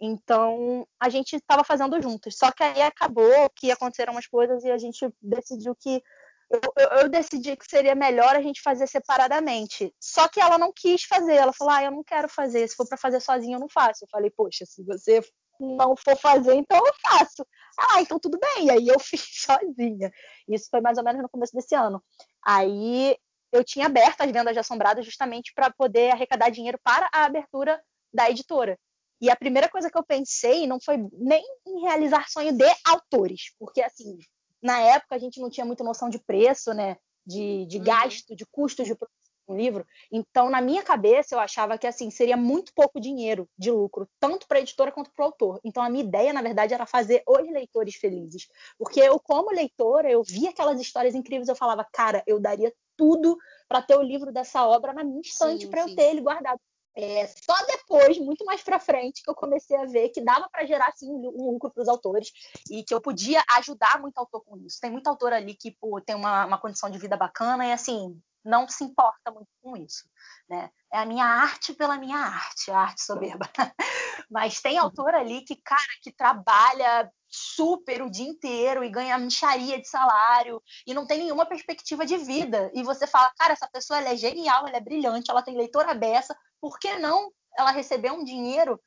Então, 0.00 0.86
a 0.98 1.10
gente 1.10 1.36
estava 1.36 1.62
fazendo 1.62 2.00
juntos. 2.00 2.34
Só 2.38 2.50
que 2.50 2.62
aí 2.62 2.80
acabou 2.80 3.50
que 3.54 3.70
aconteceram 3.70 4.14
umas 4.14 4.26
coisas 4.26 4.64
e 4.64 4.70
a 4.70 4.78
gente 4.78 5.06
decidiu 5.20 5.76
que 5.76 6.02
eu, 6.50 6.98
eu, 7.02 7.08
decidi 7.08 7.56
que 7.56 7.64
seria 7.64 7.94
melhor 7.94 8.34
a 8.34 8.42
gente 8.42 8.60
fazer 8.60 8.86
separadamente. 8.88 9.94
Só 10.00 10.26
que 10.26 10.40
ela 10.40 10.58
não 10.58 10.72
quis 10.74 11.04
fazer. 11.04 11.34
Ela 11.34 11.52
falou: 11.52 11.72
ah, 11.72 11.84
eu 11.84 11.90
não 11.92 12.02
quero 12.02 12.28
fazer. 12.28 12.66
Se 12.68 12.74
for 12.74 12.88
para 12.88 12.98
fazer 12.98 13.20
sozinha, 13.20 13.56
eu 13.56 13.60
não 13.60 13.68
faço. 13.68 14.04
Eu 14.04 14.08
falei: 14.10 14.30
poxa, 14.30 14.66
se 14.66 14.82
você 14.82 15.22
não 15.60 15.94
for 15.96 16.16
fazer, 16.16 16.54
então 16.54 16.78
eu 16.84 16.92
faço. 17.00 17.46
Ah, 17.78 18.00
então 18.00 18.18
tudo 18.18 18.38
bem. 18.38 18.70
Aí 18.70 18.88
eu 18.88 18.98
fiz 19.00 19.22
sozinha. 19.44 20.10
Isso 20.48 20.68
foi 20.70 20.80
mais 20.80 20.98
ou 20.98 21.04
menos 21.04 21.22
no 21.22 21.28
começo 21.28 21.54
desse 21.54 21.74
ano. 21.74 22.02
Aí 22.44 23.16
eu 23.52 23.62
tinha 23.62 23.86
aberto 23.86 24.20
as 24.22 24.30
vendas 24.30 24.52
de 24.52 24.58
Assombrados 24.58 25.04
justamente 25.04 25.52
para 25.54 25.70
poder 25.70 26.10
arrecadar 26.10 26.50
dinheiro 26.50 26.78
para 26.82 27.08
a 27.12 27.24
abertura 27.24 27.80
da 28.12 28.28
editora. 28.28 28.78
E 29.20 29.30
a 29.30 29.36
primeira 29.36 29.68
coisa 29.68 29.90
que 29.90 29.98
eu 29.98 30.04
pensei 30.04 30.66
não 30.66 30.80
foi 30.80 30.96
nem 31.12 31.44
em 31.66 31.82
realizar 31.82 32.28
sonho 32.28 32.52
de 32.56 32.64
autores, 32.84 33.54
porque 33.58 33.82
assim, 33.82 34.18
na 34.62 34.80
época 34.80 35.14
a 35.14 35.18
gente 35.18 35.40
não 35.40 35.50
tinha 35.50 35.66
muita 35.66 35.84
noção 35.84 36.08
de 36.08 36.18
preço, 36.18 36.72
né? 36.72 36.96
De, 37.26 37.66
de 37.66 37.78
uhum. 37.78 37.84
gasto, 37.84 38.34
de 38.34 38.46
custos 38.46 38.86
de 38.86 38.94
produção 38.94 39.20
um 39.50 39.56
livro. 39.56 39.84
Então, 40.10 40.48
na 40.48 40.60
minha 40.60 40.82
cabeça, 40.82 41.34
eu 41.34 41.40
achava 41.40 41.76
que 41.76 41.86
assim 41.86 42.10
seria 42.10 42.36
muito 42.36 42.72
pouco 42.74 43.00
dinheiro 43.00 43.48
de 43.58 43.70
lucro, 43.70 44.08
tanto 44.18 44.46
para 44.46 44.58
a 44.58 44.60
editora 44.60 44.92
quanto 44.92 45.10
para 45.12 45.22
o 45.24 45.26
autor. 45.26 45.60
Então, 45.64 45.82
a 45.82 45.90
minha 45.90 46.04
ideia, 46.04 46.32
na 46.32 46.42
verdade, 46.42 46.72
era 46.72 46.86
fazer 46.86 47.22
os 47.26 47.50
leitores 47.50 47.96
felizes. 47.96 48.46
Porque 48.78 49.00
eu, 49.00 49.18
como 49.18 49.50
leitora, 49.50 50.10
eu 50.10 50.22
via 50.22 50.50
aquelas 50.50 50.80
histórias 50.80 51.14
incríveis, 51.14 51.48
eu 51.48 51.56
falava, 51.56 51.86
cara, 51.92 52.22
eu 52.26 52.40
daria 52.40 52.72
tudo 52.96 53.36
para 53.68 53.82
ter 53.82 53.96
o 53.96 54.02
livro 54.02 54.32
dessa 54.32 54.66
obra 54.66 54.92
na 54.92 55.02
minha 55.02 55.20
estante 55.20 55.66
para 55.66 55.82
eu 55.82 55.94
ter 55.94 56.10
ele 56.10 56.20
guardado. 56.20 56.60
É, 56.96 57.26
só 57.26 57.54
depois, 57.66 58.18
muito 58.18 58.44
mais 58.44 58.62
para 58.62 58.80
frente, 58.80 59.22
que 59.22 59.30
eu 59.30 59.34
comecei 59.34 59.76
a 59.76 59.86
ver 59.86 60.08
que 60.08 60.20
dava 60.20 60.48
para 60.50 60.66
gerar 60.66 60.88
assim, 60.88 61.08
um 61.08 61.52
lucro 61.52 61.70
para 61.70 61.82
os 61.82 61.88
autores 61.88 62.30
e 62.70 62.82
que 62.82 62.92
eu 62.92 63.00
podia 63.00 63.42
ajudar 63.58 64.00
muito 64.00 64.18
autor 64.18 64.42
com 64.44 64.56
isso. 64.58 64.80
Tem 64.80 64.90
muito 64.90 65.06
autor 65.06 65.32
ali 65.32 65.54
que 65.54 65.70
pô, 65.70 66.00
tem 66.00 66.16
uma, 66.16 66.46
uma 66.46 66.58
condição 66.58 66.90
de 66.90 66.98
vida 66.98 67.16
bacana 67.16 67.66
e 67.66 67.72
assim 67.72 68.20
não 68.44 68.66
se 68.68 68.84
importa 68.84 69.30
muito 69.30 69.48
com 69.62 69.76
isso. 69.76 70.08
Né? 70.48 70.70
É 70.92 70.98
a 70.98 71.06
minha 71.06 71.24
arte 71.24 71.72
pela 71.74 71.98
minha 71.98 72.18
arte, 72.18 72.70
a 72.70 72.78
arte 72.78 73.02
soberba. 73.02 73.48
Mas 74.30 74.60
tem 74.60 74.78
autor 74.78 75.14
ali 75.14 75.42
que, 75.42 75.56
cara, 75.56 75.82
que 76.02 76.12
trabalha 76.12 77.10
super 77.28 78.02
o 78.02 78.10
dia 78.10 78.28
inteiro 78.28 78.84
e 78.84 78.90
ganha 78.90 79.18
micharia 79.18 79.80
de 79.80 79.88
salário 79.88 80.62
e 80.86 80.92
não 80.92 81.06
tem 81.06 81.18
nenhuma 81.18 81.46
perspectiva 81.46 82.04
de 82.04 82.16
vida. 82.16 82.70
E 82.74 82.82
você 82.82 83.06
fala, 83.06 83.32
cara, 83.38 83.52
essa 83.52 83.68
pessoa 83.68 84.00
é 84.00 84.16
genial, 84.16 84.66
ela 84.66 84.76
é 84.76 84.80
brilhante, 84.80 85.30
ela 85.30 85.42
tem 85.42 85.56
leitora 85.56 85.94
beça, 85.94 86.36
por 86.60 86.78
que 86.78 86.96
não 86.98 87.32
ela 87.58 87.70
receber 87.70 88.12
um 88.12 88.24
dinheiro 88.24 88.80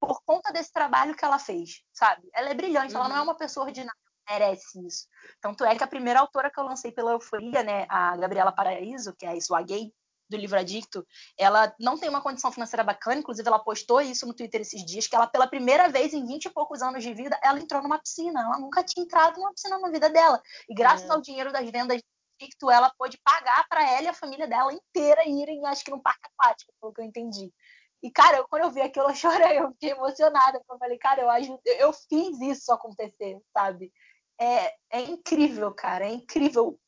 por 0.00 0.22
conta 0.24 0.52
desse 0.52 0.72
trabalho 0.72 1.16
que 1.16 1.24
ela 1.24 1.38
fez, 1.38 1.82
sabe? 1.92 2.28
Ela 2.34 2.50
é 2.50 2.54
brilhante, 2.54 2.94
uhum. 2.94 3.00
ela 3.00 3.08
não 3.08 3.16
é 3.16 3.18
uhum. 3.20 3.26
uma 3.26 3.36
pessoa 3.36 3.66
ordinária 3.66 3.98
merece 4.28 4.84
isso. 4.84 5.06
Tanto 5.40 5.64
é 5.64 5.76
que 5.76 5.84
a 5.84 5.86
primeira 5.86 6.20
autora 6.20 6.50
que 6.50 6.58
eu 6.58 6.64
lancei 6.64 6.90
pela 6.90 7.12
Euforia, 7.12 7.62
né, 7.62 7.86
a 7.88 8.16
Gabriela 8.16 8.52
Paraíso, 8.52 9.14
que 9.14 9.24
é 9.24 9.30
a 9.30 9.40
Swagay, 9.40 9.92
do 10.28 10.36
livro 10.36 10.58
Adicto, 10.58 11.06
ela 11.38 11.74
não 11.78 11.98
tem 11.98 12.08
uma 12.08 12.20
condição 12.20 12.50
financeira 12.50 12.82
bacana, 12.82 13.20
inclusive 13.20 13.46
ela 13.46 13.58
postou 13.58 14.00
isso 14.00 14.26
no 14.26 14.34
Twitter 14.34 14.60
esses 14.60 14.84
dias, 14.84 15.06
que 15.06 15.14
ela 15.14 15.26
pela 15.26 15.46
primeira 15.46 15.88
vez 15.88 16.12
em 16.12 16.26
20 16.26 16.46
e 16.46 16.50
poucos 16.50 16.82
anos 16.82 17.02
de 17.02 17.14
vida, 17.14 17.38
ela 17.42 17.60
entrou 17.60 17.82
numa 17.82 17.98
piscina, 17.98 18.40
ela 18.40 18.58
nunca 18.58 18.82
tinha 18.82 19.04
entrado 19.04 19.36
numa 19.36 19.52
piscina 19.52 19.78
na 19.78 19.90
vida 19.90 20.08
dela. 20.10 20.40
E 20.68 20.74
graças 20.74 21.08
é. 21.08 21.12
ao 21.12 21.20
dinheiro 21.20 21.52
das 21.52 21.68
vendas 21.70 21.98
de 21.98 22.04
Adicto, 22.40 22.70
ela 22.70 22.92
pôde 22.98 23.18
pagar 23.24 23.66
para 23.68 23.88
ela 23.90 24.02
e 24.02 24.08
a 24.08 24.14
família 24.14 24.46
dela 24.46 24.72
inteira 24.72 25.26
irem, 25.26 25.64
acho 25.66 25.84
que 25.84 25.90
num 25.90 26.00
parque 26.00 26.28
aquático, 26.36 26.72
pelo 26.80 26.92
que 26.92 27.00
eu 27.00 27.04
entendi. 27.04 27.52
E, 28.02 28.10
cara, 28.10 28.38
eu, 28.38 28.46
quando 28.48 28.62
eu 28.62 28.70
vi 28.70 28.82
aquilo, 28.82 29.08
eu 29.10 29.14
chorei, 29.14 29.58
eu 29.58 29.70
fiquei 29.72 29.90
emocionada. 29.90 30.60
Eu 30.68 30.78
falei, 30.78 30.98
cara, 30.98 31.22
eu, 31.22 31.30
ajudo, 31.30 31.60
eu 31.64 31.92
fiz 31.92 32.40
isso 32.40 32.70
acontecer, 32.72 33.40
sabe? 33.52 33.90
é, 34.38 34.74
é 34.90 35.00
incrível, 35.02 35.72
cara, 35.72 36.06
é 36.06 36.12
incrível 36.12 36.78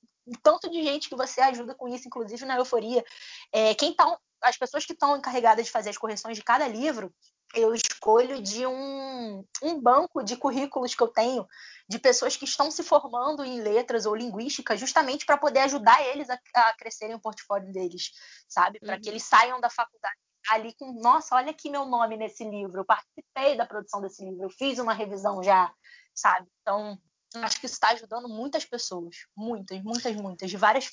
tanto 0.43 0.71
de 0.71 0.83
gente 0.83 1.09
que 1.09 1.17
você 1.17 1.41
ajuda 1.41 1.75
com 1.75 1.89
isso, 1.89 2.07
inclusive 2.07 2.45
na 2.45 2.57
euforia. 2.57 3.05
É, 3.53 3.75
quem 3.75 3.95
tá, 3.95 4.19
as 4.43 4.57
pessoas 4.57 4.85
que 4.85 4.93
estão 4.93 5.17
encarregadas 5.17 5.67
de 5.67 5.73
fazer 5.73 5.91
as 5.91 5.99
correções 5.99 6.37
de 6.37 6.45
cada 6.45 6.67
livro, 6.67 7.13
eu 7.55 7.75
escolho 7.75 8.43
de 8.43 8.67
um, 8.67 9.45
um 9.63 9.81
banco 9.81 10.23
de 10.23 10.37
currículos 10.37 10.95
que 10.95 11.03
eu 11.03 11.09
tenho 11.09 11.47
de 11.89 11.99
pessoas 11.99 12.37
que 12.37 12.45
estão 12.45 12.71
se 12.71 12.83
formando 12.83 13.43
em 13.43 13.61
letras 13.61 14.05
ou 14.05 14.15
linguística, 14.15 14.77
justamente 14.77 15.25
para 15.25 15.39
poder 15.39 15.61
ajudar 15.61 16.03
eles 16.05 16.29
a, 16.29 16.39
a 16.55 16.75
crescerem 16.77 17.17
o 17.17 17.21
portfólio 17.21 17.73
deles, 17.73 18.11
sabe? 18.47 18.79
Para 18.79 18.95
uhum. 18.95 19.01
que 19.01 19.09
eles 19.09 19.23
saiam 19.23 19.61
da 19.61 19.71
faculdade 19.71 20.17
ali 20.51 20.75
com, 20.75 20.93
nossa, 21.01 21.35
olha 21.35 21.51
aqui 21.51 21.71
meu 21.71 21.85
nome 21.85 22.17
nesse 22.17 22.45
livro, 22.45 22.81
eu 22.81 22.85
participei 22.85 23.57
da 23.57 23.67
produção 23.67 24.01
desse 24.01 24.25
livro, 24.25 24.45
eu 24.45 24.51
fiz 24.51 24.79
uma 24.79 24.93
revisão 24.93 25.43
já, 25.43 25.73
sabe? 26.15 26.47
Então, 26.63 26.99
acho 27.37 27.61
que 27.61 27.67
isso 27.67 27.75
está 27.75 27.91
ajudando 27.91 28.29
muitas 28.29 28.65
pessoas. 28.65 29.27
Muitas, 29.37 29.83
muitas, 29.83 30.17
muitas, 30.17 30.51
de 30.51 30.57
várias 30.57 30.91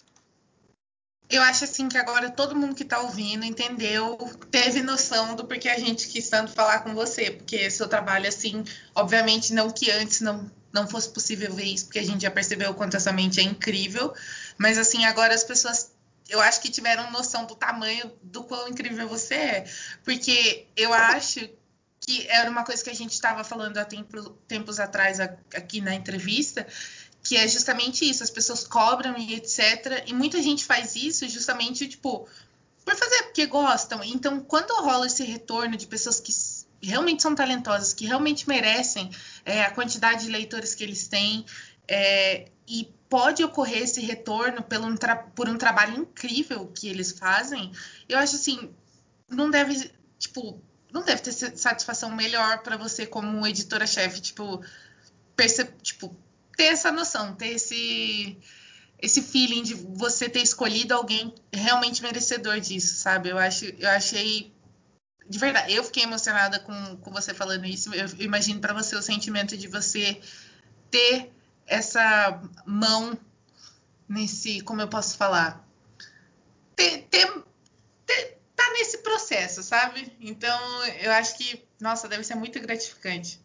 eu 1.29 1.41
acho 1.41 1.63
assim 1.63 1.89
que 1.89 1.97
agora 1.97 2.29
todo 2.29 2.55
mundo 2.55 2.75
que 2.75 2.83
está 2.83 2.99
ouvindo 2.99 3.45
entendeu, 3.45 4.15
teve 4.51 4.81
noção 4.81 5.35
do 5.35 5.45
porquê 5.45 5.69
a 5.69 5.79
gente 5.79 6.07
quis 6.07 6.29
tanto 6.29 6.51
falar 6.51 6.79
com 6.79 6.93
você, 6.93 7.31
porque 7.31 7.69
seu 7.71 7.87
trabalho 7.87 8.27
assim, 8.27 8.63
obviamente 8.93 9.53
não 9.53 9.69
que 9.71 9.89
antes 9.91 10.21
não 10.21 10.49
não 10.71 10.85
fosse 10.87 11.09
possível 11.09 11.53
ver 11.53 11.63
isso, 11.63 11.85
porque 11.85 11.99
a 11.99 12.03
gente 12.03 12.23
já 12.23 12.29
percebeu 12.29 12.71
o 12.71 12.73
quanto 12.73 12.97
essa 12.97 13.11
mente 13.11 13.39
é 13.39 13.43
incrível, 13.43 14.13
mas 14.57 14.77
assim, 14.77 15.05
agora 15.05 15.33
as 15.33 15.43
pessoas 15.43 15.91
eu 16.27 16.41
acho 16.41 16.61
que 16.61 16.69
tiveram 16.69 17.09
noção 17.11 17.45
do 17.45 17.55
tamanho 17.55 18.11
do 18.21 18.43
quão 18.43 18.67
incrível 18.67 19.07
você 19.07 19.35
é, 19.35 19.65
porque 20.03 20.67
eu 20.75 20.93
acho 20.93 21.49
que 21.99 22.27
era 22.27 22.49
uma 22.49 22.63
coisa 22.63 22.83
que 22.83 22.89
a 22.89 22.95
gente 22.95 23.13
estava 23.13 23.43
falando 23.43 23.77
há 23.77 23.85
tempo, 23.85 24.29
tempos 24.47 24.79
atrás 24.79 25.19
aqui 25.19 25.81
na 25.81 25.95
entrevista, 25.95 26.65
que 27.23 27.35
é 27.35 27.47
justamente 27.47 28.07
isso, 28.07 28.23
as 28.23 28.29
pessoas 28.29 28.65
cobram 28.65 29.17
e 29.17 29.33
etc. 29.33 30.03
E 30.05 30.13
muita 30.13 30.41
gente 30.41 30.63
faz 30.63 30.95
isso 30.95 31.27
justamente, 31.27 31.87
tipo, 31.87 32.27
por 32.85 32.95
fazer 32.95 33.23
porque 33.23 33.45
gostam. 33.47 34.03
Então, 34.03 34.39
quando 34.39 34.71
rola 34.81 35.07
esse 35.07 35.23
retorno 35.23 35.75
de 35.75 35.87
pessoas 35.87 36.19
que 36.19 36.31
realmente 36.85 37.23
são 37.23 37.33
talentosas, 37.33 37.93
que 37.93 38.05
realmente 38.05 38.47
merecem 38.47 39.09
é, 39.43 39.63
a 39.63 39.71
quantidade 39.71 40.25
de 40.25 40.31
leitores 40.31 40.75
que 40.75 40.83
eles 40.83 41.07
têm, 41.07 41.43
é, 41.87 42.45
e 42.67 42.93
pode 43.09 43.43
ocorrer 43.43 43.83
esse 43.83 44.01
retorno 44.01 44.61
pelo 44.63 44.87
por 45.35 45.49
um 45.49 45.57
trabalho 45.57 46.01
incrível 46.01 46.67
que 46.67 46.87
eles 46.87 47.11
fazem, 47.11 47.71
eu 48.07 48.17
acho 48.17 48.35
assim, 48.35 48.71
não 49.29 49.49
deve, 49.49 49.91
tipo, 50.17 50.61
não 50.95 51.03
deve 51.03 51.21
ter 51.21 51.33
satisfação 51.57 52.09
melhor 52.09 52.59
para 52.59 52.77
você 52.77 53.05
como 53.05 53.45
editora-chefe, 53.45 54.21
tipo, 54.21 54.63
tipo, 55.81 56.15
ter 56.55 56.63
essa 56.63 56.89
noção, 56.89 57.35
ter 57.35 57.49
esse 57.49 58.37
esse 58.97 59.21
feeling 59.21 59.61
de 59.61 59.73
você 59.73 60.29
ter 60.29 60.41
escolhido 60.41 60.93
alguém 60.93 61.35
realmente 61.51 62.01
merecedor 62.01 62.61
disso, 62.61 62.95
sabe? 62.95 63.27
Eu 63.27 63.37
acho, 63.37 63.65
eu 63.65 63.89
achei 63.89 64.55
de 65.27 65.37
verdade, 65.37 65.73
eu 65.73 65.83
fiquei 65.83 66.03
emocionada 66.03 66.59
com, 66.59 66.95
com 66.97 67.11
você 67.11 67.33
falando 67.33 67.65
isso. 67.65 67.93
Eu 67.93 68.07
imagino 68.19 68.61
para 68.61 68.73
você 68.73 68.95
o 68.95 69.01
sentimento 69.01 69.57
de 69.57 69.67
você 69.67 70.21
ter 70.89 71.29
essa 71.67 72.41
mão 72.65 73.17
nesse, 74.07 74.61
como 74.61 74.81
eu 74.81 74.87
posso 74.87 75.17
falar, 75.17 75.61
ter, 76.73 77.01
ter 77.09 77.43
tá 78.55 78.71
nesse 78.73 78.99
processo, 78.99 79.61
sabe? 79.61 80.15
Então, 80.19 80.85
eu 81.01 81.11
acho 81.11 81.37
que, 81.37 81.67
nossa, 81.79 82.07
deve 82.07 82.23
ser 82.23 82.35
muito 82.35 82.59
gratificante. 82.59 83.43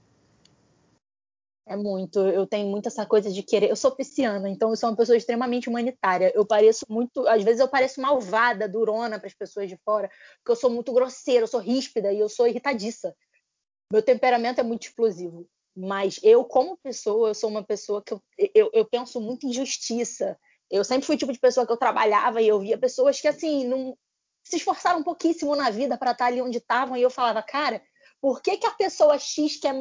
É 1.67 1.77
muito. 1.77 2.19
Eu 2.19 2.47
tenho 2.47 2.69
muito 2.69 2.89
essa 2.89 3.07
coisa 3.07 3.31
de 3.31 3.43
querer. 3.43 3.71
Eu 3.71 3.77
sou 3.77 3.93
pisciana, 3.93 4.49
então 4.49 4.71
eu 4.71 4.77
sou 4.77 4.91
uma 4.91 4.97
pessoa 4.97 5.17
extremamente 5.17 5.69
humanitária. 5.69 6.33
Eu 6.35 6.45
pareço 6.45 6.85
muito. 6.89 7.27
Às 7.29 7.45
vezes 7.45 7.61
eu 7.61 7.69
pareço 7.69 8.01
malvada, 8.01 8.69
durona 8.69 9.19
para 9.19 9.29
as 9.29 9.35
pessoas 9.35 9.69
de 9.69 9.77
fora, 9.85 10.11
porque 10.39 10.51
eu 10.51 10.57
sou 10.57 10.69
muito 10.69 10.93
grosseira, 10.93 11.45
eu 11.45 11.49
sou 11.49 11.61
ríspida 11.61 12.13
e 12.13 12.19
eu 12.19 12.29
sou 12.29 12.49
irritadiça. 12.49 13.15
Meu 13.93 14.03
temperamento 14.03 14.61
é 14.61 14.65
muito 14.65 14.83
explosivo. 14.83 15.47
Mas 15.77 16.19
eu, 16.23 16.45
como 16.45 16.77
pessoa, 16.77 17.29
eu 17.29 17.35
sou 17.35 17.49
uma 17.49 17.63
pessoa 17.63 18.03
que 18.03 18.13
eu, 18.13 18.23
eu, 18.53 18.71
eu 18.73 18.85
penso 18.85 19.21
muito 19.21 19.47
em 19.47 19.53
justiça. 19.53 20.37
Eu 20.69 20.85
sempre 20.85 21.07
fui 21.07 21.15
o 21.15 21.19
tipo 21.19 21.33
de 21.33 21.39
pessoa 21.39 21.65
que 21.65 21.73
eu 21.73 21.77
trabalhava 21.77 22.43
e 22.43 22.49
eu 22.49 22.59
via 22.59 22.79
pessoas 22.79 23.21
que, 23.21 23.29
assim, 23.29 23.67
não, 23.67 23.97
se 24.51 24.57
esforçaram 24.57 25.03
pouquíssimo 25.03 25.55
na 25.55 25.71
vida 25.71 25.97
para 25.97 26.11
estar 26.11 26.25
tá 26.25 26.31
ali 26.31 26.43
onde 26.43 26.59
estavam, 26.59 26.97
e 26.97 27.03
eu 27.03 27.11
falava, 27.11 27.43
cara, 27.43 27.81
por 28.21 28.43
que, 28.43 28.57
que 28.57 28.67
a 28.67 28.73
pessoa 28.73 29.19
X, 29.19 29.57
que 29.57 29.69
é 29.69 29.73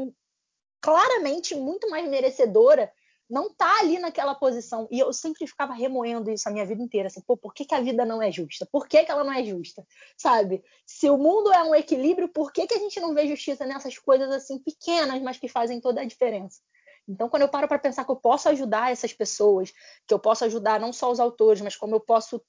claramente 0.80 1.55
muito 1.55 1.89
mais 1.89 2.07
merecedora, 2.07 2.91
não 3.28 3.47
está 3.47 3.80
ali 3.80 3.99
naquela 3.99 4.36
posição? 4.36 4.88
E 4.91 4.99
eu 4.99 5.11
sempre 5.11 5.45
ficava 5.47 5.74
remoendo 5.74 6.30
isso 6.30 6.47
a 6.47 6.51
minha 6.51 6.65
vida 6.65 6.82
inteira, 6.82 7.07
assim, 7.07 7.22
pô, 7.22 7.36
por 7.36 7.53
que, 7.53 7.65
que 7.65 7.74
a 7.74 7.82
vida 7.82 8.05
não 8.05 8.22
é 8.22 8.32
justa? 8.32 8.67
Por 8.72 8.88
que, 8.88 9.03
que 9.03 9.11
ela 9.11 9.24
não 9.24 9.34
é 9.34 9.43
justa? 9.43 9.86
Sabe? 10.15 10.63
Se 10.86 11.09
o 11.09 11.17
mundo 11.17 11.51
é 11.51 11.63
um 11.63 11.74
equilíbrio, 11.74 12.30
por 12.30 12.53
que, 12.53 12.67
que 12.67 12.76
a 12.76 12.80
gente 12.80 12.99
não 12.99 13.13
vê 13.13 13.28
justiça 13.28 13.65
nessas 13.65 13.97
coisas 13.97 14.30
assim 14.32 14.59
pequenas, 14.59 15.22
mas 15.22 15.38
que 15.38 15.47
fazem 15.47 15.82
toda 15.82 16.01
a 16.01 16.05
diferença? 16.05 16.61
Então, 17.07 17.28
quando 17.28 17.41
eu 17.41 17.49
paro 17.49 17.67
para 17.67 17.80
pensar 17.80 18.05
que 18.05 18.11
eu 18.11 18.15
posso 18.15 18.47
ajudar 18.49 18.91
essas 18.91 19.11
pessoas, 19.11 19.74
que 20.07 20.13
eu 20.13 20.20
posso 20.20 20.45
ajudar 20.45 20.80
não 20.80 20.93
só 20.93 21.11
os 21.11 21.20
autores, 21.20 21.59
mas 21.59 21.76
como 21.76 21.95
eu 21.95 21.99
posso 21.99 22.39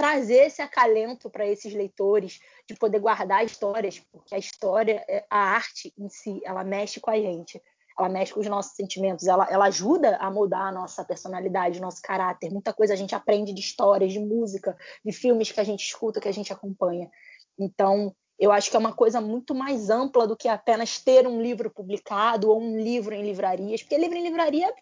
trazer 0.00 0.46
esse 0.46 0.62
acalento 0.62 1.28
para 1.28 1.46
esses 1.46 1.74
leitores 1.74 2.40
de 2.66 2.74
poder 2.74 3.00
guardar 3.00 3.44
histórias, 3.44 4.00
porque 4.10 4.34
a 4.34 4.38
história, 4.38 5.04
é, 5.06 5.26
a 5.28 5.36
arte 5.36 5.92
em 5.98 6.08
si, 6.08 6.40
ela 6.42 6.64
mexe 6.64 6.98
com 7.00 7.10
a 7.10 7.18
gente, 7.18 7.60
ela 7.98 8.08
mexe 8.08 8.32
com 8.32 8.40
os 8.40 8.46
nossos 8.46 8.74
sentimentos, 8.74 9.26
ela, 9.26 9.46
ela 9.50 9.66
ajuda 9.66 10.16
a 10.16 10.30
mudar 10.30 10.68
a 10.68 10.72
nossa 10.72 11.04
personalidade, 11.04 11.78
o 11.78 11.82
nosso 11.82 12.00
caráter. 12.00 12.50
Muita 12.50 12.72
coisa 12.72 12.94
a 12.94 12.96
gente 12.96 13.14
aprende 13.14 13.52
de 13.52 13.60
histórias, 13.60 14.10
de 14.10 14.18
música, 14.18 14.74
de 15.04 15.12
filmes 15.12 15.52
que 15.52 15.60
a 15.60 15.64
gente 15.64 15.84
escuta, 15.84 16.18
que 16.18 16.28
a 16.28 16.32
gente 16.32 16.50
acompanha. 16.50 17.10
Então, 17.58 18.16
eu 18.38 18.50
acho 18.50 18.70
que 18.70 18.76
é 18.76 18.78
uma 18.80 18.94
coisa 18.94 19.20
muito 19.20 19.54
mais 19.54 19.90
ampla 19.90 20.26
do 20.26 20.34
que 20.34 20.48
apenas 20.48 20.98
ter 20.98 21.26
um 21.26 21.42
livro 21.42 21.70
publicado 21.70 22.48
ou 22.48 22.58
um 22.58 22.78
livro 22.78 23.14
em 23.14 23.22
livrarias, 23.22 23.82
porque 23.82 23.98
livro 23.98 24.16
em 24.16 24.22
livraria, 24.22 24.72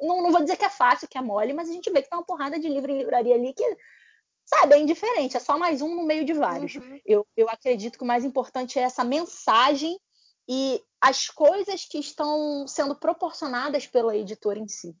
não, 0.00 0.20
não 0.24 0.32
vou 0.32 0.40
dizer 0.42 0.56
que 0.56 0.64
é 0.64 0.70
fácil, 0.70 1.06
que 1.06 1.16
é 1.16 1.22
mole, 1.22 1.52
mas 1.52 1.70
a 1.70 1.72
gente 1.72 1.88
vê 1.92 2.02
que 2.02 2.10
tem 2.10 2.18
uma 2.18 2.26
porrada 2.26 2.58
de 2.58 2.68
livro 2.68 2.90
em 2.90 2.98
livraria 2.98 3.36
ali 3.36 3.52
que 3.52 3.76
sabe, 4.52 4.74
é 4.74 4.78
indiferente, 4.78 5.36
é 5.36 5.40
só 5.40 5.56
mais 5.56 5.80
um 5.80 5.94
no 5.94 6.02
meio 6.02 6.24
de 6.24 6.32
vários. 6.32 6.74
Uhum. 6.74 7.00
Eu, 7.06 7.26
eu 7.36 7.48
acredito 7.48 7.96
que 7.96 8.04
o 8.04 8.06
mais 8.06 8.24
importante 8.24 8.78
é 8.78 8.82
essa 8.82 9.04
mensagem 9.04 9.98
e 10.48 10.82
as 11.00 11.28
coisas 11.28 11.84
que 11.84 11.98
estão 11.98 12.66
sendo 12.66 12.96
proporcionadas 12.96 13.86
pela 13.86 14.16
editora 14.16 14.58
em 14.58 14.66
si. 14.66 14.94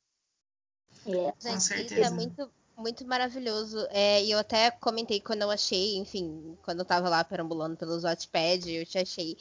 É. 1.06 1.34
Gente, 1.40 1.94
isso 1.94 1.94
é 1.94 2.10
muito, 2.10 2.52
muito 2.80 3.06
maravilhoso. 3.06 3.86
É, 3.90 4.22
e 4.24 4.30
eu 4.30 4.38
até 4.38 4.70
comentei 4.70 5.20
quando 5.20 5.42
eu 5.42 5.50
achei, 5.50 5.96
enfim, 5.96 6.56
quando 6.62 6.80
eu 6.80 6.84
tava 6.84 7.08
lá 7.08 7.22
perambulando 7.22 7.76
pelos 7.76 8.02
Wattpad, 8.02 8.68
eu 8.72 8.86
te 8.86 8.98
achei. 8.98 9.36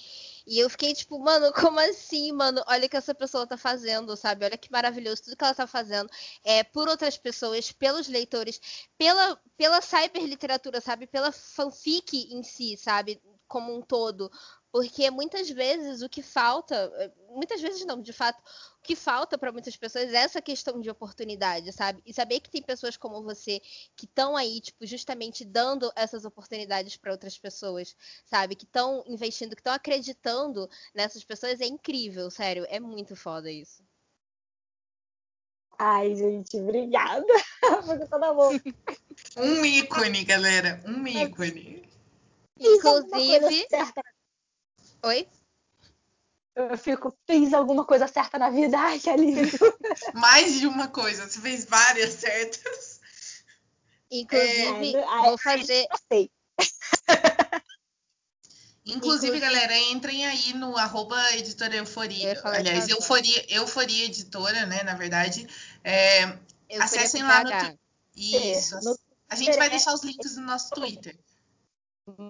E 0.46 0.60
eu 0.60 0.70
fiquei 0.70 0.94
tipo, 0.94 1.18
mano, 1.20 1.52
como 1.54 1.80
assim, 1.80 2.32
mano? 2.32 2.62
Olha 2.68 2.86
o 2.86 2.90
que 2.90 2.98
essa 2.98 3.16
pessoa 3.16 3.48
tá 3.48 3.58
fazendo, 3.58 4.16
sabe? 4.18 4.46
Olha 4.46 4.58
que 4.58 4.72
maravilhoso 4.72 5.24
tudo 5.24 5.38
que 5.38 5.44
ela 5.44 5.56
tá 5.56 5.66
fazendo. 5.68 6.10
É, 6.44 6.64
por 6.64 6.88
outras 6.88 7.18
pessoas, 7.18 7.72
pelos 7.72 8.08
leitores, 8.08 8.60
pela, 8.98 9.40
pela 9.58 9.82
cyberliteratura, 9.82 10.82
sabe? 10.82 11.08
Pela 11.08 11.32
fanfic 11.32 12.34
em 12.34 12.44
si, 12.44 12.78
sabe? 12.78 13.22
Como 13.48 13.76
um 13.76 13.82
todo. 13.82 14.32
Porque 14.72 15.10
muitas 15.10 15.50
vezes 15.50 16.02
o 16.04 16.10
que 16.10 16.22
falta, 16.22 16.76
eh, 16.98 17.12
muitas 17.30 17.60
vezes 17.60 17.84
não, 17.86 18.00
de 18.02 18.14
fato, 18.14 18.40
o 18.78 18.84
que 18.84 18.96
falta 18.96 19.38
para 19.38 19.52
muitas 19.52 19.76
pessoas 19.76 20.14
é 20.14 20.18
essa 20.18 20.42
questão 20.42 20.80
de 20.80 20.90
oportunidade, 20.90 21.72
sabe? 21.72 22.02
E 22.06 22.14
saber 22.14 22.40
que 22.40 22.52
tem 22.52 22.62
pessoas 22.62 22.96
como 22.96 23.24
você 23.24 23.60
que 23.96 24.06
estão 24.06 24.38
aí, 24.38 24.62
tipo, 24.62 24.86
justamente 24.86 25.44
dando 25.44 25.92
essas 25.96 26.24
oportunidades 26.24 26.96
para 26.98 27.12
outras 27.12 27.38
pessoas, 27.38 27.96
sabe? 28.26 28.56
Que 28.56 28.66
estão 28.66 29.04
investindo, 29.08 29.56
que 29.56 29.62
estão 29.62 29.74
acreditando 29.74 30.70
nessas 30.94 31.24
pessoas 31.24 31.60
é 31.62 31.66
incrível, 31.66 32.30
sério, 32.30 32.66
é 32.70 32.80
muito 32.80 33.16
foda 33.16 33.50
isso. 33.52 33.84
Ai, 35.80 36.14
gente, 36.14 36.58
obrigada. 36.58 37.26
Você 37.86 38.06
tá 38.06 38.20
na 38.20 38.34
boca. 38.34 38.62
Um 39.38 39.64
ícone, 39.64 40.26
galera, 40.26 40.84
um 40.86 41.08
ícone. 41.08 41.90
Inclusive, 42.60 43.66
Oi? 45.04 45.28
Eu 46.56 46.78
fico, 46.78 47.16
fiz 47.26 47.54
alguma 47.54 47.86
coisa 47.86 48.08
certa 48.08 48.38
na 48.38 48.50
vida. 48.50 48.78
Ai, 48.80 49.00
que 49.00 49.10
alívio. 49.10 49.58
Mais 50.14 50.60
de 50.60 50.68
uma 50.68 50.88
coisa, 50.90 51.28
você 51.28 51.40
fez 51.40 51.66
várias 51.66 52.14
certas. 52.16 53.00
Inclusive, 54.12 54.98
é, 54.98 55.04
vou 55.24 55.38
fazer. 55.38 55.88
Ai, 56.12 56.30
Inclusive, 58.86 59.38
Inclusive, 59.38 59.40
galera, 59.40 59.78
entrem 59.92 60.26
aí 60.26 60.54
no 60.54 60.76
arroba 60.76 61.16
editora 61.36 61.76
Euforia. 61.76 62.42
Aliás, 62.44 62.90
Euforia, 62.90 63.46
Euforia 63.54 64.06
Editora, 64.06 64.66
né? 64.66 64.82
Na 64.84 64.96
verdade. 64.96 65.48
É, 65.84 66.24
acessem 66.80 67.22
lá 67.22 67.44
no. 67.44 67.80
Isso. 68.16 68.76
É, 68.76 68.82
no... 68.82 68.98
A 69.30 69.36
gente 69.36 69.56
vai 69.58 69.70
deixar 69.70 69.94
os 69.94 70.02
links 70.02 70.36
no 70.38 70.44
nosso 70.44 70.72
Twitter 70.72 71.16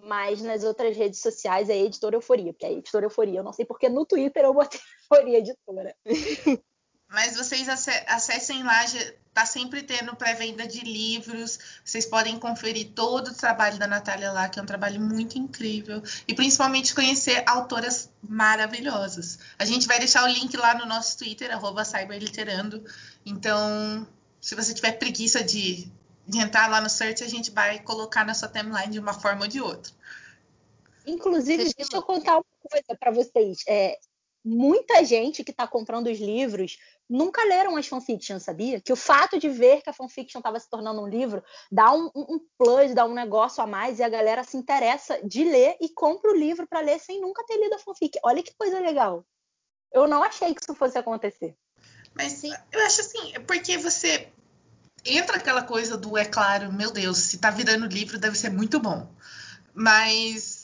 mas 0.05 0.41
nas 0.41 0.63
outras 0.63 0.95
redes 0.95 1.21
sociais 1.21 1.69
é 1.69 1.77
Editora 1.77 2.15
Euforia, 2.15 2.53
porque 2.53 2.65
é 2.65 2.73
Editora 2.73 3.05
Euforia. 3.05 3.39
Eu 3.39 3.43
não 3.43 3.53
sei 3.53 3.65
porque 3.65 3.89
no 3.89 4.05
Twitter 4.05 4.43
eu 4.43 4.53
botei 4.53 4.79
Euforia 5.11 5.39
Editora. 5.39 5.95
Mas 7.11 7.35
vocês 7.35 7.67
acessem 7.67 8.61
lá, 8.61 8.85
tá 9.33 9.43
sempre 9.43 9.81
tendo 9.81 10.15
pré-venda 10.15 10.67
de 10.67 10.81
livros. 10.81 11.57
Vocês 11.83 12.05
podem 12.05 12.37
conferir 12.37 12.91
todo 12.91 13.29
o 13.29 13.33
trabalho 13.33 13.79
da 13.79 13.87
Natália 13.87 14.31
lá, 14.31 14.47
que 14.47 14.59
é 14.59 14.61
um 14.61 14.65
trabalho 14.65 15.01
muito 15.01 15.35
incrível. 15.35 16.03
E 16.27 16.35
principalmente 16.35 16.93
conhecer 16.93 17.43
autoras 17.47 18.11
maravilhosas. 18.21 19.39
A 19.57 19.65
gente 19.65 19.87
vai 19.87 19.97
deixar 19.97 20.23
o 20.23 20.27
link 20.27 20.55
lá 20.55 20.75
no 20.75 20.85
nosso 20.85 21.17
Twitter, 21.17 21.49
cyberliterando. 21.83 22.85
Então, 23.25 24.07
se 24.39 24.53
você 24.53 24.71
tiver 24.71 24.91
preguiça 24.91 25.43
de 25.43 25.91
entrar 26.37 26.69
lá 26.69 26.79
no 26.79 26.89
search, 26.89 27.23
a 27.23 27.27
gente 27.27 27.51
vai 27.51 27.79
colocar 27.79 28.25
na 28.25 28.33
sua 28.33 28.47
timeline 28.47 28.91
de 28.91 28.99
uma 28.99 29.13
forma 29.13 29.43
ou 29.43 29.47
de 29.47 29.61
outra. 29.61 29.91
Inclusive, 31.05 31.73
deixa 31.75 31.95
eu 31.95 32.03
contar 32.03 32.35
uma 32.35 32.45
coisa 32.69 32.97
para 32.99 33.11
vocês. 33.11 33.63
É, 33.67 33.97
muita 34.43 35.03
gente 35.03 35.43
que 35.43 35.51
está 35.51 35.67
comprando 35.67 36.07
os 36.07 36.19
livros 36.19 36.77
nunca 37.09 37.43
leram 37.43 37.75
as 37.75 37.87
fanfictions, 37.87 38.43
sabia? 38.43 38.79
Que 38.79 38.93
o 38.93 38.95
fato 38.95 39.39
de 39.39 39.49
ver 39.49 39.81
que 39.81 39.89
a 39.89 39.93
fanfiction 39.93 40.39
estava 40.39 40.59
se 40.59 40.69
tornando 40.69 41.01
um 41.01 41.07
livro 41.07 41.43
dá 41.71 41.91
um, 41.91 42.11
um, 42.15 42.39
plus, 42.57 42.93
dá 42.93 43.05
um 43.05 43.13
negócio 43.13 43.63
a 43.63 43.67
mais 43.67 43.99
e 43.99 44.03
a 44.03 44.09
galera 44.09 44.43
se 44.43 44.55
interessa 44.55 45.19
de 45.23 45.43
ler 45.43 45.75
e 45.81 45.89
compra 45.89 46.31
o 46.31 46.35
livro 46.35 46.67
para 46.67 46.81
ler 46.81 46.99
sem 46.99 47.19
nunca 47.19 47.43
ter 47.45 47.57
lido 47.57 47.73
a 47.73 47.79
fanfic. 47.79 48.19
Olha 48.23 48.43
que 48.43 48.53
coisa 48.55 48.79
legal. 48.79 49.25
Eu 49.91 50.07
não 50.07 50.23
achei 50.23 50.53
que 50.53 50.61
isso 50.61 50.75
fosse 50.75 50.97
acontecer. 50.97 51.55
Mas 52.13 52.43
eu 52.43 52.85
acho 52.85 53.01
assim, 53.01 53.33
é 53.33 53.39
porque 53.39 53.77
você 53.77 54.31
entra 55.05 55.37
aquela 55.37 55.63
coisa 55.63 55.97
do, 55.97 56.17
é 56.17 56.25
claro, 56.25 56.71
meu 56.71 56.91
Deus, 56.91 57.17
se 57.17 57.37
tá 57.37 57.49
virando 57.49 57.85
livro 57.85 58.17
deve 58.17 58.37
ser 58.37 58.49
muito 58.49 58.79
bom. 58.79 59.09
Mas 59.73 60.59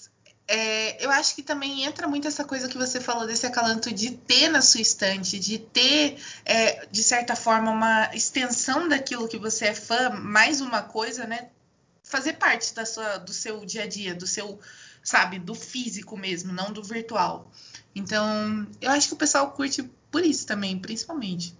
é, 0.47 1.03
eu 1.03 1.09
acho 1.09 1.33
que 1.35 1.41
também 1.41 1.83
entra 1.83 2.07
muito 2.07 2.27
essa 2.27 2.43
coisa 2.43 2.67
que 2.67 2.77
você 2.77 2.99
falou 2.99 3.25
desse 3.25 3.45
acalanto 3.47 3.91
de 3.91 4.11
ter 4.11 4.49
na 4.49 4.61
sua 4.61 4.81
estante, 4.81 5.39
de 5.39 5.57
ter, 5.57 6.21
é, 6.43 6.85
de 6.87 7.03
certa 7.03 7.35
forma, 7.35 7.71
uma 7.71 8.11
extensão 8.13 8.87
daquilo 8.87 9.27
que 9.27 9.37
você 9.37 9.65
é 9.65 9.73
fã, 9.73 10.09
mais 10.11 10.61
uma 10.61 10.83
coisa, 10.83 11.25
né? 11.25 11.49
Fazer 12.03 12.33
parte 12.33 12.73
da 12.75 12.85
sua, 12.85 13.17
do 13.17 13.33
seu 13.33 13.65
dia 13.65 13.83
a 13.83 13.87
dia, 13.87 14.13
do 14.13 14.27
seu, 14.27 14.59
sabe, 15.03 15.39
do 15.39 15.55
físico 15.55 16.15
mesmo, 16.15 16.53
não 16.53 16.71
do 16.71 16.83
virtual. 16.83 17.51
Então, 17.95 18.67
eu 18.79 18.91
acho 18.91 19.07
que 19.07 19.13
o 19.15 19.17
pessoal 19.17 19.51
curte 19.51 19.81
por 20.11 20.23
isso 20.23 20.45
também, 20.45 20.77
principalmente. 20.77 21.57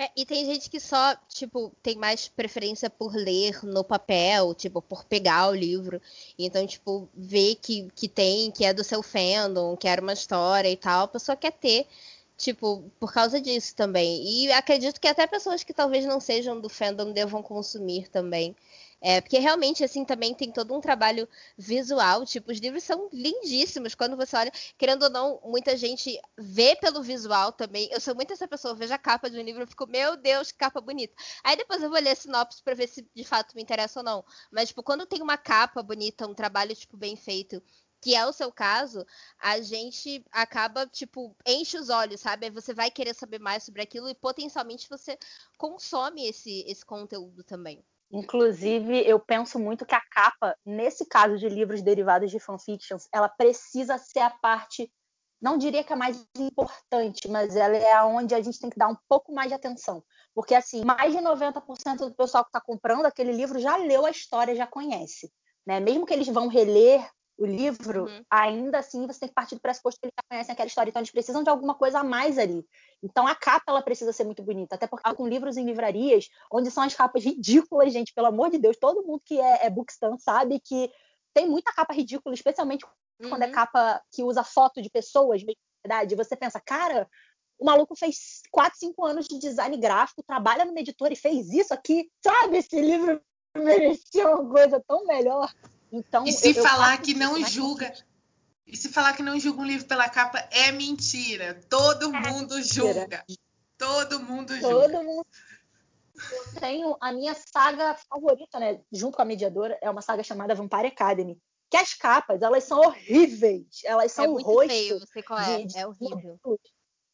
É, 0.00 0.10
e 0.16 0.24
tem 0.24 0.46
gente 0.46 0.70
que 0.70 0.80
só, 0.80 1.14
tipo, 1.28 1.70
tem 1.82 1.94
mais 1.94 2.26
preferência 2.26 2.88
por 2.88 3.14
ler 3.14 3.62
no 3.62 3.84
papel, 3.84 4.54
tipo, 4.54 4.80
por 4.80 5.04
pegar 5.04 5.50
o 5.50 5.54
livro. 5.54 6.00
Então, 6.38 6.66
tipo, 6.66 7.06
ver 7.14 7.56
que, 7.56 7.86
que 7.94 8.08
tem, 8.08 8.50
que 8.50 8.64
é 8.64 8.72
do 8.72 8.82
seu 8.82 9.02
fandom, 9.02 9.76
que 9.76 9.86
era 9.86 10.00
uma 10.00 10.14
história 10.14 10.70
e 10.70 10.76
tal, 10.76 11.04
a 11.04 11.08
pessoa 11.08 11.36
quer 11.36 11.52
ter, 11.52 11.86
tipo, 12.38 12.82
por 12.98 13.12
causa 13.12 13.38
disso 13.38 13.74
também. 13.76 14.24
E 14.24 14.50
acredito 14.52 14.98
que 14.98 15.06
até 15.06 15.26
pessoas 15.26 15.62
que 15.62 15.74
talvez 15.74 16.06
não 16.06 16.18
sejam 16.18 16.58
do 16.58 16.70
fandom 16.70 17.12
devam 17.12 17.42
consumir 17.42 18.08
também. 18.08 18.56
É, 19.02 19.20
porque 19.20 19.38
realmente, 19.38 19.82
assim, 19.82 20.04
também 20.04 20.34
tem 20.34 20.52
todo 20.52 20.74
um 20.74 20.80
trabalho 20.80 21.26
visual. 21.56 22.24
Tipo, 22.26 22.52
os 22.52 22.58
livros 22.58 22.84
são 22.84 23.08
lindíssimos. 23.12 23.94
Quando 23.94 24.16
você 24.16 24.36
olha, 24.36 24.52
querendo 24.78 25.04
ou 25.04 25.10
não, 25.10 25.40
muita 25.44 25.76
gente 25.76 26.20
vê 26.38 26.76
pelo 26.76 27.02
visual 27.02 27.52
também. 27.52 27.88
Eu 27.90 28.00
sou 28.00 28.14
muito 28.14 28.32
essa 28.32 28.46
pessoa, 28.46 28.72
eu 28.72 28.76
vejo 28.76 28.92
a 28.92 28.98
capa 28.98 29.30
de 29.30 29.38
um 29.38 29.42
livro 29.42 29.62
e 29.62 29.66
fico, 29.66 29.86
meu 29.86 30.16
Deus, 30.16 30.52
que 30.52 30.58
capa 30.58 30.80
bonita. 30.80 31.14
Aí 31.42 31.56
depois 31.56 31.82
eu 31.82 31.88
vou 31.90 31.98
ler 32.00 32.10
a 32.10 32.14
sinopse 32.16 32.62
pra 32.62 32.74
ver 32.74 32.88
se 32.88 33.08
de 33.14 33.24
fato 33.24 33.54
me 33.56 33.62
interessa 33.62 34.00
ou 34.00 34.04
não. 34.04 34.24
Mas, 34.50 34.68
tipo, 34.68 34.82
quando 34.82 35.06
tem 35.06 35.22
uma 35.22 35.36
capa 35.38 35.82
bonita, 35.82 36.26
um 36.26 36.34
trabalho, 36.34 36.74
tipo, 36.76 36.96
bem 36.96 37.16
feito, 37.16 37.62
que 38.02 38.14
é 38.14 38.26
o 38.26 38.32
seu 38.32 38.50
caso, 38.52 39.04
a 39.38 39.60
gente 39.62 40.22
acaba, 40.30 40.86
tipo, 40.86 41.34
enche 41.46 41.78
os 41.78 41.88
olhos, 41.90 42.20
sabe? 42.20 42.50
Você 42.50 42.74
vai 42.74 42.90
querer 42.90 43.14
saber 43.14 43.38
mais 43.38 43.62
sobre 43.64 43.80
aquilo 43.82 44.08
e 44.10 44.14
potencialmente 44.14 44.88
você 44.90 45.18
consome 45.58 46.26
esse, 46.26 46.64
esse 46.66 46.84
conteúdo 46.84 47.42
também. 47.44 47.82
Inclusive, 48.12 49.06
eu 49.06 49.20
penso 49.20 49.58
muito 49.58 49.86
que 49.86 49.94
a 49.94 50.00
capa, 50.00 50.56
nesse 50.66 51.06
caso 51.06 51.38
de 51.38 51.48
livros 51.48 51.80
derivados 51.80 52.30
de 52.30 52.40
fanfictions, 52.40 53.06
ela 53.14 53.28
precisa 53.28 53.98
ser 53.98 54.18
a 54.18 54.30
parte, 54.30 54.92
não 55.40 55.56
diria 55.56 55.84
que 55.84 55.92
é 55.92 55.96
mais 55.96 56.26
importante, 56.36 57.28
mas 57.28 57.54
ela 57.54 57.76
é 57.76 58.02
onde 58.02 58.34
a 58.34 58.40
gente 58.42 58.58
tem 58.58 58.68
que 58.68 58.78
dar 58.78 58.88
um 58.88 58.96
pouco 59.08 59.32
mais 59.32 59.48
de 59.48 59.54
atenção. 59.54 60.02
Porque, 60.34 60.54
assim, 60.54 60.84
mais 60.84 61.12
de 61.14 61.20
90% 61.20 61.98
do 61.98 62.14
pessoal 62.14 62.44
que 62.44 62.48
está 62.48 62.60
comprando 62.60 63.06
aquele 63.06 63.32
livro 63.32 63.60
já 63.60 63.76
leu 63.76 64.04
a 64.04 64.10
história, 64.10 64.56
já 64.56 64.66
conhece. 64.66 65.32
Né? 65.64 65.78
Mesmo 65.78 66.04
que 66.04 66.12
eles 66.12 66.28
vão 66.28 66.48
reler 66.48 67.08
o 67.40 67.46
livro, 67.46 68.04
uhum. 68.04 68.24
ainda 68.30 68.78
assim 68.78 69.06
você 69.06 69.20
tem 69.20 69.28
que 69.30 69.34
partir 69.34 69.54
do 69.54 69.62
pressuposto 69.62 69.98
que 69.98 70.06
eles 70.06 70.14
já 70.14 70.22
conhecem 70.28 70.52
aquela 70.52 70.66
história, 70.66 70.90
então 70.90 71.00
eles 71.00 71.10
precisam 71.10 71.42
de 71.42 71.48
alguma 71.48 71.74
coisa 71.74 72.00
a 72.00 72.04
mais 72.04 72.38
ali. 72.38 72.62
Então 73.02 73.26
a 73.26 73.34
capa 73.34 73.64
ela 73.68 73.80
precisa 73.80 74.12
ser 74.12 74.24
muito 74.24 74.42
bonita, 74.42 74.74
até 74.74 74.86
porque 74.86 75.14
com 75.14 75.26
livros 75.26 75.56
em 75.56 75.64
livrarias, 75.64 76.28
onde 76.52 76.70
são 76.70 76.82
as 76.82 76.94
capas 76.94 77.24
ridículas, 77.24 77.94
gente, 77.94 78.12
pelo 78.12 78.26
amor 78.26 78.50
de 78.50 78.58
Deus, 78.58 78.76
todo 78.76 79.02
mundo 79.02 79.22
que 79.24 79.40
é, 79.40 79.66
é 79.66 79.70
bookstan 79.70 80.18
sabe 80.18 80.60
que 80.60 80.92
tem 81.32 81.48
muita 81.48 81.72
capa 81.72 81.94
ridícula, 81.94 82.34
especialmente 82.34 82.84
uhum. 82.84 83.30
quando 83.30 83.42
é 83.42 83.46
uhum. 83.46 83.52
capa 83.52 84.02
que 84.12 84.22
usa 84.22 84.44
foto 84.44 84.82
de 84.82 84.90
pessoas, 84.90 85.42
verdade, 85.82 86.14
você 86.14 86.36
pensa, 86.36 86.60
cara, 86.60 87.08
o 87.58 87.64
maluco 87.64 87.96
fez 87.96 88.42
4, 88.50 88.78
5 88.78 89.06
anos 89.06 89.26
de 89.26 89.38
design 89.38 89.74
gráfico, 89.78 90.22
trabalha 90.22 90.66
numa 90.66 90.80
editora 90.80 91.14
e 91.14 91.16
fez 91.16 91.50
isso 91.54 91.72
aqui, 91.72 92.10
sabe? 92.22 92.58
Esse 92.58 92.78
livro 92.78 93.18
merecia 93.56 94.28
uma 94.28 94.46
coisa 94.46 94.82
tão 94.86 95.06
melhor. 95.06 95.50
Então, 95.92 96.24
e 96.24 96.32
se 96.32 96.56
eu, 96.56 96.62
falar 96.62 96.96
eu 96.96 97.02
que 97.02 97.14
não 97.14 97.44
julga, 97.44 97.92
e 98.66 98.76
se 98.76 98.88
falar 98.88 99.14
que 99.14 99.22
não 99.22 99.38
julga 99.38 99.60
um 99.60 99.66
livro 99.66 99.86
pela 99.86 100.08
capa, 100.08 100.38
é 100.50 100.70
mentira. 100.70 101.60
Todo 101.68 102.14
é 102.14 102.20
mundo 102.20 102.54
mentira. 102.54 102.64
julga. 102.64 103.24
Todo 103.76 104.20
mundo 104.20 104.54
julga. 104.56 104.68
Todo 104.68 105.04
mundo. 105.04 105.26
Eu 106.32 106.60
tenho 106.60 106.96
a 107.00 107.12
minha 107.12 107.34
saga 107.34 107.96
favorita, 108.08 108.58
né? 108.58 108.80
Junto 108.92 109.16
com 109.16 109.22
a 109.22 109.24
mediadora, 109.24 109.78
é 109.80 109.90
uma 109.90 110.02
saga 110.02 110.22
chamada 110.22 110.54
Vampire 110.54 110.88
Academy. 110.88 111.38
Que 111.70 111.76
as 111.76 111.94
capas, 111.94 112.42
elas 112.42 112.64
são 112.64 112.80
horríveis. 112.80 113.66
Elas 113.84 114.12
são 114.12 114.24
é 114.24 114.28
muito 114.28 114.46
rosto 114.46 114.68
feio, 114.68 115.00
sei 115.12 115.22
qual 115.22 115.38
é. 115.38 115.58
De, 115.58 115.66
de... 115.66 115.78
É 115.78 115.86
horrível. 115.86 116.38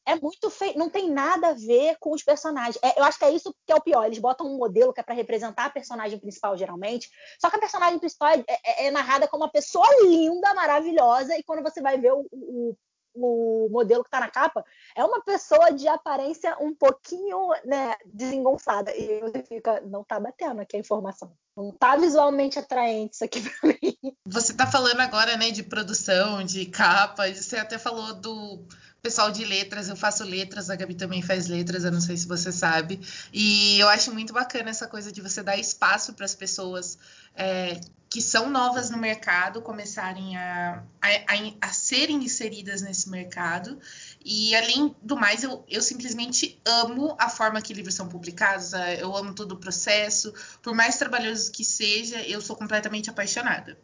É 0.07 0.15
muito 0.15 0.49
feio, 0.49 0.79
não 0.79 0.89
tem 0.89 1.11
nada 1.11 1.49
a 1.49 1.53
ver 1.53 1.97
com 1.99 2.13
os 2.13 2.23
personagens. 2.23 2.79
É, 2.81 2.99
eu 2.99 3.05
acho 3.05 3.19
que 3.19 3.25
é 3.25 3.31
isso 3.33 3.53
que 3.67 3.73
é 3.73 3.75
o 3.75 3.81
pior. 3.81 4.05
Eles 4.05 4.21
botam 4.21 4.47
um 4.47 4.57
modelo 4.57 4.93
que 4.93 5.01
é 5.01 5.03
para 5.03 5.15
representar 5.15 5.67
a 5.67 5.71
personagem 5.71 6.19
principal, 6.19 6.57
geralmente. 6.57 7.11
Só 7.41 7.51
que 7.51 7.57
a 7.57 7.61
personagem 7.61 7.99
principal 7.99 8.29
é, 8.29 8.45
é, 8.49 8.87
é, 8.87 8.91
narrada 8.93 9.27
como 9.27 9.43
uma 9.43 9.51
pessoa 9.51 9.87
linda, 10.05 10.55
maravilhosa, 10.55 11.37
e 11.37 11.43
quando 11.43 11.63
você 11.63 11.83
vai 11.83 11.99
ver 11.99 12.13
o, 12.13 12.25
o, 12.31 12.77
o 13.17 13.69
modelo 13.69 14.05
que 14.05 14.09
está 14.09 14.21
na 14.21 14.31
capa, 14.31 14.65
é 14.95 15.05
uma 15.05 15.21
pessoa 15.23 15.73
de 15.73 15.89
aparência 15.89 16.57
um 16.61 16.73
pouquinho 16.73 17.49
né, 17.65 17.97
desengonçada. 18.07 18.95
E 18.97 19.21
você 19.21 19.43
fica, 19.43 19.81
não 19.81 20.05
tá 20.05 20.21
batendo 20.21 20.61
aqui 20.61 20.77
a 20.77 20.81
informação. 20.81 21.33
Não 21.57 21.73
tá 21.73 21.97
visualmente 21.97 22.59
atraente 22.61 23.15
isso 23.15 23.25
aqui 23.25 23.41
para 23.41 23.71
mim. 23.71 23.97
Você 24.27 24.55
tá 24.55 24.67
falando 24.67 25.01
agora, 25.01 25.37
né, 25.37 25.51
de 25.51 25.65
produção, 25.65 26.45
de 26.45 26.67
capa, 26.67 27.33
você 27.33 27.57
até 27.57 27.77
falou 27.77 28.15
do 28.15 28.65
pessoal 29.03 29.31
de 29.31 29.45
letras, 29.45 29.89
eu 29.89 29.97
faço 29.97 30.25
letras, 30.25 30.69
a 30.69 30.77
Gabi 30.77 30.95
também 30.95 31.23
faz 31.23 31.47
letras, 31.47 31.85
eu 31.85 31.93
não 31.93 32.01
sei 32.01 32.17
se 32.17 32.27
você 32.27 32.51
sabe. 32.51 33.01
E 33.33 33.79
eu 33.79 33.89
acho 33.89 34.13
muito 34.13 34.33
bacana 34.33 34.71
essa 34.71 34.87
coisa 34.87 35.13
de 35.13 35.21
você 35.21 35.43
dar 35.43 35.57
espaço 35.57 36.13
para 36.15 36.25
as 36.25 36.35
pessoas 36.35 36.99
é, 37.35 37.81
que 38.09 38.21
são 38.23 38.49
novas 38.49 38.91
no 38.91 38.99
mercado 38.99 39.61
começarem 39.61 40.37
a, 40.37 40.83
a, 41.01 41.09
a, 41.09 41.69
a, 41.69 41.69
serem 41.69 42.17
inseridas 42.25 42.81
nesse 42.81 43.11
mercado. 43.11 43.79
E 44.25 44.55
além 44.57 44.95
do 45.03 45.17
mais, 45.17 45.43
eu, 45.43 45.65
eu 45.69 45.83
simplesmente 45.83 46.61
amo 46.65 47.15
a 47.19 47.29
forma 47.29 47.61
que 47.61 47.75
livros 47.75 47.95
são 47.95 48.09
publicados, 48.09 48.73
eu 48.99 49.15
amo 49.17 49.35
todo 49.35 49.53
o 49.53 49.57
processo. 49.57 50.33
Por 50.63 50.75
mais 50.75 50.97
trabalhoso 50.97 51.53
que 51.53 51.65
seja, 51.65 52.21
eu 52.23 52.41
sou 52.41 52.57
completamente 52.57 53.11
apaixonada. 53.11 53.79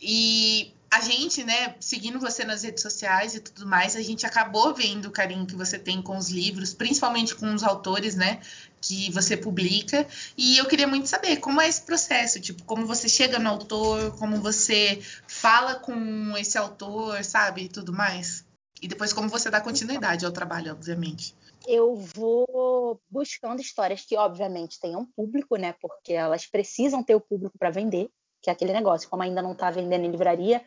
E 0.00 0.72
a 0.94 1.00
gente, 1.00 1.42
né, 1.42 1.74
seguindo 1.80 2.20
você 2.20 2.44
nas 2.44 2.62
redes 2.62 2.80
sociais 2.80 3.34
e 3.34 3.40
tudo 3.40 3.66
mais, 3.66 3.96
a 3.96 4.00
gente 4.00 4.24
acabou 4.24 4.72
vendo 4.72 5.06
o 5.06 5.10
carinho 5.10 5.44
que 5.44 5.56
você 5.56 5.76
tem 5.76 6.00
com 6.00 6.16
os 6.16 6.30
livros, 6.30 6.72
principalmente 6.72 7.34
com 7.34 7.52
os 7.52 7.64
autores, 7.64 8.14
né, 8.14 8.40
que 8.80 9.10
você 9.10 9.36
publica. 9.36 10.06
E 10.36 10.56
eu 10.56 10.66
queria 10.66 10.86
muito 10.86 11.08
saber 11.08 11.38
como 11.38 11.60
é 11.60 11.68
esse 11.68 11.82
processo, 11.82 12.40
tipo, 12.40 12.62
como 12.62 12.86
você 12.86 13.08
chega 13.08 13.40
no 13.40 13.50
autor, 13.50 14.16
como 14.18 14.40
você 14.40 15.02
fala 15.26 15.74
com 15.74 16.36
esse 16.36 16.56
autor, 16.56 17.24
sabe, 17.24 17.62
e 17.62 17.68
tudo 17.68 17.92
mais. 17.92 18.46
E 18.80 18.86
depois 18.86 19.12
como 19.12 19.28
você 19.28 19.50
dá 19.50 19.60
continuidade 19.60 20.24
ao 20.24 20.30
trabalho, 20.30 20.70
obviamente. 20.70 21.34
Eu 21.66 21.96
vou 21.96 23.00
buscando 23.10 23.60
histórias 23.60 24.02
que, 24.02 24.16
obviamente, 24.16 24.78
tenham 24.78 25.04
público, 25.04 25.56
né? 25.56 25.74
Porque 25.80 26.12
elas 26.12 26.46
precisam 26.46 27.02
ter 27.02 27.16
o 27.16 27.20
público 27.20 27.58
para 27.58 27.70
vender, 27.70 28.10
que 28.40 28.48
é 28.48 28.52
aquele 28.52 28.72
negócio. 28.72 29.08
Como 29.08 29.22
ainda 29.22 29.42
não 29.42 29.52
está 29.52 29.70
vendendo 29.70 30.04
em 30.04 30.10
livraria, 30.10 30.62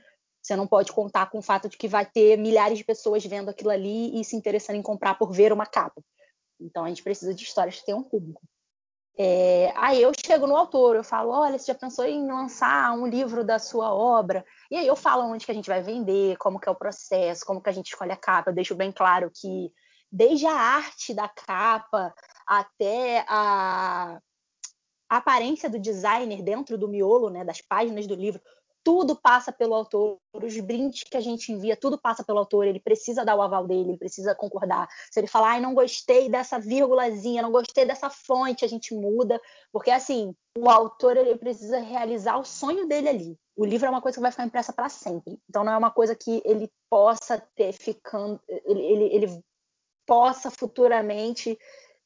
você 0.48 0.56
não 0.56 0.66
pode 0.66 0.93
contar 0.93 1.30
com 1.30 1.39
o 1.39 1.41
fato 1.41 1.68
de 1.68 1.76
que 1.76 1.89
vai 1.89 2.06
ter 2.06 2.38
milhares 2.38 2.78
de 2.78 2.84
pessoas 2.86 3.26
vendo 3.26 3.50
aquilo 3.50 3.70
ali 3.70 4.18
e 4.18 4.24
se 4.24 4.34
interessando 4.34 4.78
em 4.78 4.82
comprar 4.82 5.16
por 5.16 5.34
ver 5.34 5.52
uma 5.52 5.66
capa. 5.66 6.02
Então 6.58 6.86
a 6.86 6.88
gente 6.88 7.04
precisa 7.04 7.34
de 7.34 7.43
histórias 7.43 7.76
que 7.76 7.86
tenham 7.86 8.02
público. 8.02 8.41
É, 9.20 9.74
aí 9.76 10.02
eu 10.02 10.12
chego 10.26 10.48
no 10.48 10.56
autor, 10.56 10.95
eu 10.95 11.04
falo, 11.04 11.32
olha, 11.32 11.60
você 11.60 11.66
já 11.66 11.76
pensou 11.76 12.06
em 12.06 12.26
lançar 12.26 12.93
um 12.93 13.06
livro 13.06 13.43
da 13.43 13.60
sua 13.60 13.93
obra? 13.93 14.45
E 14.72 14.78
aí 14.78 14.88
eu 14.88 14.95
falo 14.95 15.26
onde 15.26 15.45
que 15.45 15.52
a 15.52 15.56
gente 15.56 15.68
vai 15.68 15.82
vender, 15.82 16.38
como 16.38 16.60
que 16.60 16.70
é 16.70 16.72
o 16.72 16.76
processo, 16.76 17.45
como 17.45 17.62
que 17.62 17.70
a 17.70 17.74
gente 17.74 17.88
escolhe 17.88 18.14
a 18.14 18.18
capa. 18.18 18.52
Eu 18.52 18.56
deixo 18.56 18.74
bem 18.74 18.91
claro 18.91 19.30
que 19.36 19.70
desde 20.10 20.45
a 20.45 20.54
arte 20.54 21.14
da 21.14 21.28
capa 21.28 22.14
até 22.48 23.26
a, 23.28 24.18
a 25.10 25.18
aparência 25.18 25.70
do 25.70 25.78
designer 25.78 26.41
dentro 26.41 26.78
do 26.78 26.88
miolo, 26.88 27.30
né, 27.30 27.43
das 27.43 27.60
páginas 27.60 28.08
do 28.08 28.16
livro, 28.16 28.39
tudo 28.88 29.18
passa 29.18 29.52
pelo 29.52 29.74
autor, 29.74 30.18
os 30.34 30.58
brindes 30.62 31.04
que 31.04 31.18
a 31.18 31.20
gente 31.20 31.52
envia, 31.52 31.76
tudo 31.76 31.98
passa 31.98 32.24
pelo 32.24 32.40
autor, 32.40 32.66
ele 32.66 32.80
precisa 32.80 33.26
dar 33.26 33.36
o 33.36 33.42
aval 33.42 33.68
dele, 33.68 33.90
ele 33.90 33.98
precisa 33.98 34.34
concordar. 34.34 34.88
Se 35.12 35.20
ele 35.20 35.28
falar, 35.28 35.50
ai, 35.50 35.60
não 35.60 35.74
gostei 35.74 36.30
dessa 36.30 36.58
vírgulazinha, 36.58 37.42
não 37.42 37.52
gostei 37.52 37.84
dessa 37.84 38.10
fonte, 38.10 38.64
a 38.64 38.68
gente 38.70 38.96
muda, 38.96 39.42
porque 39.74 39.92
assim, 39.92 40.34
o 40.58 40.70
autor 40.70 41.18
ele 41.18 41.38
precisa 41.38 41.80
realizar 41.80 42.38
o 42.38 42.46
sonho 42.46 42.88
dele 42.88 43.10
ali. 43.10 43.38
O 43.58 43.66
livro 43.66 43.88
é 43.88 43.90
uma 43.90 44.02
coisa 44.02 44.20
que 44.20 44.22
vai 44.22 44.32
ficar 44.32 44.46
impressa 44.46 44.72
para 44.72 44.88
sempre. 44.88 45.38
Então 45.50 45.66
não 45.66 45.74
é 45.74 45.78
uma 45.78 45.92
coisa 45.92 46.16
que 46.16 46.42
ele 46.46 46.72
possa 46.90 47.38
ter 47.58 47.74
ficando, 47.74 48.40
ele, 48.48 48.80
ele, 48.80 49.04
ele 49.16 49.44
possa 50.06 50.50
futuramente 50.50 51.60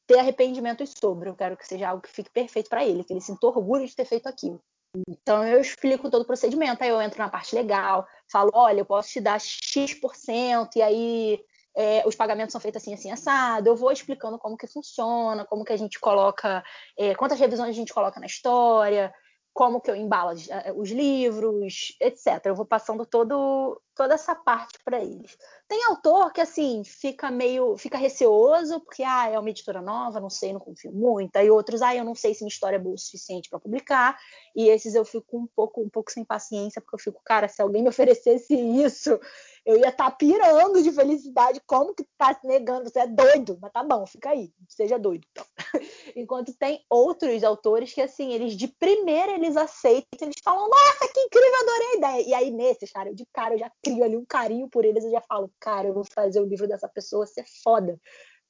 ter 0.04 0.18
arrependimentos 0.18 0.92
sobre. 1.00 1.28
Eu 1.28 1.36
quero 1.36 1.56
que 1.56 1.64
seja 1.64 1.90
algo 1.90 2.02
que 2.02 2.10
fique 2.10 2.30
perfeito 2.32 2.68
para 2.68 2.84
ele, 2.84 3.04
que 3.04 3.12
ele 3.12 3.20
sinta 3.20 3.46
orgulho 3.46 3.86
de 3.86 3.94
ter 3.94 4.04
feito 4.04 4.26
aquilo. 4.26 4.60
Então 5.08 5.46
eu 5.46 5.60
explico 5.60 6.10
todo 6.10 6.22
o 6.22 6.26
procedimento, 6.26 6.82
aí 6.82 6.90
eu 6.90 7.00
entro 7.00 7.18
na 7.18 7.28
parte 7.28 7.54
legal, 7.54 8.06
falo, 8.30 8.50
olha, 8.52 8.80
eu 8.80 8.84
posso 8.84 9.10
te 9.10 9.20
dar 9.20 9.40
X%, 9.40 10.76
e 10.76 10.82
aí 10.82 11.40
é, 11.74 12.06
os 12.06 12.14
pagamentos 12.14 12.52
são 12.52 12.60
feitos 12.60 12.82
assim, 12.82 12.92
assim, 12.92 13.10
assado. 13.10 13.68
Eu 13.68 13.76
vou 13.76 13.90
explicando 13.90 14.38
como 14.38 14.56
que 14.56 14.66
funciona, 14.66 15.44
como 15.46 15.64
que 15.64 15.72
a 15.72 15.76
gente 15.76 15.98
coloca, 15.98 16.62
é, 16.98 17.14
quantas 17.14 17.40
revisões 17.40 17.70
a 17.70 17.72
gente 17.72 17.92
coloca 17.92 18.20
na 18.20 18.26
história, 18.26 19.12
como 19.52 19.80
que 19.80 19.90
eu 19.90 19.96
embalo 19.96 20.38
eh, 20.48 20.72
os 20.74 20.90
livros, 20.90 21.94
etc. 22.00 22.46
Eu 22.46 22.54
vou 22.54 22.64
passando 22.64 23.04
todo, 23.04 23.80
toda 23.94 24.14
essa 24.14 24.34
parte 24.34 24.78
para 24.84 25.00
eles. 25.00 25.36
Tem 25.68 25.84
autor 25.84 26.32
que 26.32 26.40
assim 26.40 26.82
fica 26.84 27.30
meio, 27.30 27.76
fica 27.76 27.98
receoso 27.98 28.80
porque 28.80 29.02
ah, 29.02 29.28
é 29.28 29.38
uma 29.38 29.50
editora 29.50 29.82
nova, 29.82 30.20
não 30.20 30.30
sei, 30.30 30.52
não 30.52 30.60
confio 30.60 30.92
muito. 30.92 31.36
Aí 31.36 31.50
outros, 31.50 31.82
ah, 31.82 31.94
eu 31.94 32.04
não 32.04 32.14
sei 32.14 32.34
se 32.34 32.42
minha 32.42 32.52
história 32.52 32.76
é 32.76 32.78
boa 32.78 32.94
o 32.94 32.98
suficiente 32.98 33.50
para 33.50 33.60
publicar. 33.60 34.18
E 34.56 34.68
esses 34.68 34.94
eu 34.94 35.04
fico 35.04 35.38
um 35.38 35.46
pouco, 35.46 35.82
um 35.82 35.88
pouco 35.88 36.10
sem 36.10 36.24
paciência 36.24 36.80
porque 36.80 36.94
eu 36.94 37.00
fico, 37.00 37.20
cara, 37.24 37.46
se 37.46 37.60
alguém 37.60 37.82
me 37.82 37.88
oferecesse 37.90 38.54
isso, 38.54 39.20
eu 39.64 39.76
ia 39.76 39.88
estar 39.88 40.10
tá 40.10 40.16
pirando 40.16 40.82
de 40.82 40.90
felicidade. 40.92 41.60
Como 41.66 41.94
que 41.94 42.04
tá 42.18 42.34
se 42.34 42.46
negando? 42.46 42.88
Você 42.88 43.00
é 43.00 43.06
doido, 43.06 43.58
mas 43.60 43.72
tá 43.72 43.82
bom, 43.82 44.04
fica 44.06 44.30
aí, 44.30 44.52
seja 44.68 44.98
doido. 44.98 45.26
Então. 45.30 45.46
Enquanto 46.16 46.52
tem 46.54 46.84
outros 46.90 47.42
autores 47.44 47.92
que, 47.92 48.00
assim, 48.00 48.32
eles 48.32 48.56
de 48.56 48.66
primeira 48.66 49.32
eles 49.32 49.56
aceitam, 49.56 50.06
eles 50.20 50.36
falam, 50.42 50.68
nossa, 50.68 51.12
que 51.12 51.20
incrível, 51.20 51.54
adorei 51.60 51.88
a 51.88 51.96
ideia. 51.96 52.28
E 52.28 52.34
aí, 52.34 52.50
nesses, 52.50 52.90
cara, 52.90 53.10
eu 53.10 53.14
de 53.14 53.26
cara, 53.32 53.54
eu 53.54 53.58
já 53.58 53.70
crio 53.82 54.04
ali 54.04 54.16
um 54.16 54.24
carinho 54.24 54.68
por 54.68 54.84
eles, 54.84 55.04
eu 55.04 55.10
já 55.10 55.20
falo, 55.20 55.50
cara, 55.60 55.88
eu 55.88 55.94
vou 55.94 56.04
fazer 56.04 56.40
o 56.40 56.46
livro 56.46 56.66
dessa 56.66 56.88
pessoa 56.88 57.26
ser 57.26 57.44
foda. 57.62 57.98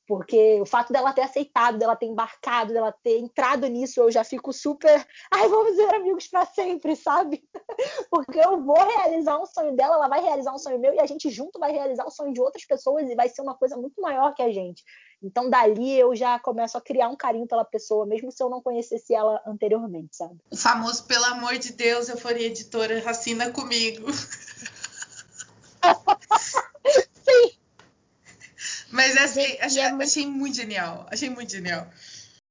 Porque 0.06 0.60
o 0.60 0.66
fato 0.66 0.92
dela 0.92 1.12
ter 1.12 1.22
aceitado, 1.22 1.78
dela 1.78 1.94
ter 1.94 2.06
embarcado, 2.06 2.72
dela 2.72 2.92
ter 3.02 3.18
entrado 3.18 3.66
nisso, 3.68 4.00
eu 4.00 4.10
já 4.10 4.24
fico 4.24 4.52
super. 4.52 5.06
Ai, 5.30 5.48
vamos 5.48 5.76
ser 5.76 5.94
amigos 5.94 6.26
para 6.26 6.44
sempre, 6.46 6.96
sabe? 6.96 7.42
Porque 8.10 8.38
eu 8.38 8.60
vou 8.62 8.76
realizar 8.76 9.40
um 9.40 9.46
sonho 9.46 9.76
dela, 9.76 9.94
ela 9.94 10.08
vai 10.08 10.20
realizar 10.20 10.52
um 10.52 10.58
sonho 10.58 10.78
meu, 10.78 10.92
e 10.92 11.00
a 11.00 11.06
gente 11.06 11.30
junto 11.30 11.58
vai 11.58 11.72
realizar 11.72 12.04
o 12.04 12.10
sonho 12.10 12.32
de 12.32 12.40
outras 12.40 12.64
pessoas 12.64 13.08
e 13.08 13.14
vai 13.14 13.28
ser 13.28 13.42
uma 13.42 13.54
coisa 13.54 13.76
muito 13.76 14.00
maior 14.02 14.34
que 14.34 14.42
a 14.42 14.50
gente. 14.50 14.82
Então, 15.22 15.48
dali 15.48 15.96
eu 15.96 16.16
já 16.16 16.36
começo 16.40 16.76
a 16.76 16.80
criar 16.80 17.08
um 17.08 17.16
carinho 17.16 17.46
pela 17.46 17.64
pessoa, 17.64 18.04
mesmo 18.04 18.32
se 18.32 18.42
eu 18.42 18.50
não 18.50 18.60
conhecesse 18.60 19.14
ela 19.14 19.40
anteriormente, 19.46 20.16
sabe? 20.16 20.36
O 20.50 20.56
famoso, 20.56 21.04
pelo 21.04 21.26
amor 21.26 21.56
de 21.58 21.72
Deus, 21.72 22.08
eu 22.08 22.16
faria 22.16 22.48
editora, 22.48 23.00
racina 23.00 23.52
comigo. 23.52 24.10
Sim. 27.24 27.52
Mas 29.14 29.30
assim, 29.30 29.56
achei, 29.60 29.82
é 29.82 29.88
muito... 29.90 30.02
achei 30.02 30.26
muito 30.26 30.56
genial. 30.56 31.06
Achei 31.10 31.30
muito 31.30 31.50
genial. 31.50 31.88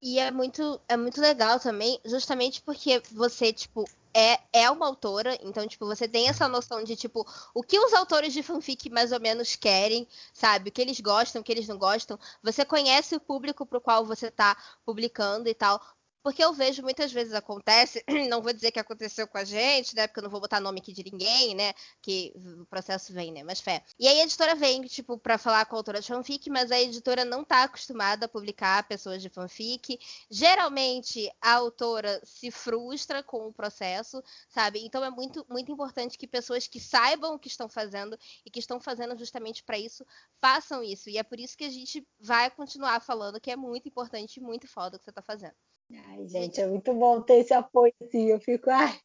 E 0.02 0.18
é 0.18 0.32
muito, 0.32 0.82
é 0.88 0.98
muito 0.98 1.22
legal 1.22 1.60
também, 1.60 2.00
justamente 2.04 2.62
porque 2.64 3.04
você, 3.12 3.54
tipo, 3.54 3.86
é, 4.14 4.40
é 4.52 4.70
uma 4.70 4.88
autora, 4.88 5.38
então, 5.44 5.68
tipo, 5.68 5.86
você 5.86 6.08
tem 6.08 6.28
essa 6.28 6.48
noção 6.48 6.84
de, 6.84 6.96
tipo, 6.96 7.26
o 7.54 7.62
que 7.62 7.80
os 7.80 7.94
autores 7.94 8.34
de 8.34 8.42
fanfic 8.42 8.90
mais 8.90 9.12
ou 9.12 9.20
menos 9.20 9.56
querem, 9.56 10.08
sabe? 10.34 10.70
O 10.70 10.72
que 10.72 10.82
eles 10.82 11.00
gostam, 11.00 11.42
o 11.42 11.46
que 11.46 11.52
eles 11.52 11.68
não 11.68 11.78
gostam. 11.78 12.20
Você 12.42 12.66
conhece 12.66 13.16
o 13.16 13.20
público 13.20 13.66
pro 13.66 13.80
qual 13.80 14.06
você 14.06 14.32
tá 14.32 14.58
publicando 14.86 15.48
e 15.48 15.54
tal. 15.54 15.80
Porque 16.24 16.44
eu 16.44 16.54
vejo 16.54 16.84
muitas 16.84 17.12
vezes 17.12 17.34
acontece, 17.34 18.04
não 18.30 18.42
vou 18.42 18.54
dizer 18.54 18.72
que 18.72 18.80
aconteceu 18.80 19.28
com 19.28 19.38
a 19.38 19.44
gente, 19.44 19.96
né? 19.96 20.08
Porque 20.08 20.20
eu 20.20 20.24
não 20.24 20.30
vou 20.30 20.40
botar 20.40 20.60
nome 20.60 20.80
aqui 20.80 20.94
de 20.94 21.04
ninguém, 21.04 21.56
né? 21.56 21.74
Que 22.02 22.32
o 22.62 22.66
processo 22.66 23.12
vem, 23.12 23.32
né? 23.32 23.44
Mas 23.44 23.60
fé. 23.60 23.84
E 24.00 24.08
aí 24.08 24.20
a 24.20 24.24
editora 24.24 24.56
vem, 24.56 24.82
tipo, 24.84 25.18
para 25.18 25.38
falar 25.38 25.66
com 25.66 25.76
a 25.76 25.80
autora 25.80 26.00
de 26.00 26.08
fanfic, 26.08 26.50
mas 26.50 26.72
a 26.72 26.80
editora 26.80 27.26
não 27.26 27.44
tá 27.44 27.64
acostumada 27.64 28.26
a 28.26 28.30
publicar 28.30 28.88
pessoas 28.88 29.22
de 29.22 29.30
fanfic. 29.30 30.00
Geralmente 30.30 31.32
a 31.42 31.54
autora 31.54 32.22
se 32.24 32.52
frustra 32.52 33.24
com 33.24 33.48
o 33.48 33.54
processo, 33.54 34.24
sabe? 34.50 34.86
Então 34.86 35.04
é 35.04 35.10
muito, 35.10 35.46
muito 35.50 35.72
importante 35.72 36.18
que 36.18 36.28
pessoas 36.28 36.68
que 36.68 36.80
saibam 36.80 37.34
o 37.34 37.40
que 37.40 37.48
estão 37.48 37.68
fazendo 37.68 38.18
e 38.46 38.52
que 38.52 38.60
estão 38.60 38.80
fazendo 38.80 39.18
justamente 39.18 39.64
para 39.64 39.78
isso, 39.78 40.06
façam 40.40 40.84
isso. 40.84 41.10
E 41.10 41.18
é 41.18 41.24
por 41.24 41.40
isso 41.40 41.58
que 41.58 41.64
a 41.64 41.70
gente 41.70 42.06
vai 42.20 42.50
continuar 42.52 43.00
falando 43.02 43.40
que 43.40 43.52
é 43.52 43.56
muito 43.56 43.88
importante 43.88 44.38
e 44.38 44.42
muito 44.42 44.68
foda 44.68 44.98
o 44.98 45.00
que 45.00 45.06
você 45.06 45.12
tá 45.12 45.22
fazendo. 45.22 45.56
Ai, 45.94 46.28
gente, 46.28 46.62
é 46.62 46.68
muito 46.68 46.94
bom 46.94 47.22
ter 47.22 47.40
esse 47.40 47.54
apoio 47.54 47.94
assim. 48.02 48.28
Eu 48.28 48.40
fico, 48.40 48.70
ai, 48.70 49.00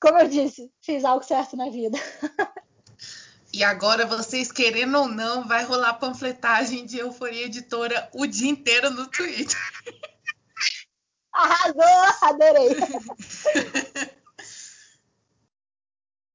como 0.00 0.18
eu 0.18 0.28
disse, 0.28 0.70
fiz 0.82 1.04
algo 1.04 1.24
certo 1.24 1.56
na 1.56 1.70
vida. 1.70 1.98
E 3.52 3.64
agora, 3.64 4.04
vocês 4.04 4.52
querendo 4.52 4.98
ou 4.98 5.08
não, 5.08 5.48
vai 5.48 5.64
rolar 5.64 5.94
panfletagem 5.94 6.84
de 6.84 6.98
Euforia 6.98 7.46
Editora 7.46 8.10
o 8.12 8.26
dia 8.26 8.50
inteiro 8.50 8.90
no 8.90 9.08
Twitter. 9.08 9.56
Arrasou! 11.32 11.82
Adorei! 12.22 12.68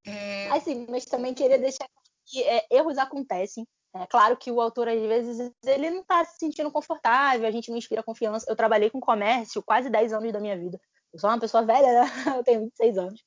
É... 0.04 0.50
Assim, 0.50 0.88
mas 0.90 1.06
também 1.06 1.32
queria 1.32 1.60
deixar 1.60 1.88
que 2.26 2.44
é, 2.44 2.66
erros 2.72 2.98
acontecem. 2.98 3.68
É 3.94 4.08
claro 4.08 4.38
que 4.38 4.50
o 4.50 4.62
autor, 4.62 4.88
às 4.88 5.02
vezes, 5.02 5.52
ele 5.66 5.90
não 5.90 6.02
está 6.02 6.24
se 6.24 6.38
sentindo 6.40 6.72
confortável, 6.72 7.46
a 7.46 7.52
gente 7.52 7.70
não 7.70 7.78
inspira 7.78 8.02
confiança. 8.02 8.46
Eu 8.50 8.56
trabalhei 8.56 8.90
com 8.90 9.02
comércio 9.02 9.62
quase 9.62 9.90
10 9.90 10.14
anos 10.14 10.32
da 10.32 10.40
minha 10.40 10.58
vida. 10.58 10.80
Eu 11.14 11.20
sou 11.20 11.30
uma 11.30 11.40
pessoa 11.40 11.66
velha, 11.66 11.88
né? 11.88 12.02
Eu 12.40 12.44
tenho 12.44 12.62
26 12.62 12.98
anos. 12.98 13.24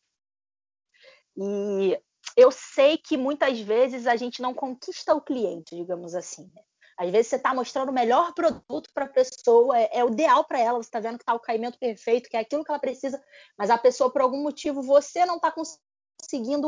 E 1.37 2.01
eu 2.37 2.51
sei 2.51 2.97
que 2.97 3.17
muitas 3.17 3.61
vezes 3.61 4.07
a 4.07 4.17
gente 4.17 4.41
não 4.41 4.55
conquista 4.55 5.15
o 5.15 5.21
cliente, 5.21 5.77
digamos 5.77 6.15
assim. 6.15 6.51
Né? 6.55 6.63
Às 6.99 7.11
vezes 7.11 7.29
você 7.29 7.37
está 7.37 7.53
mostrando 7.53 7.91
o 7.91 7.93
melhor 7.93 8.33
produto 8.35 8.89
para 8.95 9.05
a 9.05 9.09
pessoa, 9.09 9.79
é, 9.79 9.99
é, 9.99 10.05
o 10.05 10.11
ideal 10.11 10.45
para 10.45 10.61
ela, 10.61 10.79
você 10.83 10.89
está 10.89 11.01
vendo 11.01 11.19
que 11.19 11.23
está 11.23 11.35
o 11.35 11.41
caimento 11.41 11.79
perfeito, 11.79 12.29
que 12.29 12.37
é 12.37 12.41
aquilo 12.41 12.65
que 12.65 12.71
ela 12.71 12.79
precisa, 12.79 13.23
mas 13.59 13.69
a 13.69 13.79
pessoa, 13.79 14.13
por 14.13 14.23
algum 14.23 14.43
motivo, 14.43 14.81
você 14.83 15.27
não 15.27 15.37
está 15.37 15.51
conseguindo 15.51 15.83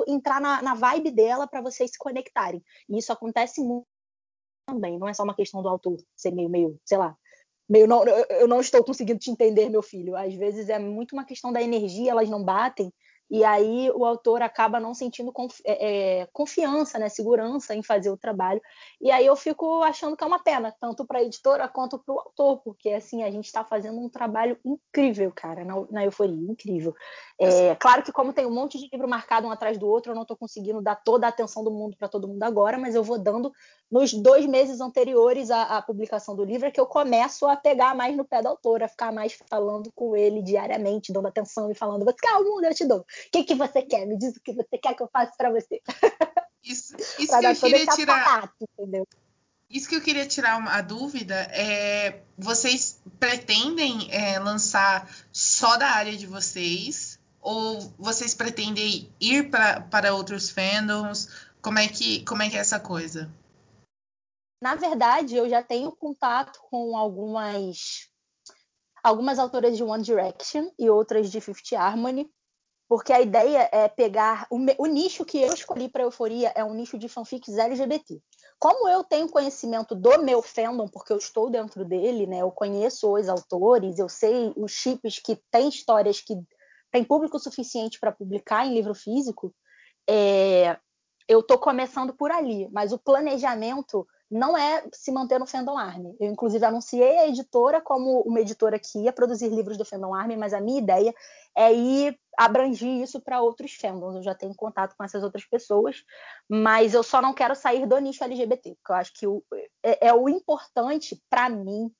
entrar 0.06 0.40
na, 0.40 0.62
na 0.62 0.74
vibe 0.74 1.10
dela 1.10 1.46
para 1.46 1.60
vocês 1.60 1.90
se 1.90 1.98
conectarem. 1.98 2.62
E 2.88 2.98
isso 2.98 3.12
acontece 3.12 3.60
muito 3.62 3.86
também, 4.66 4.98
não 4.98 5.08
é 5.08 5.14
só 5.14 5.22
uma 5.22 5.34
questão 5.34 5.62
do 5.62 5.68
autor 5.68 5.96
ser 6.16 6.32
meio, 6.32 6.48
meio, 6.48 6.80
sei 6.84 6.98
lá, 6.98 7.16
meio 7.68 7.86
não, 7.86 8.04
eu 8.04 8.48
não 8.48 8.60
estou 8.60 8.82
conseguindo 8.82 9.18
te 9.18 9.30
entender, 9.30 9.68
meu 9.68 9.82
filho. 9.82 10.16
Às 10.16 10.34
vezes 10.34 10.68
é 10.68 10.78
muito 10.78 11.12
uma 11.12 11.24
questão 11.24 11.52
da 11.52 11.62
energia, 11.62 12.10
elas 12.10 12.28
não 12.28 12.42
batem, 12.42 12.92
e 13.30 13.44
aí 13.44 13.90
o 13.90 14.04
autor 14.04 14.42
acaba 14.42 14.78
não 14.78 14.94
sentindo 14.94 15.32
confi 15.32 15.62
é, 15.64 16.20
é, 16.20 16.28
confiança, 16.32 16.98
né, 16.98 17.08
segurança 17.08 17.74
em 17.74 17.82
fazer 17.82 18.10
o 18.10 18.16
trabalho. 18.16 18.60
E 19.00 19.10
aí 19.10 19.26
eu 19.26 19.34
fico 19.34 19.82
achando 19.82 20.16
que 20.16 20.22
é 20.22 20.26
uma 20.26 20.42
pena, 20.42 20.74
tanto 20.80 21.04
para 21.04 21.18
a 21.18 21.22
editora 21.22 21.68
quanto 21.68 21.98
para 21.98 22.14
o 22.14 22.20
autor, 22.20 22.60
porque 22.62 22.90
assim 22.90 23.22
a 23.24 23.30
gente 23.30 23.46
está 23.46 23.64
fazendo 23.64 24.00
um 24.00 24.08
trabalho 24.08 24.58
incrível, 24.64 25.32
cara, 25.34 25.64
na, 25.64 25.74
na 25.90 26.04
euforia, 26.04 26.50
incrível. 26.50 26.94
É, 27.38 27.74
claro 27.74 28.02
que 28.02 28.12
como 28.12 28.32
tem 28.32 28.46
um 28.46 28.54
monte 28.54 28.78
de 28.78 28.88
livro 28.90 29.08
marcado 29.08 29.46
um 29.46 29.50
atrás 29.50 29.76
do 29.76 29.88
outro, 29.88 30.12
eu 30.12 30.14
não 30.14 30.22
estou 30.22 30.36
conseguindo 30.36 30.80
dar 30.80 30.96
toda 30.96 31.26
a 31.26 31.30
atenção 31.30 31.64
do 31.64 31.70
mundo 31.70 31.96
para 31.96 32.08
todo 32.08 32.28
mundo 32.28 32.42
agora, 32.42 32.78
mas 32.78 32.94
eu 32.94 33.02
vou 33.02 33.18
dando 33.18 33.52
nos 33.90 34.12
dois 34.12 34.46
meses 34.46 34.80
anteriores 34.80 35.50
à, 35.50 35.62
à 35.78 35.82
publicação 35.82 36.34
do 36.34 36.44
livro, 36.44 36.66
é 36.66 36.70
que 36.70 36.80
eu 36.80 36.86
começo 36.86 37.46
a 37.46 37.56
pegar 37.56 37.94
mais 37.94 38.16
no 38.16 38.24
pé 38.24 38.42
do 38.42 38.48
autor, 38.48 38.82
a 38.82 38.88
ficar 38.88 39.12
mais 39.12 39.38
falando 39.48 39.90
com 39.92 40.16
ele 40.16 40.42
diariamente, 40.42 41.12
dando 41.12 41.28
atenção 41.28 41.70
e 41.70 41.74
falando, 41.74 42.04
você 42.04 42.16
quer 42.20 42.34
o 42.34 42.44
mundo, 42.44 42.64
eu 42.64 42.74
te 42.74 42.84
dou. 42.84 43.00
O 43.00 43.04
que, 43.30 43.44
que 43.44 43.54
você 43.54 43.82
quer? 43.82 44.06
Me 44.06 44.18
diz 44.18 44.36
o 44.36 44.40
que 44.40 44.52
você 44.52 44.76
quer 44.76 44.94
que 44.94 45.02
eu 45.02 45.08
faça 45.12 45.32
para 45.36 45.50
você. 45.50 45.80
Isso, 46.64 46.96
isso 47.16 47.38
que 47.38 47.46
eu 47.46 47.54
queria 47.54 47.86
tirar. 47.86 48.52
entendeu? 48.60 49.06
Isso 49.70 49.88
que 49.88 49.94
eu 49.94 50.00
queria 50.00 50.26
tirar 50.26 50.58
uma, 50.58 50.72
a 50.72 50.80
dúvida 50.80 51.34
é: 51.52 52.22
vocês 52.36 53.00
pretendem 53.20 54.08
é, 54.10 54.36
lançar 54.40 55.08
só 55.32 55.76
da 55.76 55.90
área 55.90 56.16
de 56.16 56.26
vocês? 56.26 57.20
Ou 57.40 57.80
vocês 57.96 58.34
pretendem 58.34 59.08
ir 59.20 59.48
pra, 59.48 59.80
para 59.80 60.12
outros 60.12 60.50
fandoms? 60.50 61.28
Como 61.62 61.78
é, 61.78 61.86
que, 61.86 62.24
como 62.24 62.42
é 62.42 62.50
que 62.50 62.56
é 62.56 62.60
essa 62.60 62.80
coisa? 62.80 63.30
Na 64.60 64.74
verdade, 64.74 65.36
eu 65.36 65.48
já 65.48 65.62
tenho 65.62 65.92
contato 65.92 66.58
com 66.70 66.96
algumas 66.96 68.08
algumas 69.02 69.38
autoras 69.38 69.76
de 69.76 69.84
One 69.84 70.02
Direction 70.02 70.68
e 70.76 70.90
outras 70.90 71.30
de 71.30 71.40
Fifth 71.40 71.74
Harmony, 71.74 72.28
porque 72.88 73.12
a 73.12 73.20
ideia 73.20 73.68
é 73.72 73.88
pegar 73.88 74.46
o, 74.50 74.58
o 74.78 74.86
nicho 74.86 75.24
que 75.24 75.40
eu 75.40 75.52
escolhi 75.52 75.88
para 75.88 76.02
Euforia 76.02 76.52
é 76.56 76.64
um 76.64 76.74
nicho 76.74 76.98
de 76.98 77.08
fanfics 77.08 77.56
LGBT. 77.56 78.20
Como 78.58 78.88
eu 78.88 79.04
tenho 79.04 79.28
conhecimento 79.28 79.94
do 79.94 80.22
meu 80.22 80.40
fandom, 80.40 80.88
porque 80.88 81.12
eu 81.12 81.18
estou 81.18 81.50
dentro 81.50 81.84
dele, 81.84 82.26
né? 82.26 82.40
Eu 82.40 82.50
conheço 82.50 83.12
os 83.12 83.28
autores, 83.28 83.98
eu 83.98 84.08
sei 84.08 84.52
os 84.56 84.72
chips 84.72 85.18
que 85.18 85.36
têm 85.50 85.68
histórias 85.68 86.20
que 86.20 86.34
têm 86.90 87.04
público 87.04 87.38
suficiente 87.38 88.00
para 88.00 88.12
publicar 88.12 88.66
em 88.66 88.74
livro 88.74 88.94
físico. 88.94 89.54
É, 90.08 90.78
eu 91.28 91.40
estou 91.40 91.58
começando 91.58 92.14
por 92.14 92.30
ali, 92.30 92.68
mas 92.72 92.92
o 92.92 92.98
planejamento 92.98 94.06
não 94.30 94.56
é 94.56 94.84
se 94.92 95.12
manter 95.12 95.38
no 95.38 95.46
Fandom 95.46 95.78
Army. 95.78 96.16
Eu, 96.18 96.30
inclusive, 96.30 96.64
anunciei 96.64 97.18
a 97.18 97.28
editora 97.28 97.80
como 97.80 98.20
uma 98.22 98.40
editora 98.40 98.78
que 98.78 98.98
ia 98.98 99.12
produzir 99.12 99.48
livros 99.48 99.76
do 99.76 99.84
Fandom 99.84 100.14
Army, 100.14 100.36
mas 100.36 100.52
a 100.52 100.60
minha 100.60 100.78
ideia 100.78 101.14
é 101.56 101.72
ir 101.72 102.18
abrangir 102.36 103.02
isso 103.02 103.20
para 103.20 103.40
outros 103.40 103.74
fandoms. 103.74 104.16
Eu 104.16 104.22
já 104.22 104.34
tenho 104.34 104.54
contato 104.54 104.94
com 104.96 105.04
essas 105.04 105.22
outras 105.22 105.44
pessoas, 105.44 106.02
mas 106.48 106.92
eu 106.92 107.02
só 107.02 107.22
não 107.22 107.32
quero 107.32 107.54
sair 107.54 107.86
do 107.86 107.98
nicho 107.98 108.24
LGBT, 108.24 108.74
porque 108.74 108.92
eu 108.92 108.96
acho 108.96 109.12
que 109.14 109.26
o, 109.26 109.42
é, 109.82 110.08
é 110.08 110.14
o 110.14 110.28
importante 110.28 111.22
para 111.30 111.48
mim 111.48 111.90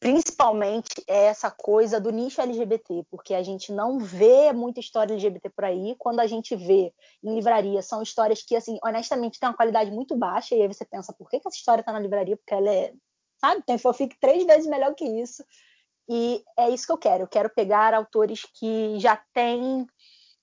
principalmente 0.00 1.04
é 1.06 1.26
essa 1.26 1.50
coisa 1.50 2.00
do 2.00 2.10
nicho 2.10 2.40
LGBT, 2.40 3.04
porque 3.10 3.34
a 3.34 3.42
gente 3.42 3.70
não 3.70 3.98
vê 3.98 4.50
muita 4.50 4.80
história 4.80 5.12
LGBT 5.12 5.50
por 5.50 5.66
aí. 5.66 5.94
Quando 5.98 6.20
a 6.20 6.26
gente 6.26 6.56
vê 6.56 6.92
em 7.22 7.34
livraria, 7.34 7.82
são 7.82 8.02
histórias 8.02 8.42
que, 8.42 8.56
assim, 8.56 8.78
honestamente, 8.82 9.38
têm 9.38 9.50
uma 9.50 9.54
qualidade 9.54 9.90
muito 9.90 10.16
baixa. 10.16 10.54
E 10.54 10.62
aí 10.62 10.66
você 10.66 10.86
pensa, 10.86 11.12
por 11.12 11.28
que, 11.28 11.38
que 11.38 11.46
essa 11.46 11.58
história 11.58 11.82
está 11.82 11.92
na 11.92 12.00
livraria? 12.00 12.34
Porque 12.34 12.54
ela 12.54 12.72
é, 12.72 12.94
sabe, 13.38 13.62
tem 13.66 13.76
fanfic 13.76 14.16
três 14.18 14.44
vezes 14.46 14.66
melhor 14.66 14.94
que 14.94 15.04
isso. 15.04 15.44
E 16.08 16.42
é 16.58 16.70
isso 16.70 16.86
que 16.86 16.92
eu 16.92 16.98
quero. 16.98 17.24
Eu 17.24 17.28
quero 17.28 17.50
pegar 17.50 17.92
autores 17.92 18.42
que 18.58 18.98
já 18.98 19.22
têm 19.34 19.86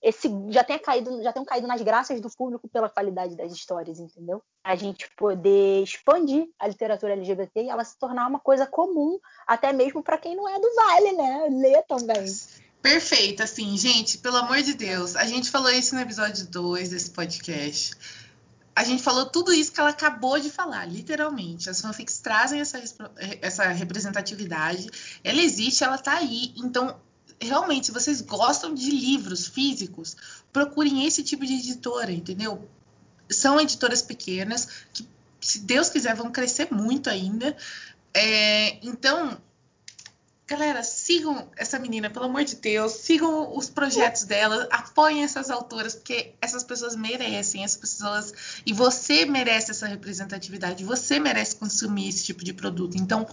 esse 0.02 0.30
já 0.50 0.64
tenha 0.64 0.80
caído, 0.80 1.22
já 1.24 1.34
tenham 1.34 1.46
caído 1.46 1.68
nas 1.68 1.82
graças 1.82 2.22
do 2.22 2.30
público 2.30 2.68
pela 2.68 2.90
qualidade 2.90 3.36
das 3.36 3.52
histórias, 3.52 4.00
entendeu? 4.00 4.42
A 4.64 4.76
gente 4.76 5.10
poder 5.16 5.84
expandir 5.84 6.48
a 6.60 6.68
literatura 6.68 7.14
LGBT 7.14 7.64
e 7.64 7.70
ela 7.70 7.84
se 7.84 7.98
tornar 7.98 8.28
uma 8.28 8.40
coisa 8.40 8.66
comum, 8.66 9.20
até 9.46 9.74
mesmo 9.74 10.04
para 10.04 10.18
quem 10.18 10.36
não 10.36 10.48
é 10.48 10.60
do 10.60 10.76
Vale, 10.76 11.12
né? 11.14 11.48
Ler 11.50 11.84
também. 11.88 12.26
Perfeito, 12.82 13.42
assim, 13.44 13.76
gente, 13.78 14.20
pelo 14.20 14.38
amor 14.38 14.62
de 14.62 14.74
Deus, 14.74 15.16
a 15.16 15.26
gente 15.26 15.50
falou 15.50 15.72
isso 15.72 15.96
no 15.96 16.02
episódio 16.02 16.48
2 16.48 16.90
desse 16.90 17.10
podcast. 17.10 17.96
A 18.76 18.84
gente 18.84 19.02
falou 19.02 19.26
tudo 19.26 19.52
isso 19.52 19.72
que 19.72 19.80
ela 19.80 19.90
acabou 19.90 20.40
de 20.40 20.52
falar, 20.52 20.86
literalmente. 20.86 21.68
As 21.68 21.82
fanfics 21.82 22.20
trazem 22.20 22.62
essa, 22.62 22.80
essa 23.42 23.64
representatividade, 23.70 24.88
ela 25.24 25.42
existe, 25.42 25.84
ela 25.84 25.98
tá 25.98 26.14
aí. 26.14 26.54
Então, 26.56 26.96
realmente, 27.40 27.88
se 27.88 27.92
vocês 27.92 28.22
gostam 28.22 28.74
de 28.74 28.90
livros 28.90 29.48
físicos, 29.48 30.16
procurem 30.52 31.06
esse 31.06 31.24
tipo 31.24 31.46
de 31.46 31.54
editora, 31.54 32.12
entendeu? 32.12 32.68
São 33.30 33.60
editoras 33.60 34.02
pequenas 34.02 34.68
que, 34.94 35.08
se 35.40 35.60
Deus 35.60 35.90
quiser, 35.90 36.16
vão 36.16 36.32
crescer 36.32 36.70
muito 36.72 37.10
ainda. 37.10 37.56
É, 38.14 38.80
então, 38.86 39.40
galera, 40.48 40.82
sigam 40.82 41.50
essa 41.58 41.78
menina, 41.78 42.10
pelo 42.10 42.26
amor 42.26 42.44
de 42.44 42.56
Deus, 42.56 42.94
sigam 42.94 43.56
os 43.56 43.70
projetos 43.70 44.24
dela, 44.24 44.68
apoiem 44.72 45.24
essas 45.24 45.52
autoras, 45.52 45.94
porque 45.94 46.34
essas 46.42 46.64
pessoas 46.64 46.96
merecem, 46.96 47.64
essas 47.64 47.78
pessoas. 47.78 48.34
E 48.66 48.74
você 48.74 49.26
merece 49.26 49.72
essa 49.72 49.86
representatividade, 49.86 50.84
você 50.84 51.20
merece 51.20 51.56
consumir 51.58 52.10
esse 52.10 52.24
tipo 52.24 52.44
de 52.44 52.54
produto. 52.54 52.98
Então, 52.98 53.28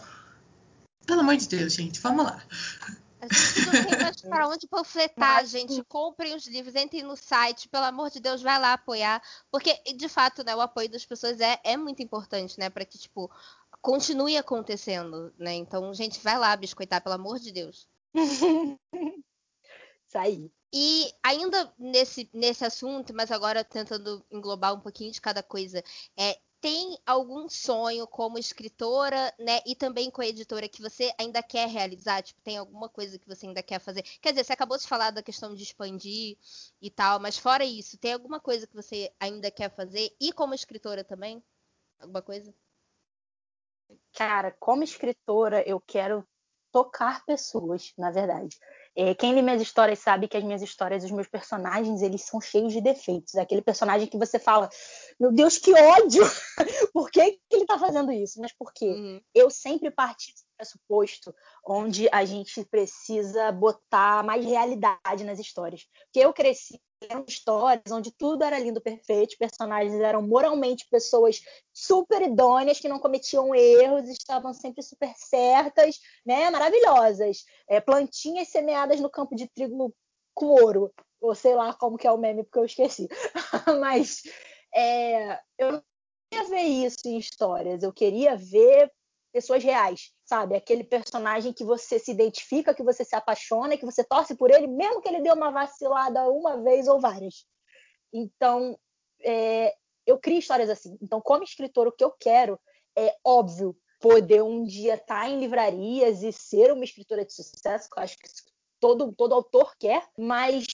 pelo 1.07 1.21
amor 1.21 1.37
de 1.37 1.49
Deus, 1.49 1.73
gente, 1.73 2.01
vamos 2.01 2.25
lá. 2.25 2.43
A 3.25 3.35
gente 3.35 3.67
não 3.67 3.85
tem 3.87 4.03
mais 4.03 4.21
para 4.23 4.49
onde 4.49 4.67
panfletar, 4.67 5.47
gente. 5.47 5.83
Comprem 5.85 6.35
os 6.35 6.47
livros, 6.47 6.75
entrem 6.75 7.03
no 7.03 7.17
site, 7.17 7.69
pelo 7.69 7.85
amor 7.85 8.11
de 8.11 8.21
Deus, 8.21 8.43
vai 8.43 8.59
lá 8.59 8.75
apoiar. 8.75 9.23
Porque, 9.51 9.75
de 9.95 10.09
fato, 10.09 10.45
né, 10.45 10.55
o 10.55 10.61
apoio 10.61 10.91
das 10.91 11.05
pessoas 11.05 11.41
é, 11.41 11.59
é 11.65 11.77
muito 11.77 12.03
importante, 12.03 12.59
né? 12.59 12.71
Para 12.71 12.85
que, 12.85 12.99
tipo, 12.99 13.31
continue 13.81 14.37
acontecendo, 14.37 15.33
né? 15.39 15.55
Então, 15.55 15.93
gente, 15.93 16.21
vai 16.21 16.39
lá 16.39 16.57
biscoitar, 16.57 17.03
pelo 17.03 17.15
amor 17.15 17.39
de 17.39 17.53
Deus. 17.53 17.89
Isso 20.09 20.19
aí. 20.19 20.51
E 20.73 21.13
ainda 21.23 21.73
nesse, 21.79 22.29
nesse 22.33 22.65
assunto, 22.65 23.15
mas 23.15 23.31
agora 23.31 23.63
tentando 23.63 24.25
englobar 24.31 24.75
um 24.75 24.81
pouquinho 24.81 25.13
de 25.13 25.21
cada 25.21 25.41
coisa, 25.41 25.83
é, 26.17 26.37
tem 26.65 26.99
algum 27.05 27.47
sonho 27.47 28.07
como 28.07 28.39
escritora, 28.39 29.31
né, 29.39 29.61
e 29.67 29.77
também 29.77 30.11
com 30.11 30.23
a 30.23 30.27
editora 30.27 30.67
que 30.67 30.81
você 30.81 31.13
ainda 31.21 31.43
quer 31.43 31.69
realizar? 31.69 32.23
Tipo, 32.23 32.41
tem 32.41 32.57
alguma 32.57 32.89
coisa 32.89 33.19
que 33.19 33.29
você 33.29 33.47
ainda 33.47 33.63
quer 33.63 33.79
fazer? 33.79 34.01
Quer 34.23 34.31
dizer, 34.31 34.45
você 34.45 34.55
acabou 34.55 34.79
de 34.79 34.87
falar 34.87 35.11
da 35.11 35.23
questão 35.23 35.55
de 35.55 35.63
expandir 35.63 36.39
e 36.81 36.91
tal, 36.91 37.21
mas 37.21 37.37
fora 37.37 37.67
isso, 37.67 37.99
tem 37.99 38.15
alguma 38.15 38.41
coisa 38.41 38.67
que 38.67 38.75
você 38.75 39.13
ainda 39.21 39.51
quer 39.51 39.69
fazer? 39.77 40.17
E 40.19 40.33
como 40.33 40.55
escritora 40.55 41.05
também? 41.05 41.45
Alguma 41.99 42.23
coisa? 42.23 42.55
Cara, 44.15 44.51
como 44.53 44.83
escritora, 44.83 45.63
eu 45.69 45.79
quero 45.79 46.27
tocar 46.75 47.25
pessoas, 47.25 47.93
na 47.97 48.11
verdade. 48.11 48.59
É, 48.97 49.15
quem 49.15 49.33
lê 49.33 49.43
minhas 49.43 49.63
histórias 49.63 50.01
sabe 50.01 50.27
que 50.27 50.37
as 50.37 50.43
minhas 50.43 50.61
histórias, 50.61 51.05
os 51.05 51.11
meus 51.13 51.29
personagens, 51.29 52.03
eles 52.03 52.23
são 52.23 52.41
cheios 52.41 52.73
de 52.73 52.81
defeitos. 52.81 53.37
Aquele 53.37 53.63
personagem 53.63 54.09
que 54.09 54.19
você 54.19 54.41
fala, 54.41 54.69
meu 55.19 55.31
Deus, 55.31 55.57
que 55.57 55.73
ódio! 55.73 56.25
por 56.93 57.13
que, 57.13 57.31
que 57.31 57.41
ele 57.53 57.63
está 57.63 57.79
fazendo 57.79 58.11
isso? 58.11 58.41
Mas 58.41 58.53
por 58.53 58.73
quê? 58.73 58.87
Uhum. 58.87 59.21
Eu 59.33 59.51
sempre 59.51 59.89
parti 59.89 60.33
do 60.33 60.43
pressuposto 60.57 61.33
onde 61.65 62.09
a 62.11 62.25
gente 62.25 62.65
precisa 62.65 63.53
botar 63.53 64.25
mais 64.25 64.45
realidade 64.45 65.23
nas 65.25 65.39
histórias. 65.39 65.87
Porque 66.07 66.27
eu 66.27 66.33
cresci 66.33 66.81
eram 67.09 67.25
histórias 67.27 67.91
onde 67.91 68.11
tudo 68.13 68.45
era 68.45 68.59
lindo, 68.59 68.81
perfeito, 68.81 69.37
personagens 69.39 69.95
eram 70.01 70.23
moralmente 70.23 70.87
pessoas 70.91 71.41
super 71.73 72.23
idôneas, 72.23 72.79
que 72.79 72.89
não 72.89 72.99
cometiam 72.99 73.55
erros, 73.55 74.09
estavam 74.09 74.53
sempre 74.53 74.83
super 74.83 75.13
certas, 75.17 76.01
né, 76.25 76.51
maravilhosas. 76.51 77.45
É, 77.69 77.81
plantinhas 77.81 78.49
semeadas 78.49 79.01
no 79.01 79.11
campo 79.11 79.35
de 79.35 79.49
trigo 79.49 79.95
com 80.35 80.47
ouro, 80.47 80.93
ou 81.21 81.35
sei 81.35 81.55
lá 81.55 81.73
como 81.75 81.97
que 81.97 82.07
é 82.07 82.13
o 82.13 82.19
meme, 82.19 82.45
porque 82.45 82.59
eu 82.59 82.65
esqueci. 82.65 83.09
Mas 83.81 84.23
é, 84.75 85.39
eu 85.59 85.83
ver 86.49 86.63
isso 86.63 86.99
em 87.07 87.19
histórias, 87.19 87.83
eu 87.83 87.93
queria 87.93 88.37
ver 88.37 88.91
pessoas 89.35 89.65
reais, 89.65 90.13
sabe? 90.25 90.55
Aquele 90.55 90.85
personagem 90.85 91.53
que 91.53 91.65
você 91.65 91.99
se 91.99 92.13
identifica, 92.13 92.73
que 92.73 92.85
você 92.85 93.05
se 93.05 93.17
apaixona, 93.17 93.77
que 93.77 93.85
você 93.85 94.05
torce 94.05 94.37
por 94.37 94.49
ele, 94.49 94.69
mesmo 94.69 95.03
que 95.03 95.09
ele 95.09 95.21
dê 95.21 95.33
uma 95.33 95.51
vacilada 95.51 96.31
uma 96.31 96.63
vez 96.63 96.87
ou 96.87 97.01
várias. 97.01 97.45
Então, 98.13 98.79
é, 99.25 99.75
eu 100.07 100.21
crio 100.21 100.39
histórias 100.39 100.71
assim. 100.71 100.97
Então, 101.03 101.21
como 101.21 101.43
escritor, 101.43 101.89
o 101.89 101.93
que 101.93 102.05
eu 102.05 102.13
quero 102.13 102.61
é 102.97 103.13
óbvio 103.25 103.77
poder 104.01 104.41
um 104.41 104.65
dia 104.65 104.95
estar 104.95 105.23
tá 105.23 105.29
em 105.29 105.41
livrarias 105.41 106.23
e 106.23 106.31
ser 106.31 106.73
uma 106.73 106.85
escritora 106.85 107.25
de 107.25 107.33
sucesso, 107.33 107.91
que 107.91 107.99
eu 107.99 108.05
acho 108.05 108.17
que 108.17 108.29
todo, 108.79 109.13
todo 109.13 109.35
autor 109.35 109.75
quer, 109.81 110.07
mas 110.17 110.65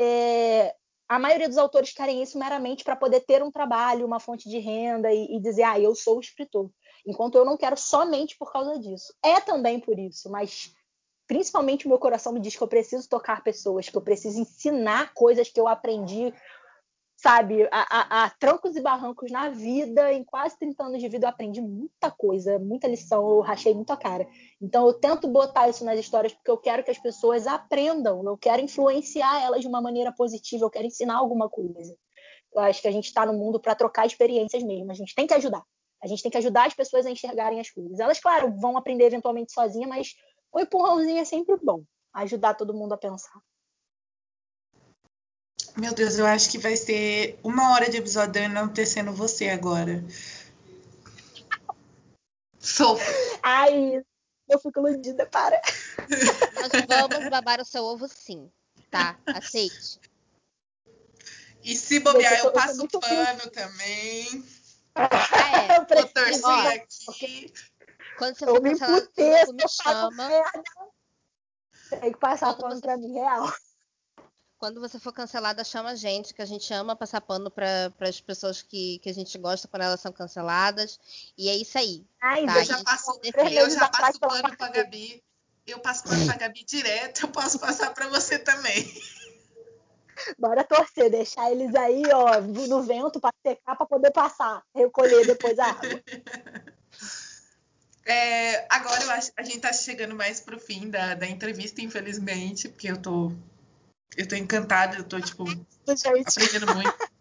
é, 0.00 0.72
a 1.08 1.18
maioria 1.18 1.48
dos 1.48 1.58
autores 1.58 1.92
querem 1.92 2.22
isso 2.22 2.38
meramente 2.38 2.84
para 2.84 2.94
poder 2.94 3.22
ter 3.22 3.42
um 3.42 3.50
trabalho, 3.50 4.06
uma 4.06 4.20
fonte 4.20 4.48
de 4.48 4.58
renda 4.58 5.12
e, 5.12 5.36
e 5.36 5.40
dizer, 5.40 5.64
ah, 5.64 5.80
eu 5.80 5.96
sou 5.96 6.20
escritor. 6.20 6.70
Enquanto 7.06 7.36
eu 7.36 7.44
não 7.44 7.56
quero 7.56 7.76
somente 7.76 8.36
por 8.38 8.52
causa 8.52 8.78
disso. 8.78 9.14
É 9.22 9.40
também 9.40 9.78
por 9.80 9.98
isso, 9.98 10.30
mas 10.30 10.74
principalmente 11.26 11.86
o 11.86 11.88
meu 11.88 11.98
coração 11.98 12.32
me 12.32 12.40
diz 12.40 12.56
que 12.56 12.62
eu 12.62 12.68
preciso 12.68 13.08
tocar 13.08 13.42
pessoas, 13.42 13.88
que 13.88 13.96
eu 13.96 14.02
preciso 14.02 14.40
ensinar 14.40 15.12
coisas 15.14 15.48
que 15.48 15.60
eu 15.60 15.68
aprendi 15.68 16.32
sabe, 17.24 17.62
a, 17.64 17.68
a, 17.72 18.24
a, 18.24 18.30
trancos 18.30 18.76
e 18.76 18.82
barrancos 18.82 19.30
na 19.30 19.48
vida, 19.48 20.12
em 20.12 20.22
quase 20.22 20.58
30 20.58 20.84
anos 20.84 21.00
de 21.00 21.08
vida, 21.08 21.24
eu 21.24 21.30
aprendi 21.30 21.58
muita 21.58 22.10
coisa, 22.10 22.58
muita 22.58 22.86
lição, 22.86 23.26
eu 23.26 23.40
rachei 23.40 23.72
muito 23.72 23.90
a 23.94 23.96
cara. 23.96 24.28
Então, 24.60 24.86
eu 24.86 24.92
tento 24.92 25.26
botar 25.26 25.66
isso 25.70 25.86
nas 25.86 25.98
histórias 25.98 26.34
porque 26.34 26.50
eu 26.50 26.58
quero 26.58 26.84
que 26.84 26.90
as 26.90 26.98
pessoas 26.98 27.46
aprendam, 27.46 28.22
eu 28.24 28.36
quero 28.36 28.60
influenciar 28.60 29.42
elas 29.42 29.62
de 29.62 29.66
uma 29.66 29.80
maneira 29.80 30.12
positiva, 30.12 30.66
eu 30.66 30.70
quero 30.70 30.86
ensinar 30.86 31.16
alguma 31.16 31.48
coisa. 31.48 31.96
Eu 32.52 32.60
acho 32.60 32.82
que 32.82 32.88
a 32.88 32.92
gente 32.92 33.06
está 33.06 33.24
no 33.24 33.32
mundo 33.32 33.58
para 33.58 33.74
trocar 33.74 34.06
experiências 34.06 34.62
mesmo, 34.62 34.90
a 34.90 34.94
gente 34.94 35.14
tem 35.14 35.26
que 35.26 35.32
ajudar. 35.32 35.62
A 36.04 36.06
gente 36.06 36.22
tem 36.22 36.30
que 36.30 36.36
ajudar 36.36 36.66
as 36.66 36.74
pessoas 36.74 37.06
a 37.06 37.10
enxergarem 37.10 37.58
as 37.58 37.70
coisas. 37.70 37.98
Elas, 37.98 38.20
claro, 38.20 38.52
vão 38.60 38.76
aprender 38.76 39.06
eventualmente 39.06 39.54
sozinha, 39.54 39.88
mas 39.88 40.14
o 40.52 40.60
empurrãozinho 40.60 41.18
é 41.18 41.24
sempre 41.24 41.56
bom. 41.56 41.82
Ajudar 42.12 42.52
todo 42.52 42.74
mundo 42.74 42.92
a 42.92 42.98
pensar. 42.98 43.40
Meu 45.74 45.94
Deus, 45.94 46.18
eu 46.18 46.26
acho 46.26 46.50
que 46.50 46.58
vai 46.58 46.76
ser 46.76 47.40
uma 47.42 47.72
hora 47.72 47.88
de 47.88 47.96
episódio 47.96 48.42
enaltecendo 48.42 49.14
você 49.14 49.48
agora. 49.48 50.04
Sofro. 52.58 53.14
Ai, 53.42 54.04
eu 54.46 54.58
fico 54.58 54.86
iludida, 54.86 55.24
para. 55.24 55.58
Nós 56.60 56.70
vamos 56.86 57.30
babar 57.30 57.62
o 57.62 57.64
seu 57.64 57.82
ovo 57.82 58.06
sim, 58.08 58.52
tá? 58.90 59.18
Aceite. 59.26 59.98
E 61.62 61.74
se 61.74 61.98
bobear, 61.98 62.40
eu, 62.40 62.44
eu 62.44 62.52
passo 62.52 62.84
o 62.84 63.00
pano 63.00 63.50
também. 63.50 64.44
Ah, 64.94 65.74
é. 65.74 65.78
Vou 65.78 65.86
torcer 65.86 66.40
Ó, 66.44 66.68
aqui. 66.68 67.52
Quando 68.18 68.34
você 68.36 68.46
for 68.46 68.60
cancelado, 68.60 69.08
você 69.14 69.52
me 69.52 69.68
chama. 69.68 70.28
Tem 72.00 72.12
que 72.12 72.18
passar 72.18 72.54
pano 72.54 72.74
você... 72.74 72.80
pra 72.80 72.96
mim, 72.96 73.12
real 73.12 73.52
quando 74.64 74.80
você 74.80 74.98
for 74.98 75.12
cancelada, 75.12 75.62
chama 75.62 75.90
a 75.90 75.94
gente, 75.94 76.32
que 76.32 76.40
a 76.40 76.46
gente 76.46 76.72
ama 76.72 76.96
passar 76.96 77.20
pano 77.20 77.50
para 77.50 77.92
as 78.00 78.18
pessoas 78.18 78.62
que, 78.62 78.98
que 79.00 79.10
a 79.10 79.12
gente 79.12 79.36
gosta 79.36 79.68
quando 79.68 79.82
elas 79.82 80.00
são 80.00 80.10
canceladas. 80.10 80.98
E 81.36 81.50
é 81.50 81.54
isso 81.54 81.76
aí. 81.76 82.02
Ai, 82.18 82.46
tá? 82.46 82.60
eu 82.60 82.64
já 82.64 82.82
passo, 82.82 83.20
eu 83.22 83.70
já 83.70 83.88
passo 83.90 84.18
pano 84.18 84.56
para 84.56 84.70
Gabi. 84.70 85.22
Eu 85.66 85.80
passo 85.80 86.04
pano 86.04 86.24
para 86.24 86.38
Gabi 86.38 86.64
direto, 86.64 87.24
eu 87.24 87.28
posso 87.28 87.58
passar 87.58 87.92
para 87.92 88.08
você 88.08 88.38
também. 88.38 88.90
Bora 90.38 90.64
torcer, 90.64 91.10
deixar 91.10 91.50
eles 91.50 91.74
aí, 91.74 92.02
ó, 92.12 92.40
no 92.40 92.82
vento 92.82 93.20
para 93.20 93.34
secar 93.44 93.76
para 93.76 93.86
poder 93.86 94.10
passar, 94.10 94.62
recolher 94.74 95.26
depois 95.26 95.58
a 95.58 95.66
água. 95.66 96.02
É, 98.06 98.66
agora 98.68 99.02
eu 99.02 99.10
acho, 99.12 99.32
a 99.34 99.42
gente 99.42 99.56
está 99.56 99.72
chegando 99.72 100.14
mais 100.14 100.38
pro 100.38 100.60
fim 100.60 100.90
da, 100.90 101.14
da 101.14 101.26
entrevista, 101.26 101.80
infelizmente, 101.80 102.68
porque 102.68 102.90
eu 102.90 103.00
tô 103.00 103.32
eu 104.16 104.28
tô 104.28 104.36
encantada, 104.36 104.96
eu 104.96 105.04
tô, 105.04 105.20
tipo, 105.20 105.44
aprendendo 105.44 106.74
muito. 106.74 107.13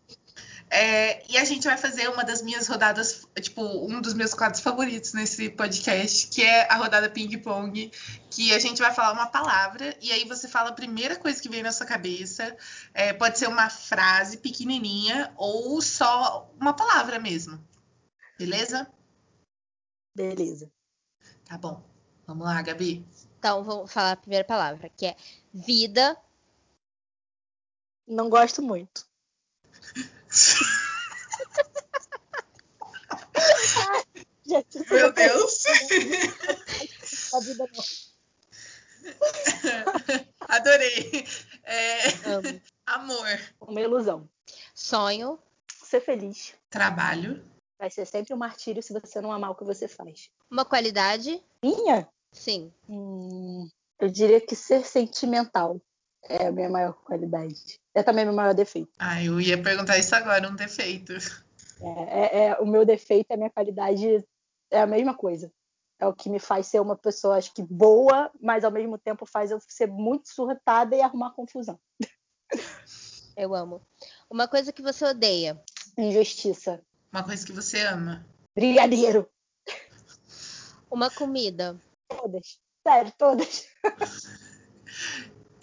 É, 0.75 1.23
e 1.31 1.37
a 1.37 1.45
gente 1.45 1.67
vai 1.67 1.77
fazer 1.77 2.09
uma 2.09 2.23
das 2.23 2.41
minhas 2.41 2.67
rodadas, 2.67 3.27
tipo, 3.39 3.61
um 3.61 4.01
dos 4.01 4.15
meus 4.15 4.33
quadros 4.33 4.59
favoritos 4.59 5.13
nesse 5.13 5.51
podcast, 5.51 6.27
que 6.29 6.41
é 6.41 6.67
a 6.67 6.77
rodada 6.77 7.07
ping-pong, 7.11 7.91
que 8.31 8.51
a 8.51 8.57
gente 8.57 8.81
vai 8.81 8.91
falar 8.91 9.13
uma 9.13 9.27
palavra, 9.27 9.95
e 10.01 10.11
aí 10.11 10.27
você 10.27 10.47
fala 10.47 10.71
a 10.71 10.73
primeira 10.73 11.15
coisa 11.15 11.39
que 11.39 11.47
vem 11.47 11.61
na 11.61 11.71
sua 11.71 11.85
cabeça. 11.85 12.57
É, 12.91 13.13
pode 13.13 13.37
ser 13.37 13.47
uma 13.47 13.69
frase 13.69 14.37
pequenininha 14.37 15.31
ou 15.37 15.79
só 15.79 16.51
uma 16.59 16.73
palavra 16.73 17.19
mesmo. 17.19 17.63
Beleza? 18.39 18.91
Beleza. 20.15 20.71
Tá 21.45 21.55
bom. 21.55 21.83
Vamos 22.25 22.47
lá, 22.47 22.59
Gabi. 22.63 23.05
Então, 23.37 23.63
vamos 23.63 23.93
falar 23.93 24.13
a 24.13 24.17
primeira 24.17 24.43
palavra, 24.43 24.89
que 24.89 25.05
é 25.05 25.15
vida, 25.53 26.17
não 28.07 28.27
gosto 28.27 28.59
muito. 28.63 29.05
Meu 34.89 35.11
Deus! 35.13 35.63
Adorei. 40.47 41.25
É... 41.63 41.99
Amor. 42.85 43.27
Uma 43.61 43.81
ilusão. 43.81 44.27
Sonho. 44.73 45.39
Ser 45.67 46.01
feliz. 46.01 46.53
Trabalho. 46.69 47.43
Vai 47.77 47.91
ser 47.91 48.05
sempre 48.05 48.33
um 48.33 48.37
martírio 48.37 48.81
se 48.81 48.93
você 48.93 49.21
não 49.21 49.31
amar 49.31 49.51
o 49.51 49.55
que 49.55 49.63
você 49.63 49.87
faz. 49.87 50.29
Uma 50.49 50.65
qualidade. 50.65 51.43
Minha? 51.61 52.07
Sim. 52.31 52.73
Hum, 52.89 53.69
eu 53.99 54.09
diria 54.09 54.41
que 54.41 54.55
ser 54.55 54.83
sentimental 54.85 55.79
é 56.29 56.47
a 56.47 56.51
minha 56.51 56.69
maior 56.69 56.93
qualidade. 56.93 57.79
É 57.93 58.01
também 58.01 58.25
meu 58.25 58.33
maior 58.33 58.53
defeito. 58.53 58.91
Ah, 58.97 59.23
eu 59.23 59.39
ia 59.39 59.61
perguntar 59.61 59.97
isso 59.97 60.15
agora, 60.15 60.49
um 60.49 60.55
defeito. 60.55 61.13
É, 61.81 61.87
é, 61.87 62.45
é, 62.45 62.53
o 62.59 62.65
meu 62.65 62.85
defeito 62.85 63.27
e 63.29 63.33
a 63.33 63.37
minha 63.37 63.49
qualidade 63.49 64.25
é 64.71 64.81
a 64.81 64.87
mesma 64.87 65.13
coisa. 65.13 65.51
É 65.99 66.07
o 66.07 66.13
que 66.13 66.29
me 66.29 66.39
faz 66.39 66.67
ser 66.67 66.79
uma 66.81 66.95
pessoa, 66.95 67.37
acho 67.37 67.53
que 67.53 67.61
boa, 67.61 68.31
mas 68.41 68.63
ao 68.63 68.71
mesmo 68.71 68.97
tempo 68.97 69.25
faz 69.25 69.51
eu 69.51 69.59
ser 69.67 69.87
muito 69.87 70.27
surtada 70.29 70.95
e 70.95 71.01
arrumar 71.01 71.31
confusão. 71.31 71.79
Eu 73.35 73.55
amo. 73.55 73.81
Uma 74.29 74.47
coisa 74.47 74.71
que 74.71 74.83
você 74.83 75.05
odeia? 75.05 75.59
Injustiça. 75.97 76.79
Uma 77.11 77.23
coisa 77.23 77.43
que 77.43 77.51
você 77.51 77.81
ama? 77.81 78.23
Brigadeiro. 78.55 79.27
Uma 80.89 81.09
comida? 81.09 81.81
Todas. 82.07 82.59
Sério, 82.85 83.11
todas. 83.17 83.65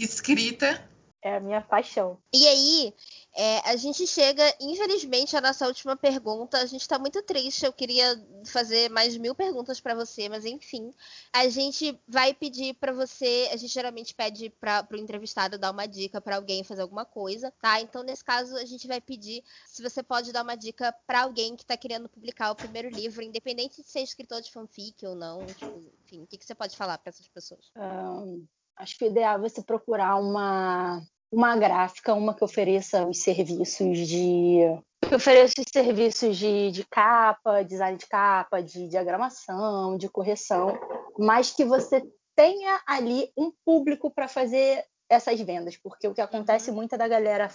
Escrita? 0.03 0.89
É 1.23 1.37
a 1.37 1.41
minha 1.41 1.61
paixão. 1.61 2.19
E 2.33 2.49
aí, 2.49 2.95
é, 3.37 3.59
a 3.71 3.77
gente 3.77 4.07
chega, 4.07 4.43
infelizmente, 4.59 5.37
à 5.37 5.41
nossa 5.43 5.67
última 5.67 5.95
pergunta. 5.95 6.57
A 6.57 6.65
gente 6.65 6.81
está 6.81 6.99
muito 6.99 7.23
triste. 7.23 7.67
Eu 7.67 7.73
queria 7.75 8.19
fazer 8.47 8.89
mais 8.89 9.15
mil 9.19 9.35
perguntas 9.35 9.79
para 9.79 9.95
você, 9.95 10.31
mas 10.31 10.47
enfim, 10.47 10.91
a 11.31 11.47
gente 11.51 12.01
vai 12.09 12.33
pedir 12.33 12.73
para 12.77 12.95
você. 12.95 13.51
A 13.53 13.59
gente 13.59 13.75
geralmente 13.75 14.15
pede 14.15 14.49
para 14.49 14.89
o 14.91 14.97
entrevistado 14.97 15.59
dar 15.59 15.73
uma 15.73 15.85
dica 15.85 16.23
para 16.23 16.37
alguém 16.37 16.65
fazer 16.65 16.81
alguma 16.81 17.05
coisa, 17.05 17.53
tá? 17.61 17.79
Então, 17.83 18.03
nesse 18.03 18.25
caso, 18.25 18.57
a 18.57 18.65
gente 18.65 18.87
vai 18.87 19.03
pedir 19.03 19.45
se 19.67 19.83
você 19.83 20.03
pode 20.03 20.33
dar 20.33 20.43
uma 20.43 20.57
dica 20.57 20.91
para 21.07 21.21
alguém 21.21 21.55
que 21.55 21.65
está 21.65 21.77
querendo 21.77 22.09
publicar 22.09 22.51
o 22.51 22.57
primeiro 22.57 22.89
livro, 22.89 23.23
independente 23.23 23.83
de 23.83 23.89
ser 23.91 24.01
escritor 24.01 24.41
de 24.41 24.51
fanfic 24.51 25.05
ou 25.05 25.15
não. 25.15 25.45
Tipo, 25.45 25.83
enfim, 26.07 26.23
o 26.23 26.27
que, 26.27 26.39
que 26.39 26.47
você 26.47 26.55
pode 26.55 26.75
falar 26.79 26.97
para 26.97 27.11
essas 27.11 27.29
pessoas? 27.29 27.71
Um 27.77 28.47
Acho 28.81 28.97
que 28.97 29.05
o 29.05 29.09
ideal 29.09 29.37
é 29.37 29.39
você 29.39 29.63
procurar 29.63 30.17
uma, 30.17 31.03
uma 31.31 31.55
gráfica, 31.55 32.15
uma 32.15 32.35
que 32.35 32.43
ofereça 32.43 33.07
os 33.07 33.23
serviços 33.23 34.09
de. 34.09 34.61
que 35.07 35.15
ofereça 35.15 35.61
os 35.61 35.67
serviços 35.71 36.35
de, 36.35 36.71
de 36.71 36.87
capa, 36.87 37.63
design 37.63 37.99
de 37.99 38.07
capa, 38.07 38.63
de 38.63 38.89
diagramação, 38.89 39.99
de 39.99 40.09
correção, 40.09 40.79
mas 41.19 41.51
que 41.51 41.63
você 41.63 42.03
tenha 42.35 42.81
ali 42.87 43.31
um 43.37 43.53
público 43.67 44.11
para 44.11 44.27
fazer 44.27 44.83
essas 45.11 45.39
vendas, 45.43 45.77
porque 45.77 46.09
o 46.09 46.15
que 46.15 46.21
acontece 46.23 46.73
muito 46.73 46.95
é 46.95 46.99
da 46.99 47.07
galera 47.07 47.51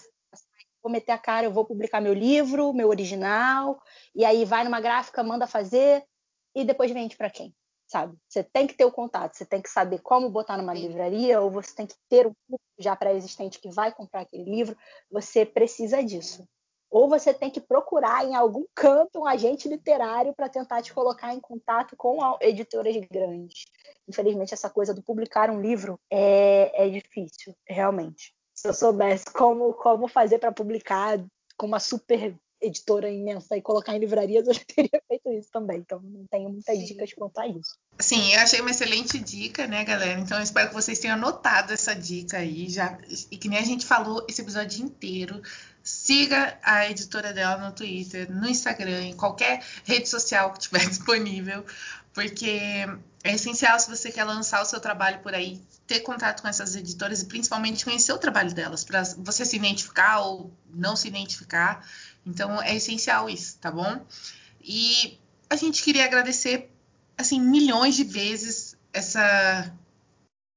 vou 0.84 0.92
meter 0.92 1.12
a 1.12 1.18
cara, 1.18 1.48
eu 1.48 1.52
vou 1.52 1.66
publicar 1.66 2.00
meu 2.00 2.14
livro, 2.14 2.72
meu 2.72 2.90
original, 2.90 3.82
e 4.14 4.24
aí 4.24 4.46
vai 4.46 4.64
numa 4.64 4.80
gráfica, 4.80 5.24
manda 5.24 5.48
fazer 5.48 6.04
e 6.54 6.64
depois 6.64 6.92
vende 6.92 7.18
para 7.18 7.32
quem? 7.32 7.52
Sabe? 7.88 8.18
Você 8.28 8.44
tem 8.44 8.68
que 8.68 8.74
ter 8.74 8.86
o 8.86 8.92
contato, 8.92 9.36
você 9.36 9.46
tem 9.46 9.62
que 9.62 9.70
saber 9.70 10.00
como 10.00 10.30
botar 10.30 10.58
numa 10.58 10.76
Sim. 10.76 10.88
livraria, 10.88 11.40
ou 11.42 11.50
você 11.52 11.74
tem 11.76 11.88
que 11.88 11.96
ter 12.10 12.28
um 12.28 12.34
público 12.48 12.64
já 12.80 12.96
pré-existente 12.96 13.60
que 13.60 13.70
vai 13.70 13.94
comprar 13.94 14.22
aquele 14.22 14.44
livro. 14.44 14.78
Você 15.12 15.46
precisa 15.46 16.04
disso. 16.04 16.48
Ou 16.90 17.10
você 17.10 17.34
tem 17.34 17.50
que 17.50 17.60
procurar 17.60 18.24
em 18.26 18.36
algum 18.36 18.64
canto 18.74 19.20
um 19.20 19.26
agente 19.26 19.68
literário 19.68 20.34
para 20.34 20.48
tentar 20.48 20.82
te 20.82 20.94
colocar 20.94 21.34
em 21.34 21.40
contato 21.40 21.96
com 21.98 22.38
editoras 22.40 22.96
grandes. 23.12 23.66
Infelizmente, 24.08 24.54
essa 24.54 24.70
coisa 24.70 24.94
do 24.94 25.04
publicar 25.04 25.50
um 25.50 25.60
livro 25.60 26.00
é, 26.10 26.86
é 26.86 26.90
difícil, 26.90 27.56
realmente. 27.68 28.34
Se 28.54 28.70
eu 28.70 28.74
soubesse 28.74 29.26
como, 29.26 29.74
como 29.74 30.08
fazer 30.08 30.40
para 30.40 30.52
publicar 30.52 31.20
com 31.58 31.68
uma 31.68 31.80
super 31.80 32.38
editora 32.62 33.10
imensa 33.10 33.56
e 33.58 33.62
colocar 33.62 33.96
em 33.96 34.00
livrarias, 34.00 34.48
eu 34.48 34.54
já 34.54 34.62
teria 34.66 35.02
feito 35.08 35.30
isso 35.32 35.50
também. 35.52 35.80
Então, 35.80 36.00
não 36.02 36.26
tenho 36.28 36.50
muitas 36.50 36.78
Sim. 36.78 36.86
dicas 36.86 37.14
quanto 37.14 37.40
a 37.40 37.48
isso. 37.48 37.78
Sim, 38.00 38.34
eu 38.34 38.40
achei 38.42 38.62
uma 38.62 38.72
excelente 38.72 39.20
dica, 39.20 39.68
né, 39.68 39.84
galera? 39.84 40.20
Então, 40.20 40.38
eu 40.38 40.44
espero 40.44 40.70
que 40.70 40.74
vocês 40.74 41.00
tenham 41.00 41.16
anotado 41.16 41.74
essa 41.74 41.96
dica 41.96 42.38
aí. 42.38 42.70
Já, 42.70 42.98
e 43.32 43.38
que 43.38 43.48
nem 43.48 43.60
a 43.60 43.66
gente 43.66 43.86
falou 43.86 44.26
esse 44.28 44.42
episódio 44.42 44.84
inteiro. 44.84 45.42
Siga 45.84 46.58
a 46.64 46.90
editora 46.90 47.32
dela 47.32 47.58
no 47.58 47.72
Twitter, 47.72 48.32
no 48.32 48.48
Instagram, 48.48 49.04
em 49.04 49.16
qualquer 49.16 49.64
rede 49.84 50.10
social 50.10 50.52
que 50.52 50.60
tiver 50.60 50.84
disponível, 50.90 51.64
porque 52.12 52.60
é 53.24 53.34
essencial 53.34 53.80
se 53.80 53.90
você 53.90 54.12
quer 54.12 54.24
lançar 54.24 54.62
o 54.62 54.66
seu 54.66 54.80
trabalho 54.80 55.20
por 55.20 55.34
aí, 55.34 55.60
ter 55.88 56.02
contato 56.02 56.42
com 56.42 56.48
essas 56.48 56.76
editoras 56.76 57.22
e 57.22 57.26
principalmente 57.26 57.84
conhecer 57.84 58.14
o 58.14 58.18
trabalho 58.18 58.54
delas, 58.54 58.84
para 58.84 59.04
você 59.18 59.44
se 59.46 59.56
identificar 59.56 60.20
ou 60.22 60.52
não 60.74 60.96
se 60.96 61.08
identificar. 61.08 61.84
Então 62.26 62.62
é 62.62 62.76
essencial 62.76 63.30
isso, 63.30 63.58
tá 63.60 63.72
bom? 63.72 64.06
E 64.62 65.20
a 65.50 65.56
gente 65.56 65.84
queria 65.84 66.06
agradecer 66.06 66.72
assim 67.18 67.40
milhões 67.40 67.96
de 67.96 68.04
vezes 68.04 68.76
essa 68.92 69.72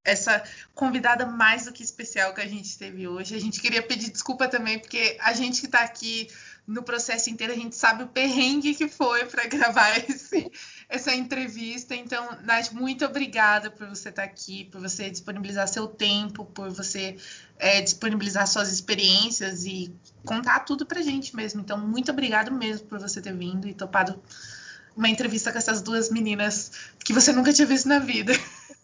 essa 0.05 0.43
convidada 0.75 1.27
mais 1.27 1.67
do 1.67 1.73
que 1.73 1.83
especial 1.83 2.33
que 2.33 2.41
a 2.41 2.47
gente 2.47 2.79
teve 2.79 3.07
hoje. 3.07 3.35
A 3.35 3.41
gente 3.41 3.61
queria 3.61 3.83
pedir 3.83 4.11
desculpa 4.11 4.49
também 4.49 4.79
porque 4.79 5.19
a 5.21 5.35
gente 5.35 5.61
que 5.61 5.67
está 5.67 5.81
aqui 5.81 6.29
no 6.69 6.83
processo 6.83 7.31
inteiro, 7.31 7.55
a 7.55 7.57
gente 7.57 7.75
sabe 7.75 8.03
o 8.03 8.09
perrengue 8.09 8.75
que 8.75 8.87
foi 8.89 9.25
para 9.25 9.47
gravar 9.49 9.97
esse, 10.07 10.53
essa 10.87 11.15
entrevista. 11.15 11.95
Então, 11.95 12.37
Nath, 12.45 12.73
muito 12.73 13.07
obrigada 13.07 13.71
por 13.71 13.89
você 13.89 14.11
estar 14.11 14.23
tá 14.23 14.29
aqui, 14.29 14.67
por 14.67 14.79
você 14.79 15.09
disponibilizar 15.09 15.67
seu 15.67 15.87
tempo, 15.87 16.45
por 16.45 16.69
você 16.69 17.17
é, 17.59 17.81
disponibilizar 17.81 18.47
suas 18.47 18.71
experiências 18.71 19.65
e 19.65 19.91
contar 20.27 20.61
tudo 20.61 20.85
para 20.85 21.01
a 21.01 21.03
gente 21.03 21.35
mesmo. 21.35 21.63
Então, 21.63 21.79
muito 21.79 22.13
obrigada 22.13 22.51
mesmo 22.51 22.87
por 22.87 23.01
você 23.01 23.23
ter 23.23 23.35
vindo 23.35 23.67
e 23.67 23.73
topado 23.73 24.23
uma 24.95 25.09
entrevista 25.09 25.51
com 25.51 25.57
essas 25.57 25.81
duas 25.81 26.11
meninas 26.11 26.71
que 27.03 27.15
você 27.15 27.33
nunca 27.33 27.51
tinha 27.51 27.67
visto 27.67 27.89
na 27.89 27.99
vida. 27.99 28.35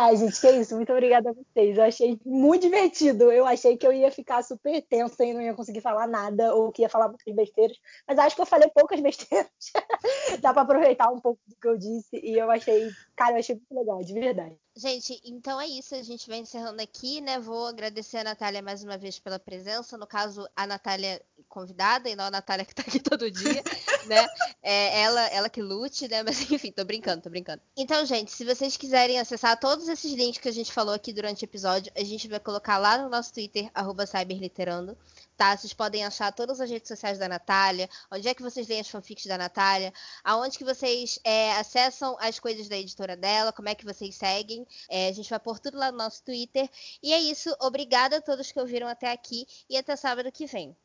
Ai, 0.00 0.16
gente, 0.16 0.40
que 0.40 0.48
isso. 0.52 0.76
Muito 0.76 0.92
obrigada 0.92 1.30
a 1.30 1.32
vocês. 1.32 1.76
Eu 1.76 1.82
achei 1.82 2.20
muito 2.24 2.62
divertido. 2.62 3.32
Eu 3.32 3.44
achei 3.44 3.76
que 3.76 3.84
eu 3.84 3.92
ia 3.92 4.12
ficar 4.12 4.44
super 4.44 4.80
tensa 4.82 5.24
e 5.24 5.34
não 5.34 5.42
ia 5.42 5.54
conseguir 5.54 5.80
falar 5.80 6.06
nada, 6.06 6.54
ou 6.54 6.70
que 6.70 6.82
ia 6.82 6.88
falar 6.88 7.08
muitas 7.08 7.34
besteiras. 7.34 7.76
Mas 8.06 8.16
acho 8.16 8.36
que 8.36 8.42
eu 8.42 8.46
falei 8.46 8.70
poucas 8.70 9.00
besteiras. 9.02 9.50
Dá 10.40 10.52
para 10.52 10.62
aproveitar 10.62 11.10
um 11.10 11.20
pouco 11.20 11.40
do 11.48 11.56
que 11.56 11.66
eu 11.66 11.76
disse. 11.76 12.16
E 12.22 12.38
eu 12.38 12.48
achei, 12.48 12.88
cara, 13.16 13.32
eu 13.32 13.38
achei 13.40 13.56
muito 13.56 13.74
legal, 13.74 13.98
de 13.98 14.14
verdade. 14.14 14.56
Gente, 14.78 15.20
então 15.24 15.60
é 15.60 15.66
isso. 15.66 15.92
A 15.96 16.02
gente 16.04 16.28
vai 16.28 16.38
encerrando 16.38 16.80
aqui, 16.80 17.20
né? 17.20 17.40
Vou 17.40 17.66
agradecer 17.66 18.18
a 18.18 18.22
Natália 18.22 18.62
mais 18.62 18.84
uma 18.84 18.96
vez 18.96 19.18
pela 19.18 19.36
presença. 19.36 19.98
No 19.98 20.06
caso, 20.06 20.48
a 20.54 20.68
Natália 20.68 21.20
convidada 21.48 22.08
e 22.08 22.14
não 22.14 22.26
a 22.26 22.30
Natália 22.30 22.64
que 22.64 22.72
tá 22.72 22.82
aqui 22.82 23.00
todo 23.02 23.28
dia, 23.28 23.60
né? 24.06 24.24
É 24.62 25.00
ela, 25.00 25.26
ela 25.30 25.48
que 25.48 25.60
lute, 25.60 26.06
né? 26.06 26.22
Mas 26.22 26.48
enfim, 26.48 26.70
tô 26.70 26.84
brincando, 26.84 27.22
tô 27.22 27.28
brincando. 27.28 27.60
Então, 27.76 28.06
gente, 28.06 28.30
se 28.30 28.44
vocês 28.44 28.76
quiserem 28.76 29.18
acessar 29.18 29.58
todos 29.58 29.88
esses 29.88 30.12
links 30.12 30.40
que 30.40 30.48
a 30.48 30.52
gente 30.52 30.72
falou 30.72 30.94
aqui 30.94 31.12
durante 31.12 31.42
o 31.42 31.46
episódio, 31.46 31.92
a 31.96 32.04
gente 32.04 32.28
vai 32.28 32.38
colocar 32.38 32.78
lá 32.78 32.98
no 32.98 33.08
nosso 33.08 33.34
Twitter, 33.34 33.68
cyberliterando 34.06 34.96
tá? 35.38 35.56
Vocês 35.56 35.72
podem 35.72 36.04
achar 36.04 36.32
todas 36.32 36.60
as 36.60 36.68
redes 36.68 36.88
sociais 36.88 37.16
da 37.16 37.28
Natália, 37.28 37.88
onde 38.10 38.28
é 38.28 38.34
que 38.34 38.42
vocês 38.42 38.66
leem 38.66 38.80
as 38.80 38.90
fanfics 38.90 39.24
da 39.24 39.38
Natália, 39.38 39.92
aonde 40.24 40.58
que 40.58 40.64
vocês 40.64 41.18
é, 41.24 41.52
acessam 41.52 42.16
as 42.20 42.40
coisas 42.40 42.68
da 42.68 42.76
editora 42.76 43.16
dela, 43.16 43.52
como 43.52 43.68
é 43.68 43.74
que 43.74 43.84
vocês 43.84 44.16
seguem. 44.16 44.66
É, 44.90 45.08
a 45.08 45.12
gente 45.12 45.30
vai 45.30 45.38
pôr 45.38 45.58
tudo 45.60 45.78
lá 45.78 45.92
no 45.92 45.98
nosso 45.98 46.22
Twitter. 46.24 46.68
E 47.02 47.12
é 47.12 47.20
isso. 47.20 47.54
Obrigada 47.60 48.16
a 48.16 48.20
todos 48.20 48.50
que 48.50 48.60
ouviram 48.60 48.88
até 48.88 49.12
aqui 49.12 49.46
e 49.70 49.76
até 49.76 49.94
sábado 49.94 50.32
que 50.32 50.46
vem. 50.46 50.76